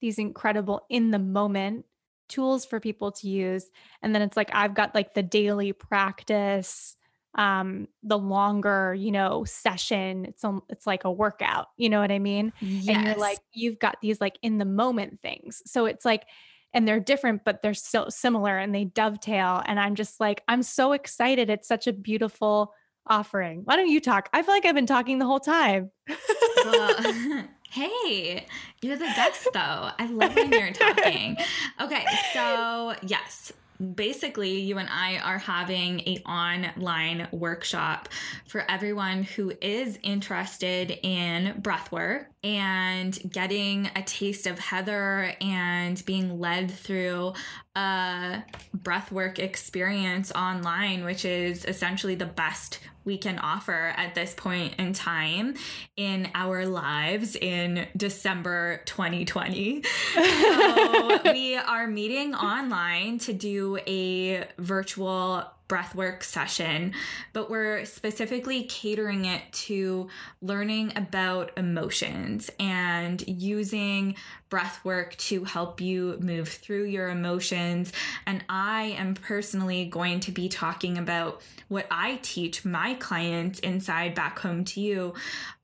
these 0.00 0.18
incredible 0.18 0.86
in 0.88 1.10
the 1.10 1.18
moment 1.18 1.84
tools 2.28 2.64
for 2.64 2.80
people 2.80 3.12
to 3.12 3.28
use. 3.28 3.70
And 4.02 4.14
then 4.14 4.22
it's 4.22 4.36
like, 4.36 4.50
I've 4.52 4.74
got 4.74 4.94
like 4.94 5.14
the 5.14 5.22
daily 5.22 5.72
practice 5.72 6.96
um 7.36 7.86
the 8.02 8.18
longer 8.18 8.94
you 8.94 9.12
know 9.12 9.44
session 9.44 10.24
it's 10.24 10.42
a, 10.42 10.58
it's 10.70 10.86
like 10.86 11.04
a 11.04 11.12
workout 11.12 11.66
you 11.76 11.88
know 11.88 12.00
what 12.00 12.10
i 12.10 12.18
mean? 12.18 12.52
Yes. 12.60 12.88
and 12.96 13.06
you're 13.06 13.16
like 13.16 13.38
you've 13.52 13.78
got 13.78 13.98
these 14.00 14.20
like 14.20 14.38
in 14.42 14.58
the 14.58 14.64
moment 14.64 15.20
things. 15.22 15.62
So 15.66 15.84
it's 15.86 16.04
like 16.04 16.24
and 16.72 16.86
they're 16.88 17.00
different 17.00 17.42
but 17.44 17.62
they're 17.62 17.74
so 17.74 18.08
similar 18.08 18.58
and 18.58 18.74
they 18.74 18.84
dovetail 18.84 19.62
and 19.66 19.78
i'm 19.78 19.94
just 19.94 20.18
like 20.18 20.42
i'm 20.48 20.62
so 20.62 20.92
excited. 20.92 21.50
It's 21.50 21.68
such 21.68 21.86
a 21.86 21.92
beautiful 21.92 22.72
offering. 23.06 23.62
Why 23.64 23.76
don't 23.76 23.88
you 23.88 24.00
talk? 24.00 24.28
I 24.32 24.42
feel 24.42 24.54
like 24.54 24.64
i've 24.64 24.74
been 24.74 24.86
talking 24.86 25.18
the 25.18 25.26
whole 25.26 25.40
time. 25.40 25.90
Well, 26.64 26.96
hey 27.70 28.46
you're 28.80 28.96
the 28.96 29.12
guest 29.14 29.48
though. 29.52 29.90
I 29.98 30.06
love 30.10 30.34
when 30.34 30.52
you're 30.52 30.72
talking. 30.72 31.36
Okay 31.80 32.04
so 32.32 32.94
yes 33.02 33.52
basically 33.94 34.60
you 34.60 34.78
and 34.78 34.88
I 34.88 35.18
are 35.18 35.38
having 35.38 36.00
a 36.00 36.22
online 36.26 37.28
workshop 37.32 38.08
for 38.46 38.64
everyone 38.68 39.22
who 39.22 39.52
is 39.60 39.98
interested 40.02 40.98
in 41.02 41.60
breath 41.60 41.92
work 41.92 42.28
and 42.46 43.18
getting 43.28 43.90
a 43.96 44.02
taste 44.02 44.46
of 44.46 44.56
Heather 44.60 45.34
and 45.40 46.00
being 46.06 46.38
led 46.38 46.70
through 46.70 47.32
a 47.74 48.44
breathwork 48.76 49.40
experience 49.40 50.30
online, 50.30 51.02
which 51.02 51.24
is 51.24 51.64
essentially 51.64 52.14
the 52.14 52.26
best 52.26 52.78
we 53.04 53.18
can 53.18 53.40
offer 53.40 53.92
at 53.96 54.14
this 54.14 54.32
point 54.32 54.74
in 54.78 54.92
time 54.92 55.54
in 55.96 56.28
our 56.34 56.66
lives 56.66 57.34
in 57.34 57.88
December 57.96 58.80
2020. 58.86 59.82
so 60.14 61.20
we 61.32 61.56
are 61.56 61.88
meeting 61.88 62.32
online 62.36 63.18
to 63.18 63.32
do 63.32 63.76
a 63.88 64.44
virtual 64.58 65.44
breathwork 65.68 66.22
session, 66.22 66.92
but 67.32 67.50
we're 67.50 67.84
specifically 67.84 68.64
catering 68.64 69.24
it 69.24 69.42
to 69.52 70.08
learning 70.40 70.92
about 70.96 71.50
emotions 71.56 72.50
and 72.60 73.26
using 73.26 74.14
breathwork 74.50 75.16
to 75.16 75.44
help 75.44 75.80
you 75.80 76.16
move 76.20 76.48
through 76.48 76.84
your 76.84 77.08
emotions. 77.08 77.92
And 78.26 78.44
I 78.48 78.94
am 78.98 79.14
personally 79.14 79.86
going 79.86 80.20
to 80.20 80.30
be 80.30 80.48
talking 80.48 80.98
about 80.98 81.42
what 81.68 81.86
I 81.90 82.20
teach 82.22 82.64
my 82.64 82.94
clients 82.94 83.58
inside 83.60 84.14
Back 84.14 84.38
Home 84.40 84.64
to 84.66 84.80
You 84.80 85.14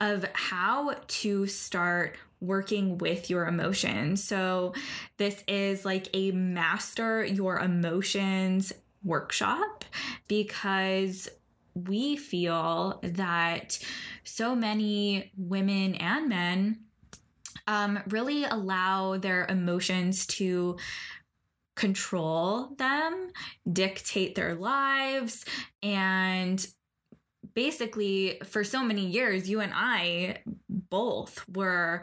of 0.01 0.25
how 0.35 0.97
to 1.07 1.47
start 1.47 2.17
working 2.41 2.99
with 2.99 3.31
your 3.31 3.47
emotions. 3.47 4.23
So, 4.23 4.75
this 5.17 5.45
is 5.47 5.85
like 5.85 6.09
a 6.13 6.33
master 6.33 7.25
your 7.25 7.61
emotions 7.61 8.73
workshop 9.05 9.85
because 10.29 11.29
we 11.75 12.17
feel 12.17 13.01
that 13.03 13.79
so 14.25 14.55
many 14.55 15.33
women 15.37 15.95
and 15.95 16.29
men 16.29 16.79
um, 17.67 18.01
really 18.09 18.45
allow 18.45 19.17
their 19.17 19.47
emotions 19.47 20.27
to 20.27 20.77
control 21.77 22.75
them, 22.77 23.31
dictate 23.71 24.35
their 24.35 24.55
lives, 24.55 25.45
and 25.83 26.67
basically, 27.55 28.39
for 28.45 28.65
so 28.65 28.83
many 28.83 29.07
years, 29.07 29.49
you 29.49 29.61
and 29.61 29.73
I 29.75 30.39
both 30.69 31.45
were 31.49 32.03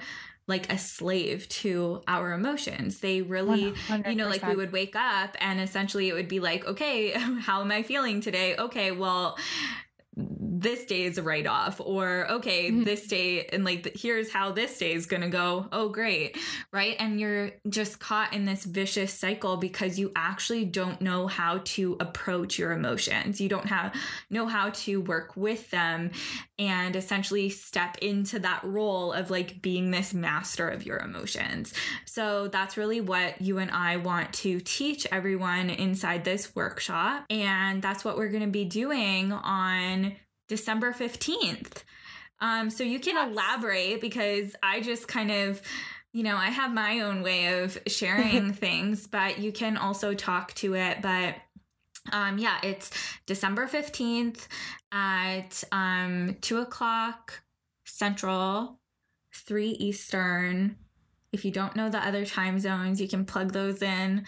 like 0.50 0.74
a 0.74 0.78
slave 0.78 1.47
to 1.47 2.02
our 2.08 2.34
emotions. 2.34 3.00
They 3.00 3.22
really, 3.22 3.72
100%. 3.72 4.10
you 4.10 4.16
know, 4.16 4.28
like 4.28 4.45
we 4.45 4.56
would 4.56 4.72
wake 4.72 4.95
up 4.95 5.38
and 5.39 5.62
essentially 5.62 6.10
it 6.10 6.14
would 6.14 6.28
be 6.28 6.39
like, 6.39 6.66
okay, 6.66 7.12
how 7.39 7.62
am 7.62 7.72
I 7.72 7.84
feeling 7.84 8.20
today? 8.20 8.56
Okay, 8.58 8.91
well, 8.91 9.38
this 10.18 10.86
day 10.86 11.04
is 11.04 11.18
a 11.18 11.24
write 11.24 11.47
off, 11.47 11.80
or 11.80 12.30
okay, 12.30 12.70
mm-hmm. 12.70 12.84
this 12.84 13.08
day, 13.08 13.45
and 13.45 13.64
like, 13.64 13.95
here's 13.95 14.32
how 14.32 14.52
this 14.52 14.78
day 14.78 14.93
is 14.93 15.06
to 15.06 15.30
go. 15.30 15.68
Oh, 15.72 15.89
great. 15.89 16.38
Right. 16.74 16.95
And 17.00 17.20
you're 17.20 17.52
just 17.70 18.00
caught 18.00 18.34
in 18.34 18.45
this 18.45 18.66
vicious 18.66 19.14
cycle 19.14 19.56
because 19.56 19.97
you 19.97 20.12
actually 20.16 20.66
don't 20.66 21.00
know 21.02 21.28
how 21.28 21.62
to 21.64 21.95
approach 22.00 22.60
your 22.60 22.74
emotions. 22.74 23.39
You 23.39 23.47
don't 23.50 23.68
have 23.68 23.95
know 24.30 24.47
how 24.47 24.72
to 24.72 25.00
work 25.02 25.38
with 25.38 25.70
them 25.72 26.12
and 26.60 26.97
essentially 26.97 27.49
step 27.49 27.97
into 27.99 28.38
that 28.39 28.62
role 28.64 29.14
of 29.14 29.32
like 29.32 29.62
being 29.62 29.89
this 29.89 30.14
master 30.14 30.68
of 30.68 30.86
your 30.86 30.99
emotions. 30.99 31.74
So 32.05 32.49
that's 32.49 32.76
really 32.76 32.99
what 32.99 33.41
you 33.41 33.57
and 33.60 33.72
I 33.72 33.95
want 33.97 34.34
to 34.34 34.60
teach 34.60 35.07
everyone 35.12 35.70
inside 35.70 36.26
this 36.26 36.53
workshop. 36.55 37.26
And 37.30 37.82
that's 37.82 38.03
what 38.03 38.18
we're 38.18 38.30
going 38.30 38.43
to 38.43 38.49
be 38.49 38.66
doing 38.66 39.32
on 39.32 40.18
December 40.49 40.91
15th. 40.91 41.84
Um, 42.41 42.70
so 42.70 42.84
you 42.84 42.99
can 42.99 43.16
yes. 43.16 43.32
elaborate 43.32 44.01
because 44.01 44.55
I 44.62 44.82
just 44.82 45.07
kind 45.07 45.32
of 45.32 45.62
you 46.12 46.24
know, 46.24 46.38
I 46.38 46.47
have 46.47 46.74
my 46.74 47.01
own 47.01 47.22
way 47.22 47.62
of 47.62 47.78
sharing 47.86 48.53
things, 48.53 49.05
but 49.05 49.38
you 49.38 49.51
can 49.51 49.78
also 49.78 50.16
talk 50.16 50.53
to 50.55 50.76
it. 50.76 51.01
But 51.01 51.36
um, 52.12 52.38
yeah, 52.38 52.57
it's 52.64 52.91
December 53.26 53.68
15th 53.68 54.47
at 54.91 55.64
um, 55.72 56.38
2 56.41 56.57
o'clock 56.60 57.41
Central, 57.86 58.80
3 59.34 59.70
Eastern. 59.70 60.76
If 61.32 61.45
you 61.45 61.51
don't 61.51 61.76
know 61.76 61.89
the 61.89 62.05
other 62.05 62.26
time 62.26 62.60
zones, 62.60 62.99
you 62.99 63.07
can 63.07 63.26
plug 63.26 63.53
those 63.53 63.82
in 63.82 64.26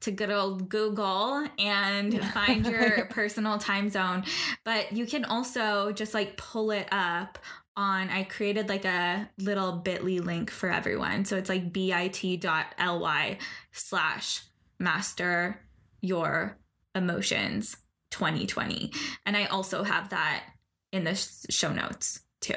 to 0.00 0.10
good 0.10 0.30
old 0.30 0.68
Google 0.68 1.46
and 1.58 2.22
find 2.32 2.66
your 2.66 3.06
personal 3.10 3.58
time 3.58 3.88
zone. 3.88 4.24
But 4.64 4.92
you 4.92 5.06
can 5.06 5.24
also 5.24 5.92
just 5.92 6.14
like 6.14 6.36
pull 6.36 6.70
it 6.70 6.88
up 6.92 7.38
on 7.76 8.08
I 8.08 8.24
created 8.24 8.68
like 8.68 8.84
a 8.84 9.28
little 9.38 9.72
bit.ly 9.72 10.18
link 10.18 10.50
for 10.50 10.70
everyone. 10.70 11.24
So 11.24 11.36
it's 11.36 11.48
like 11.48 11.72
bit.ly 11.72 13.38
slash 13.72 14.42
master 14.78 15.60
your 16.00 16.58
emotions 16.96 17.76
2020. 18.10 18.92
And 19.24 19.36
I 19.36 19.44
also 19.46 19.82
have 19.82 20.08
that 20.10 20.44
in 20.92 21.04
the 21.04 21.14
show 21.50 21.72
notes 21.72 22.20
too. 22.40 22.54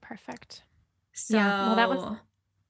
Perfect. 0.00 0.62
So 1.12 1.36
yeah, 1.36 1.66
well 1.66 1.76
that 1.76 1.88
was 1.88 2.18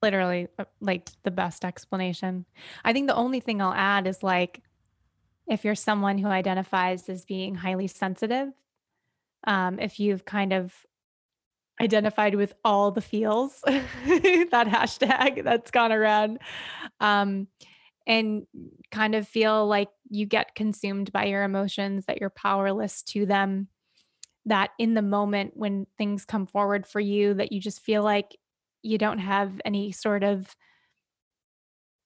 literally 0.02 0.48
uh, 0.58 0.64
like 0.80 1.08
the 1.22 1.30
best 1.30 1.64
explanation. 1.64 2.46
I 2.84 2.92
think 2.92 3.06
the 3.06 3.14
only 3.14 3.40
thing 3.40 3.60
I'll 3.60 3.72
add 3.72 4.06
is 4.06 4.22
like 4.22 4.62
if 5.46 5.64
you're 5.64 5.74
someone 5.74 6.18
who 6.18 6.28
identifies 6.28 7.08
as 7.08 7.24
being 7.24 7.54
highly 7.54 7.86
sensitive, 7.86 8.52
um, 9.46 9.78
if 9.78 10.00
you've 10.00 10.24
kind 10.24 10.52
of 10.52 10.74
identified 11.80 12.34
with 12.34 12.54
all 12.64 12.90
the 12.90 13.00
feels, 13.00 13.60
that 13.66 14.66
hashtag 14.68 15.44
that's 15.44 15.70
gone 15.70 15.92
around, 15.92 16.38
um, 17.00 17.46
and 18.06 18.46
kind 18.90 19.14
of 19.14 19.26
feel 19.26 19.66
like 19.66 19.88
you 20.08 20.26
get 20.26 20.54
consumed 20.54 21.12
by 21.12 21.24
your 21.24 21.42
emotions, 21.42 22.04
that 22.06 22.20
you're 22.20 22.30
powerless 22.30 23.02
to 23.02 23.26
them, 23.26 23.68
that 24.44 24.70
in 24.78 24.94
the 24.94 25.02
moment 25.02 25.52
when 25.56 25.86
things 25.98 26.24
come 26.24 26.46
forward 26.46 26.86
for 26.86 27.00
you, 27.00 27.34
that 27.34 27.52
you 27.52 27.60
just 27.60 27.80
feel 27.80 28.02
like 28.02 28.36
you 28.82 28.98
don't 28.98 29.18
have 29.18 29.60
any 29.64 29.90
sort 29.92 30.22
of 30.22 30.54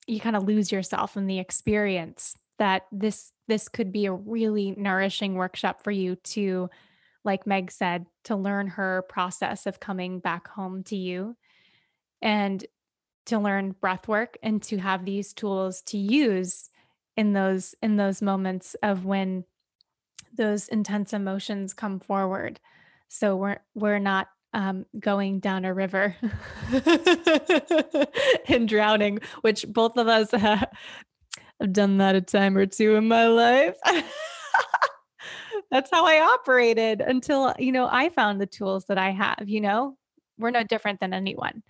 you 0.07 0.19
kind 0.19 0.35
of 0.35 0.45
lose 0.45 0.73
yourself 0.73 1.17
in 1.17 1.27
the 1.27 1.39
experience 1.39 2.37
that 2.59 2.87
this 2.91 3.33
this 3.49 3.69
could 3.69 3.93
be 3.93 4.07
a 4.07 4.13
really 4.13 4.73
nourishing 4.77 5.35
workshop 5.35 5.83
for 5.83 5.91
you 5.91 6.17
to 6.17 6.69
like 7.25 7.47
meg 7.47 7.71
said 7.71 8.07
to 8.25 8.35
learn 8.35 8.67
her 8.67 9.05
process 9.09 9.67
of 9.67 9.81
coming 9.81 10.21
back 10.21 10.49
home 10.49 10.83
to 10.85 10.97
you. 10.97 11.37
And 12.23 12.65
to 13.27 13.39
learn 13.39 13.73
breath 13.81 14.09
work 14.09 14.37
and 14.43 14.63
to 14.63 14.79
have 14.79 15.05
these 15.05 15.33
tools 15.33 15.83
to 15.83 15.99
use 15.99 16.71
in 17.17 17.33
those 17.33 17.75
in 17.83 17.97
those 17.97 18.23
moments 18.23 18.75
of 18.83 19.05
when 19.05 19.45
those 20.37 20.69
intense 20.69 21.13
emotions 21.13 21.75
come 21.75 21.99
forward 22.01 22.61
so 23.09 23.37
we're 23.37 23.59
we're 23.75 23.99
not 23.99 24.29
um, 24.53 24.87
going 24.99 25.41
down 25.41 25.65
a 25.65 25.73
river 25.73 26.17
and 28.49 28.69
drowning, 28.69 29.21
which 29.43 29.67
both 29.69 29.97
of 29.97 30.09
us 30.09 30.31
have 30.33 30.69
done 31.73 31.99
that 31.99 32.17
a 32.17 32.21
time 32.21 32.57
or 32.57 32.67
two 32.67 32.97
in 32.97 33.09
my 33.09 33.27
life. 33.27 33.77
That's 35.71 35.91
how 35.91 36.05
I 36.05 36.21
operated 36.21 37.01
until, 37.01 37.55
you 37.59 37.71
know, 37.71 37.89
I 37.91 38.09
found 38.09 38.41
the 38.41 38.47
tools 38.47 38.87
that 38.87 38.99
I 38.99 39.11
have, 39.11 39.45
you 39.47 39.61
know, 39.61 39.97
we're 40.37 40.51
no 40.51 40.65
different 40.65 40.99
than 41.01 41.15
anyone. 41.15 41.63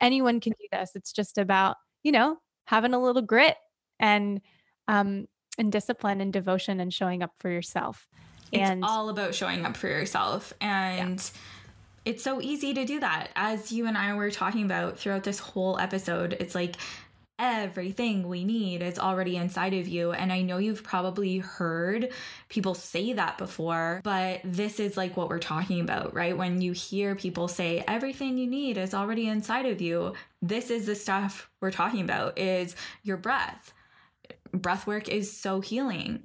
Anyone 0.00 0.40
can 0.40 0.52
do 0.58 0.66
this. 0.72 0.92
It's 0.94 1.12
just 1.12 1.38
about, 1.38 1.76
you 2.02 2.12
know, 2.12 2.38
having 2.64 2.94
a 2.94 3.02
little 3.02 3.22
grit 3.22 3.56
and, 3.98 4.40
um, 4.88 5.26
and 5.58 5.72
discipline 5.72 6.20
and 6.20 6.32
devotion 6.32 6.80
and 6.80 6.92
showing 6.92 7.22
up 7.22 7.32
for 7.38 7.50
yourself. 7.50 8.08
It's 8.52 8.62
and 8.62 8.84
all 8.84 9.08
about 9.08 9.34
showing 9.34 9.64
up 9.64 9.76
for 9.76 9.88
yourself. 9.88 10.52
And, 10.60 11.18
yeah 11.18 11.40
it's 12.04 12.22
so 12.22 12.40
easy 12.40 12.72
to 12.74 12.84
do 12.84 13.00
that. 13.00 13.28
As 13.36 13.70
you 13.70 13.86
and 13.86 13.96
I 13.96 14.14
were 14.14 14.30
talking 14.30 14.64
about 14.64 14.98
throughout 14.98 15.24
this 15.24 15.38
whole 15.38 15.78
episode, 15.78 16.36
it's 16.40 16.54
like 16.54 16.76
everything 17.40 18.28
we 18.28 18.44
need 18.44 18.82
is 18.82 18.98
already 18.98 19.36
inside 19.36 19.72
of 19.72 19.88
you. 19.88 20.12
And 20.12 20.30
I 20.30 20.42
know 20.42 20.58
you've 20.58 20.84
probably 20.84 21.38
heard 21.38 22.10
people 22.50 22.74
say 22.74 23.14
that 23.14 23.38
before, 23.38 24.02
but 24.04 24.42
this 24.44 24.78
is 24.78 24.96
like 24.96 25.16
what 25.16 25.30
we're 25.30 25.38
talking 25.38 25.80
about, 25.80 26.14
right? 26.14 26.36
When 26.36 26.60
you 26.60 26.72
hear 26.72 27.16
people 27.16 27.48
say 27.48 27.82
everything 27.88 28.36
you 28.36 28.46
need 28.46 28.76
is 28.76 28.92
already 28.92 29.26
inside 29.26 29.64
of 29.64 29.80
you, 29.80 30.12
this 30.42 30.70
is 30.70 30.84
the 30.84 30.94
stuff 30.94 31.50
we're 31.60 31.70
talking 31.72 32.02
about 32.02 32.38
is 32.38 32.76
your 33.02 33.16
breath 33.16 33.72
breath 34.52 34.84
work 34.84 35.08
is 35.08 35.32
so 35.32 35.60
healing 35.60 36.24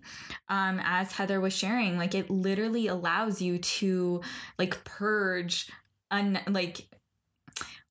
um 0.50 0.82
as 0.84 1.12
heather 1.12 1.40
was 1.40 1.54
sharing 1.54 1.96
like 1.96 2.16
it 2.16 2.28
literally 2.28 2.88
allows 2.88 3.40
you 3.40 3.60
to 3.60 4.20
like 4.58 4.84
purge 4.84 5.70
un 6.10 6.40
like 6.48 6.88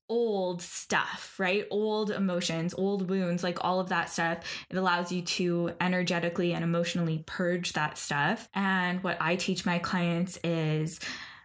old 0.09 0.61
stuff 0.61 1.35
right 1.39 1.67
old 1.71 2.11
emotions 2.11 2.75
old 2.75 3.09
wounds 3.09 3.43
like 3.43 3.65
all 3.65 3.81
of 3.81 3.89
that 3.89 4.11
stuff 4.11 4.39
it 4.69 4.77
allows 4.77 5.11
you 5.11 5.23
to 5.23 5.73
energetically 5.81 6.53
and 6.53 6.63
emotionally 6.63 7.23
purge 7.27 7.73
that 7.73 7.97
stuff 7.97 8.49
and 8.55 9.03
what 9.03 9.17
i 9.21 9.35
teach 9.35 9.65
my 9.65 9.79
clients 9.79 10.39
is 10.45 11.01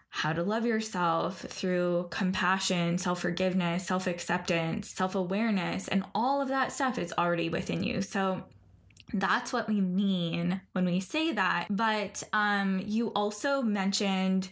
how 0.10 0.34
to 0.34 0.44
love 0.44 0.66
yourself 0.66 1.42
through 1.42 2.08
compassion, 2.10 2.98
self 2.98 3.22
forgiveness, 3.22 3.86
self 3.86 4.08
acceptance, 4.08 4.90
self 4.90 5.16
awareness, 5.16 5.88
and 5.88 6.04
all 6.16 6.42
of 6.42 6.50
that 6.50 6.72
stuff 6.72 6.98
is 6.98 7.14
already 7.18 7.50
within 7.50 7.84
you. 7.84 8.02
So, 8.02 8.44
that's 9.14 9.52
what 9.52 9.68
we 9.68 9.82
mean 9.82 10.62
when 10.74 10.86
we 10.86 11.00
say 11.00 11.32
that. 11.34 11.68
But 11.70 12.24
um, 12.34 12.82
you 12.86 13.10
also 13.10 13.62
mentioned 13.62 14.50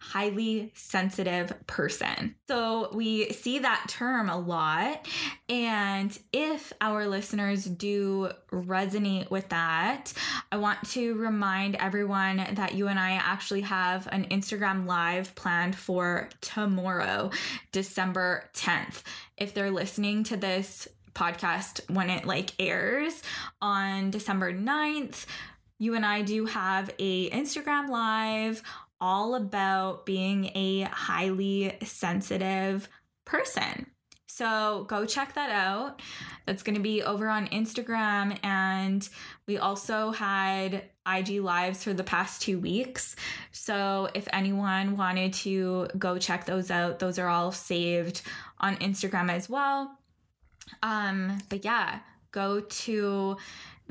highly 0.00 0.72
sensitive 0.74 1.54
person. 1.66 2.34
So 2.48 2.90
we 2.92 3.30
see 3.30 3.60
that 3.60 3.86
term 3.88 4.28
a 4.28 4.38
lot. 4.38 5.06
And 5.48 6.16
if 6.32 6.72
our 6.80 7.06
listeners 7.06 7.64
do 7.64 8.30
resonate 8.50 9.30
with 9.30 9.48
that, 9.50 10.12
I 10.50 10.56
want 10.56 10.88
to 10.90 11.14
remind 11.14 11.76
everyone 11.76 12.44
that 12.54 12.74
you 12.74 12.88
and 12.88 12.98
I 12.98 13.12
actually 13.12 13.62
have 13.62 14.08
an 14.10 14.24
Instagram 14.26 14.86
live 14.86 15.34
planned 15.34 15.76
for 15.76 16.28
tomorrow, 16.40 17.30
December 17.72 18.48
10th. 18.54 19.02
If 19.36 19.54
they're 19.54 19.70
listening 19.70 20.24
to 20.24 20.36
this 20.36 20.88
podcast 21.14 21.80
when 21.92 22.08
it 22.08 22.24
like 22.24 22.52
airs 22.58 23.22
on 23.60 24.10
December 24.10 24.52
9th. 24.52 25.26
You 25.78 25.94
and 25.94 26.04
I 26.04 26.22
do 26.22 26.46
have 26.46 26.90
a 26.98 27.30
Instagram 27.30 27.88
live 27.88 28.62
all 29.00 29.34
about 29.34 30.06
being 30.06 30.50
a 30.54 30.82
highly 30.82 31.76
sensitive 31.82 32.88
person. 33.24 33.86
So 34.26 34.86
go 34.88 35.04
check 35.04 35.34
that 35.34 35.50
out. 35.50 36.00
That's 36.46 36.62
going 36.62 36.76
to 36.76 36.80
be 36.80 37.02
over 37.02 37.28
on 37.28 37.48
Instagram. 37.48 38.38
And 38.42 39.06
we 39.46 39.58
also 39.58 40.12
had 40.12 40.84
IG 41.06 41.40
Lives 41.40 41.84
for 41.84 41.92
the 41.92 42.04
past 42.04 42.40
two 42.40 42.58
weeks. 42.58 43.16
So 43.52 44.08
if 44.14 44.28
anyone 44.32 44.96
wanted 44.96 45.32
to 45.34 45.88
go 45.98 46.16
check 46.16 46.46
those 46.46 46.70
out, 46.70 47.00
those 47.00 47.18
are 47.18 47.28
all 47.28 47.52
saved 47.52 48.22
on 48.58 48.76
Instagram 48.76 49.30
as 49.30 49.50
well. 49.50 49.98
Um, 50.82 51.38
but 51.48 51.64
yeah, 51.64 51.98
go 52.32 52.60
to 52.60 53.36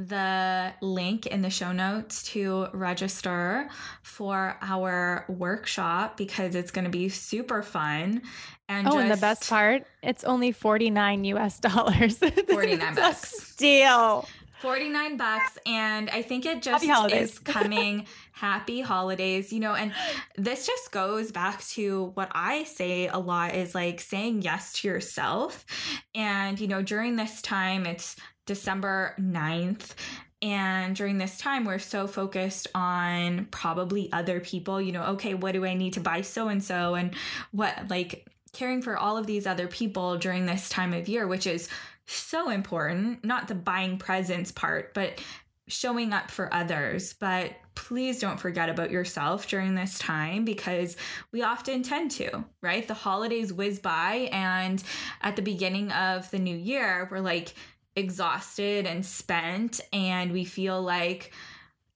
the 0.07 0.73
link 0.81 1.25
in 1.25 1.41
the 1.41 1.49
show 1.49 1.71
notes 1.71 2.23
to 2.23 2.67
register 2.73 3.69
for 4.01 4.57
our 4.61 5.25
workshop 5.27 6.15
because 6.15 6.55
it's 6.55 6.71
going 6.71 6.85
to 6.85 6.91
be 6.91 7.09
super 7.09 7.61
fun. 7.61 8.21
And 8.69 8.87
oh, 8.87 8.91
just, 8.91 9.01
and 9.01 9.11
the 9.11 9.17
best 9.17 9.49
part, 9.49 9.85
it's 10.01 10.23
only 10.23 10.51
49 10.51 11.25
US 11.25 11.59
dollars. 11.59 12.17
49 12.17 12.95
bucks. 12.95 13.55
Deal. 13.55 14.25
49 14.59 15.15
bucks 15.15 15.57
and 15.65 16.09
I 16.09 16.21
think 16.21 16.45
it 16.45 16.61
just 16.61 16.83
is 16.83 17.39
coming 17.45 18.05
happy 18.33 18.81
holidays, 18.81 19.53
you 19.53 19.61
know, 19.61 19.73
and 19.73 19.93
this 20.35 20.67
just 20.67 20.91
goes 20.91 21.31
back 21.31 21.63
to 21.69 22.11
what 22.15 22.29
I 22.33 22.65
say 22.65 23.07
a 23.07 23.19
lot 23.19 23.55
is 23.55 23.73
like 23.73 24.01
saying 24.01 24.41
yes 24.41 24.73
to 24.81 24.89
yourself. 24.89 25.65
And 26.13 26.59
you 26.59 26.67
know, 26.67 26.81
during 26.81 27.15
this 27.15 27.41
time 27.41 27.85
it's 27.85 28.17
December 28.49 29.13
9th 29.19 29.93
and 30.41 30.95
during 30.95 31.17
this 31.17 31.37
time, 31.37 31.65
we're 31.65 31.79
so 31.79 32.07
focused 32.07 32.67
on 32.73 33.45
probably 33.51 34.11
other 34.11 34.39
people, 34.39 34.81
you 34.81 34.91
know, 34.91 35.03
okay, 35.03 35.33
what 35.33 35.51
do 35.51 35.65
I 35.65 35.73
need 35.73 35.93
to 35.93 35.99
buy 35.99 36.21
so 36.21 36.47
and 36.47 36.63
so? 36.63 36.95
And 36.95 37.13
what, 37.51 37.89
like, 37.89 38.27
caring 38.53 38.81
for 38.81 38.97
all 38.97 39.17
of 39.17 39.27
these 39.27 39.45
other 39.45 39.67
people 39.67 40.17
during 40.17 40.45
this 40.45 40.69
time 40.69 40.93
of 40.93 41.09
year, 41.09 41.27
which 41.27 41.45
is 41.45 41.67
so 42.05 42.49
important, 42.49 43.23
not 43.23 43.47
the 43.47 43.55
buying 43.55 43.97
presents 43.97 44.51
part, 44.51 44.93
but 44.93 45.21
showing 45.67 46.13
up 46.13 46.31
for 46.31 46.51
others. 46.53 47.13
But 47.13 47.51
please 47.75 48.19
don't 48.19 48.39
forget 48.39 48.69
about 48.69 48.91
yourself 48.91 49.45
during 49.45 49.75
this 49.75 49.99
time 49.99 50.45
because 50.45 50.95
we 51.31 51.43
often 51.43 51.83
tend 51.83 52.11
to, 52.11 52.45
right? 52.61 52.87
The 52.87 52.93
holidays 52.93 53.51
whiz 53.51 53.79
by, 53.79 54.29
and 54.31 54.81
at 55.21 55.35
the 55.35 55.41
beginning 55.41 55.91
of 55.91 56.31
the 56.31 56.39
new 56.39 56.55
year, 56.55 57.09
we're 57.11 57.19
like 57.19 57.53
exhausted 57.99 58.85
and 58.85 59.05
spent, 59.05 59.79
and 59.93 60.31
we 60.31 60.45
feel 60.45 60.81
like 60.81 61.31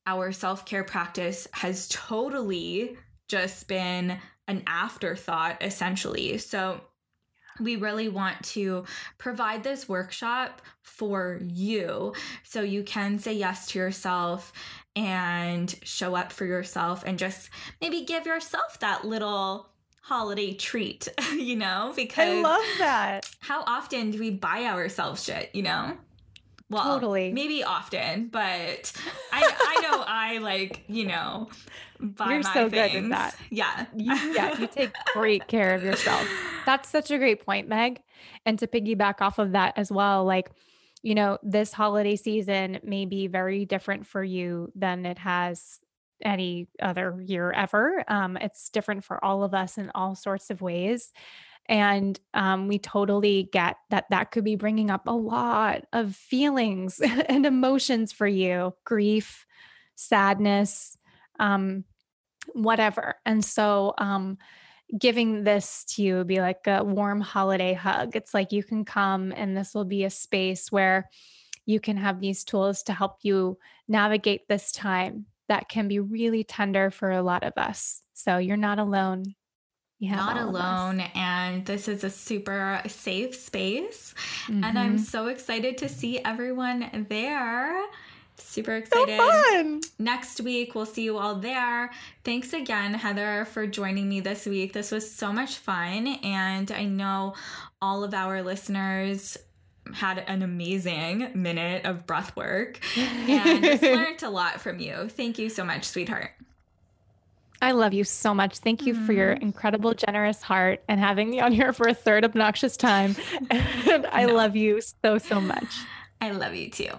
our 0.06 0.32
self 0.32 0.66
care 0.66 0.84
practice 0.84 1.48
has 1.54 1.88
totally 1.88 2.98
just 3.28 3.68
been 3.68 4.20
an 4.48 4.64
afterthought, 4.68 5.64
essentially. 5.64 6.38
So, 6.38 6.82
we 7.60 7.76
really 7.76 8.10
want 8.10 8.44
to 8.44 8.84
provide 9.18 9.64
this 9.64 9.88
workshop 9.88 10.62
for 10.82 11.40
you 11.44 12.14
so 12.44 12.62
you 12.62 12.84
can 12.84 13.20
say 13.20 13.34
yes 13.34 13.68
to 13.68 13.80
yourself 13.80 14.52
and 14.96 15.76
show 15.84 16.16
up 16.16 16.32
for 16.32 16.46
yourself 16.46 17.04
and 17.06 17.20
just 17.20 17.50
maybe 17.82 18.06
give 18.06 18.26
yourself 18.26 18.80
that 18.80 19.06
little 19.06 19.73
holiday 20.04 20.54
treat, 20.54 21.08
you 21.34 21.56
know? 21.56 21.94
Because 21.96 22.30
I 22.30 22.42
love 22.42 22.64
that. 22.80 23.30
How 23.40 23.64
often 23.66 24.12
do 24.12 24.20
we 24.20 24.30
buy 24.30 24.66
ourselves 24.66 25.24
shit, 25.24 25.50
you 25.54 25.64
know? 25.64 25.98
Well, 26.70 26.84
totally. 26.84 27.32
Maybe 27.32 27.64
often, 27.64 28.28
but 28.28 28.92
I 29.32 29.42
I 29.60 29.82
know 29.82 30.04
I 30.06 30.38
like, 30.40 30.84
you 30.88 31.06
know, 31.06 31.50
buy 32.00 32.34
You're 32.34 32.44
my 32.44 32.54
so 32.54 32.70
things. 32.70 32.92
good 32.94 33.04
at 33.04 33.10
that. 33.10 33.36
Yeah. 33.50 33.86
You, 33.96 34.34
yeah, 34.34 34.60
you 34.60 34.68
take 34.68 34.92
great 35.14 35.48
care 35.48 35.76
of 35.76 35.84
yourself. 35.84 36.28
That's 36.66 36.90
such 36.90 37.12
a 37.12 37.18
great 37.18 37.46
point, 37.46 37.68
Meg. 37.68 38.02
And 38.46 38.58
to 38.60 38.68
piggyback 38.68 39.22
off 39.22 39.40
of 39.40 39.52
that 39.52 39.78
as 39.78 39.92
well, 39.92 40.26
like, 40.26 40.50
you 41.02 41.16
know, 41.16 41.38
this 41.44 41.74
holiday 41.74 42.16
season 42.16 42.80
may 42.84 43.06
be 43.06 43.28
very 43.28 43.66
different 43.66 44.08
for 44.08 44.24
you 44.24 44.72
than 44.74 45.06
it 45.06 45.20
has 45.20 45.80
any 46.24 46.68
other 46.82 47.22
year 47.26 47.52
ever. 47.52 48.04
Um, 48.08 48.38
it's 48.38 48.70
different 48.70 49.04
for 49.04 49.24
all 49.24 49.44
of 49.44 49.54
us 49.54 49.78
in 49.78 49.92
all 49.94 50.16
sorts 50.16 50.50
of 50.50 50.62
ways. 50.62 51.12
And 51.68 52.20
um, 52.34 52.68
we 52.68 52.78
totally 52.78 53.50
get 53.52 53.78
that 53.90 54.06
that 54.10 54.32
could 54.32 54.44
be 54.44 54.56
bringing 54.56 54.90
up 54.90 55.08
a 55.08 55.14
lot 55.14 55.86
of 55.94 56.16
feelings 56.16 57.00
and 57.30 57.46
emotions 57.46 58.12
for 58.12 58.28
you 58.28 58.74
grief, 58.84 59.46
sadness, 59.96 60.98
um, 61.40 61.86
whatever. 62.54 63.16
And 63.26 63.44
so, 63.44 63.94
um, 63.98 64.38
giving 64.98 65.44
this 65.44 65.86
to 65.86 66.04
you 66.04 66.24
be 66.24 66.40
like 66.40 66.68
a 66.68 66.84
warm 66.84 67.20
holiday 67.20 67.74
hug. 67.74 68.16
It's 68.16 68.34
like 68.34 68.52
you 68.52 68.64
can 68.64 68.86
come 68.86 69.32
and 69.36 69.58
this 69.58 69.74
will 69.74 69.86
be 69.86 70.04
a 70.04 70.10
space 70.10 70.72
where 70.72 71.10
you 71.66 71.80
can 71.80 71.98
have 71.98 72.20
these 72.20 72.44
tools 72.44 72.84
to 72.84 72.94
help 72.94 73.18
you 73.24 73.58
navigate 73.88 74.48
this 74.48 74.72
time 74.72 75.26
that 75.50 75.70
can 75.70 75.88
be 75.88 76.00
really 76.00 76.44
tender 76.44 76.92
for 76.92 77.12
a 77.12 77.22
lot 77.22 77.44
of 77.44 77.54
us. 77.58 78.02
So 78.14 78.38
you're 78.38 78.58
not 78.58 78.80
alone. 78.80 79.36
You 80.00 80.12
not 80.12 80.38
alone. 80.38 81.00
And 81.16 81.66
this 81.66 81.88
is 81.88 82.04
a 82.04 82.10
super 82.10 82.82
safe 82.88 83.36
space. 83.36 84.14
Mm-hmm. 84.48 84.64
And 84.64 84.78
I'm 84.78 84.96
mm-hmm. 84.96 85.04
so 85.04 85.28
excited 85.28 85.78
to 85.78 85.88
see 85.88 86.20
everyone 86.20 87.08
there. 87.10 87.82
Super 88.36 88.76
excited. 88.76 89.18
So 89.18 89.80
Next 90.00 90.42
week, 90.42 90.76
we'll 90.76 90.86
see 90.86 91.04
you 91.04 91.18
all 91.18 91.36
there. 91.36 91.92
Thanks 92.26 92.52
again, 92.52 92.96
Heather, 92.96 93.46
for 93.46 93.66
joining 93.66 94.10
me 94.10 94.20
this 94.20 94.46
week. 94.46 94.74
This 94.74 94.92
was 94.92 95.10
so 95.10 95.32
much 95.32 95.56
fun. 95.56 96.08
And 96.08 96.70
I 96.72 96.84
know 96.84 97.36
all 97.82 98.04
of 98.04 98.14
our 98.14 98.42
listeners 98.42 99.38
had 99.94 100.20
an 100.28 100.42
amazing 100.42 101.30
minute 101.34 101.86
of 101.86 102.06
breath 102.06 102.36
work 102.36 102.80
and 102.98 103.64
just 103.64 103.84
learned 103.84 104.24
a 104.24 104.30
lot 104.30 104.62
from 104.62 104.80
you. 104.80 105.10
Thank 105.10 105.38
you 105.38 105.50
so 105.50 105.64
much, 105.64 105.86
sweetheart. 105.86 106.32
I 107.62 107.72
love 107.72 107.94
you 107.94 108.04
so 108.04 108.34
much. 108.34 108.58
Thank 108.58 108.86
you 108.86 108.94
mm. 108.94 109.06
for 109.06 109.14
your 109.14 109.36
mm-hmm. 109.36 109.44
incredible, 109.44 109.94
generous 109.94 110.42
heart 110.42 110.84
and 110.90 111.00
having 111.00 111.30
me 111.30 111.40
on 111.40 111.54
here 111.54 111.72
for 111.72 111.88
a 111.88 111.94
third 111.94 112.26
obnoxious 112.26 112.76
time. 112.76 113.16
and 113.52 114.06
I 114.08 114.26
no. 114.26 114.34
love 114.34 114.56
you 114.56 114.82
so, 114.82 115.18
so 115.18 115.40
much. 115.40 115.74
I 116.20 116.32
love 116.32 116.56
you 116.56 116.70
too. 116.70 116.92